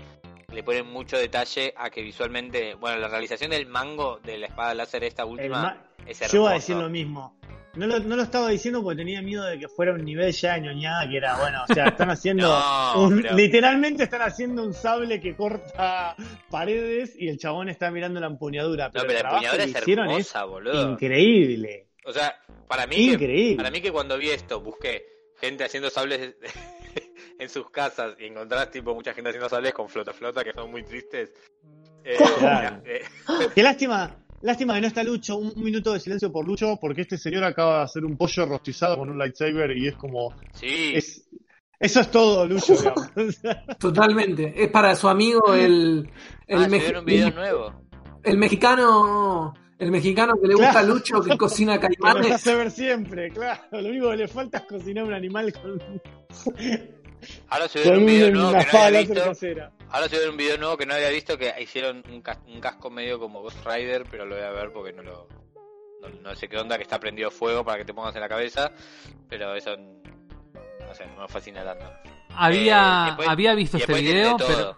[0.52, 4.74] le ponen mucho detalle a que visualmente, bueno, la realización del mango de la espada
[4.74, 6.36] láser esta última es hermoso.
[6.36, 7.39] Yo voy a decir lo mismo.
[7.74, 10.54] No lo, no lo estaba diciendo porque tenía miedo de que fuera un nivel ya
[10.54, 12.48] de ñoñada que era, bueno, o sea, están haciendo,
[13.36, 16.16] literalmente están haciendo un sable que corta
[16.50, 18.90] paredes y el chabón está mirando la empuñadura.
[18.90, 20.92] Pero, la empuñadura es hermosa, boludo.
[20.92, 21.86] Increíble.
[22.04, 25.06] O sea, para mí, Que, para mí que cuando vi esto busqué
[25.40, 26.34] gente haciendo sables
[27.38, 30.70] en sus casas y encontrás tipo mucha gente haciendo sables con flota flota que son
[30.70, 31.32] muy tristes.
[32.04, 32.16] Eh,
[32.86, 33.02] eh,
[33.54, 37.18] Qué lástima, Lástima que no está Lucho, un, minuto de silencio por Lucho, porque este
[37.18, 40.34] señor acaba de hacer un pollo rostizado con un lightsaber y es como.
[40.54, 40.94] Sí.
[41.78, 42.74] eso es todo, Lucho.
[43.78, 44.54] Totalmente.
[44.56, 46.08] Es para su amigo el.
[46.46, 47.82] El, ah, un video nuevo.
[48.22, 49.54] el mexicano.
[49.78, 52.28] El mexicano que le gusta a Lucho que cocina caimanes.
[52.28, 53.60] Lo hace ver siempre, claro.
[53.72, 55.80] Lo único que le falta es cocinar un animal con.
[57.48, 59.79] Ahora se ve un video nuevo que no había visto.
[59.92, 63.18] Ahora se ve un video nuevo que no había visto que hicieron un, casco medio
[63.18, 65.28] como Ghost Rider, pero lo voy a ver porque no lo
[66.22, 68.72] no, sé qué onda que está prendido fuego para que te pongas en la cabeza,
[69.28, 71.84] pero eso no sé, no me fascina tanto.
[72.34, 74.76] Había eh, había visto este video, pero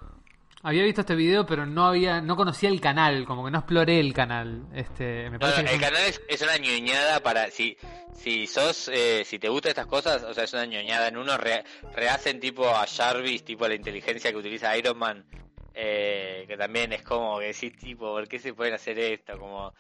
[0.63, 3.99] había visto este video, pero no había, no conocía el canal, como que no exploré
[3.99, 4.67] el canal.
[4.75, 7.77] Este, me parece el canal es, una ñoñada para si
[8.15, 11.09] si sos, eh, si te gustan estas cosas, o sea, es una ñoñada.
[11.09, 15.27] En uno rehacen tipo a Jarvis, tipo la inteligencia que utiliza Iron Man,
[15.75, 19.39] eh, que también es como que decís tipo, ¿por qué se pueden hacer esto?
[19.39, 19.75] Como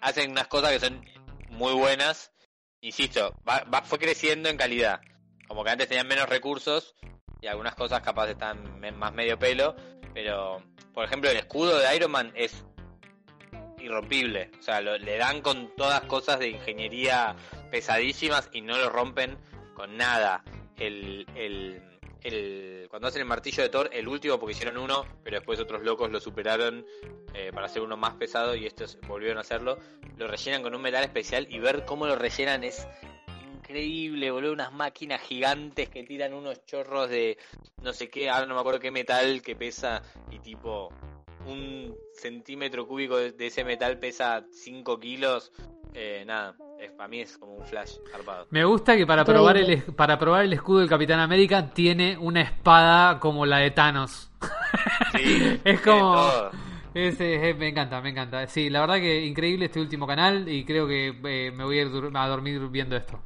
[0.00, 1.04] hacen unas cosas que son
[1.50, 2.32] muy buenas.
[2.80, 5.00] Insisto, va, fue creciendo en calidad.
[5.46, 6.94] Como que antes tenían menos recursos
[7.42, 9.76] y algunas cosas capaz están más medio pelo
[10.14, 10.62] pero,
[10.94, 12.64] por ejemplo, el escudo de Iron Man es
[13.80, 14.50] irrompible.
[14.58, 17.36] O sea, le dan con todas cosas de ingeniería
[17.70, 19.36] pesadísimas y no lo rompen
[19.74, 20.44] con nada.
[20.78, 21.82] El, el,
[22.22, 25.82] el, cuando hacen el martillo de Thor, el último, porque hicieron uno, pero después otros
[25.82, 26.86] locos lo superaron
[27.34, 29.78] eh, para hacer uno más pesado y estos volvieron a hacerlo,
[30.16, 32.86] lo rellenan con un metal especial y ver cómo lo rellenan es
[33.72, 37.38] increíble, boludo, unas máquinas gigantes que tiran unos chorros de
[37.82, 40.90] no sé qué, ahora no me acuerdo qué metal que pesa y tipo
[41.46, 45.52] un centímetro cúbico de, ese metal pesa 5 kilos,
[45.94, 46.54] eh, nada,
[46.96, 48.46] para mí es como un flash arpado.
[48.50, 52.42] Me gusta que para probar, el, para probar el escudo del Capitán América tiene una
[52.42, 54.30] espada como la de Thanos.
[55.12, 56.30] Sí, es como...
[56.94, 58.46] Ese, me encanta, me encanta.
[58.46, 61.82] Sí, la verdad que increíble este último canal y creo que eh, me voy a
[61.82, 63.18] ir a dormir viendo esto.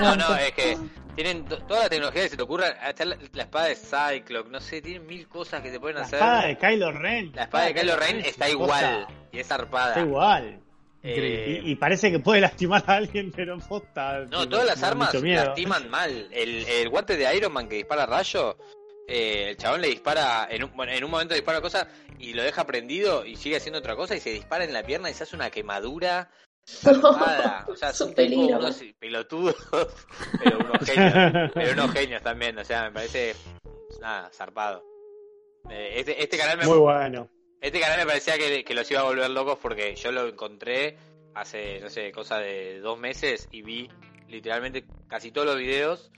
[0.00, 0.76] no, no, es que
[1.14, 2.66] tienen toda la tecnología que se te ocurra.
[2.82, 6.20] Hasta la, espada de Cyclops, no sé, tienen mil cosas que se pueden hacer.
[6.20, 7.32] La espada de Kylo Ren.
[7.34, 9.88] La espada de Kylo Ren está igual y es zarpada.
[9.88, 10.60] Está igual.
[11.04, 14.20] Eh, y, parece que puede lastimar a alguien, pero posta.
[14.30, 16.28] No, todas las armas lastiman mal.
[16.30, 18.56] El, el guante de Iron Man que dispara rayo
[19.08, 21.88] eh, el chabón le dispara, en un, en un momento dispara cosa
[22.18, 25.10] y lo deja prendido y sigue haciendo otra cosa y se dispara en la pierna
[25.10, 26.30] y se hace una quemadura.
[27.66, 29.56] O sea, son unos pelotudos,
[30.44, 33.34] pero unos genios, pero unos genios también, o sea, me parece
[34.00, 34.84] nada, zarpado.
[35.68, 37.28] Eh, este, este canal me, Muy bueno.
[37.60, 40.98] Este canal me parecía que, que los iba a volver locos porque yo lo encontré
[41.34, 43.88] hace, no sé, cosa de dos meses y vi
[44.28, 46.12] literalmente casi todos los videos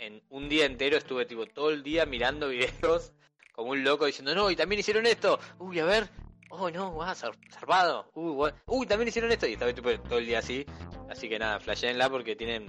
[0.00, 3.12] en un día entero estuve tipo todo el día mirando videos
[3.54, 6.08] como un loco diciendo, no, y también hicieron esto, uy, a ver,
[6.48, 10.38] oh no, guau, zarpado, uy, uy, también hicieron esto, y estaba tipo, todo el día
[10.38, 10.64] así,
[11.10, 12.66] así que nada, flasheenla porque tienen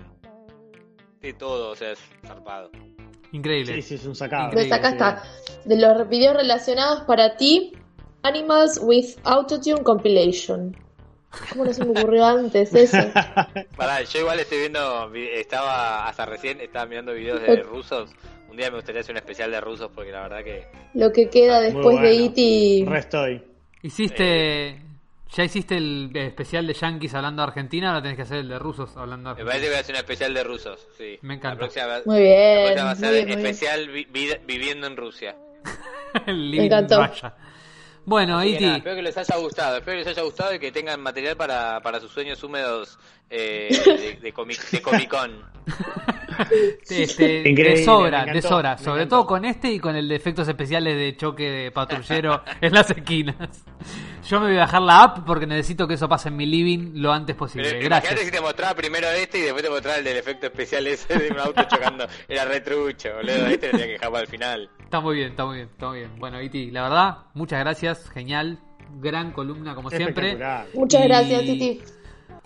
[1.22, 2.72] de todo, o sea, es zarpado.
[3.32, 3.76] Increíble.
[3.76, 4.52] Sí, sí, es un sacado.
[4.74, 5.24] acá
[5.64, 7.72] de los videos relacionados para ti,
[8.24, 10.76] Animals with Autotune Compilation.
[11.50, 12.98] ¿Cómo no se me ocurrió antes eso?
[13.78, 18.10] Pará, yo igual estoy viendo, estaba hasta recién, estaba mirando videos de rusos.
[18.50, 20.68] Un día me gustaría hacer un especial de rusos porque la verdad que...
[20.94, 22.86] Lo que queda después de E.T.
[22.90, 23.44] Restoy.
[23.82, 24.82] Hiciste...
[25.34, 27.88] ¿Ya hiciste el especial de Yankees hablando de Argentina?
[27.88, 29.46] Ahora tenés que hacer el de rusos hablando de Argentina.
[29.46, 31.20] Me parece que voy a hacer un especial de rusos, sí.
[31.22, 31.54] Me encanta.
[31.54, 32.76] La próxima, muy bien.
[32.76, 33.90] La próxima va a ser especial
[34.46, 35.38] viviendo en Rusia.
[36.28, 37.10] me encantó.
[38.06, 38.66] Bueno, Iti.
[38.66, 41.80] espero que les haya gustado, espero que les haya gustado y que tengan material para,
[41.82, 42.98] para sus sueños húmedos
[43.30, 45.52] eh, de, de, comic, de Comic Con.
[46.90, 48.78] Este, de sobra, de sobra.
[48.78, 52.74] Sobre todo con este y con el de efectos especiales de choque de patrullero en
[52.74, 53.64] las esquinas.
[54.28, 56.94] Yo me voy a bajar la app porque necesito que eso pase en mi living
[56.96, 57.70] lo antes posible.
[57.72, 58.20] Pero, Gracias.
[58.20, 61.32] si te mostraba primero este y después te mostraba el del efecto especial ese de
[61.32, 62.08] un auto chocando.
[62.28, 63.48] Era retrucho, boludo.
[63.48, 64.70] Este tenía que dejar para el final.
[64.92, 66.12] Está muy bien, está muy bien, está muy bien.
[66.20, 68.10] Bueno, Iti, la verdad, muchas gracias.
[68.10, 68.60] Genial.
[69.00, 70.38] Gran columna como siempre.
[70.74, 71.82] Muchas gracias, Iti.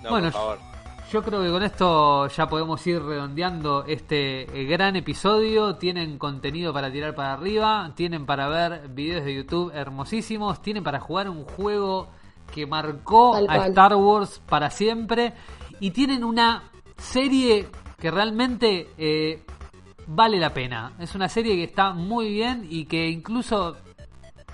[0.07, 0.59] bueno, por favor.
[1.11, 5.77] Yo creo que con esto ya podemos ir redondeando este eh, gran episodio.
[5.77, 10.99] Tienen contenido para tirar para arriba, tienen para ver videos de YouTube hermosísimos, tienen para
[10.99, 12.09] jugar un juego
[12.53, 15.33] que marcó a Star Wars para siempre
[15.79, 19.41] y tienen una serie que realmente eh,
[20.07, 20.93] vale la pena.
[20.99, 23.77] Es una serie que está muy bien y que incluso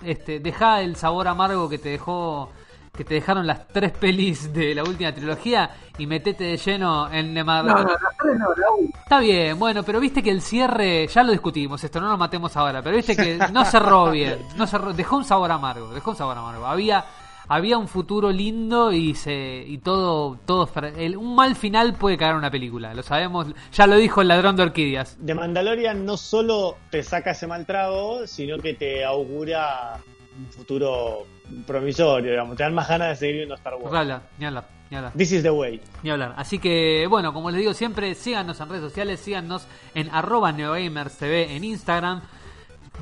[0.04, 2.52] este, deja el sabor amargo que te dejó
[2.94, 7.34] que te dejaron las tres pelis de la última trilogía y metete de lleno en
[7.34, 7.64] Nemar.
[7.64, 8.48] No, no, no,
[8.94, 12.56] Está bien, bueno, pero viste que el cierre, ya lo discutimos, esto no lo matemos
[12.58, 16.18] ahora, pero viste que no cerró bien, no cerró, dejó un sabor amargo, dejó un
[16.18, 16.66] sabor amargo.
[16.66, 17.06] Había
[17.54, 22.36] había un futuro lindo y se y todo todo el, un mal final puede cagar
[22.36, 26.78] una película lo sabemos ya lo dijo el ladrón de orquídeas de Mandalorian no solo
[26.90, 30.00] te saca ese mal trago sino que te augura
[30.38, 31.26] un futuro
[31.66, 32.56] promisorio, digamos.
[32.56, 33.92] Te dan más ganas de seguir viendo Star Wars.
[33.92, 33.98] ni
[34.46, 35.14] hablar, ni hablar.
[35.14, 35.82] This is the way.
[36.04, 36.34] Ni hablar.
[36.38, 41.52] Así que, bueno, como les digo siempre, síganos en redes sociales, síganos en arroba neogamerstv
[41.52, 42.22] en Instagram.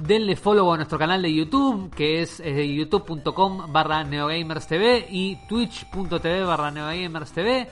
[0.02, 6.44] Denle follow a nuestro canal de YouTube, que es eh, youtube.com barra neogamerstv y twitch.tv
[6.44, 7.68] barra neogamerstv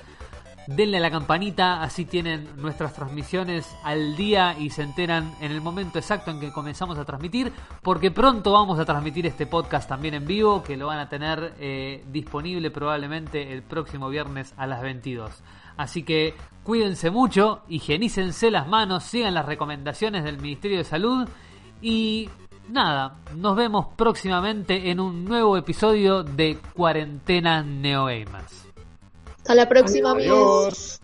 [0.67, 5.61] denle a la campanita, así tienen nuestras transmisiones al día y se enteran en el
[5.61, 10.13] momento exacto en que comenzamos a transmitir, porque pronto vamos a transmitir este podcast también
[10.13, 14.81] en vivo, que lo van a tener eh, disponible probablemente el próximo viernes a las
[14.81, 15.31] 22.
[15.77, 21.29] Así que cuídense mucho, higienícense las manos, sigan las recomendaciones del Ministerio de Salud
[21.81, 22.29] y
[22.69, 28.67] nada, nos vemos próximamente en un nuevo episodio de Cuarentena Neogamers.
[29.37, 30.99] Hasta la próxima, amigos.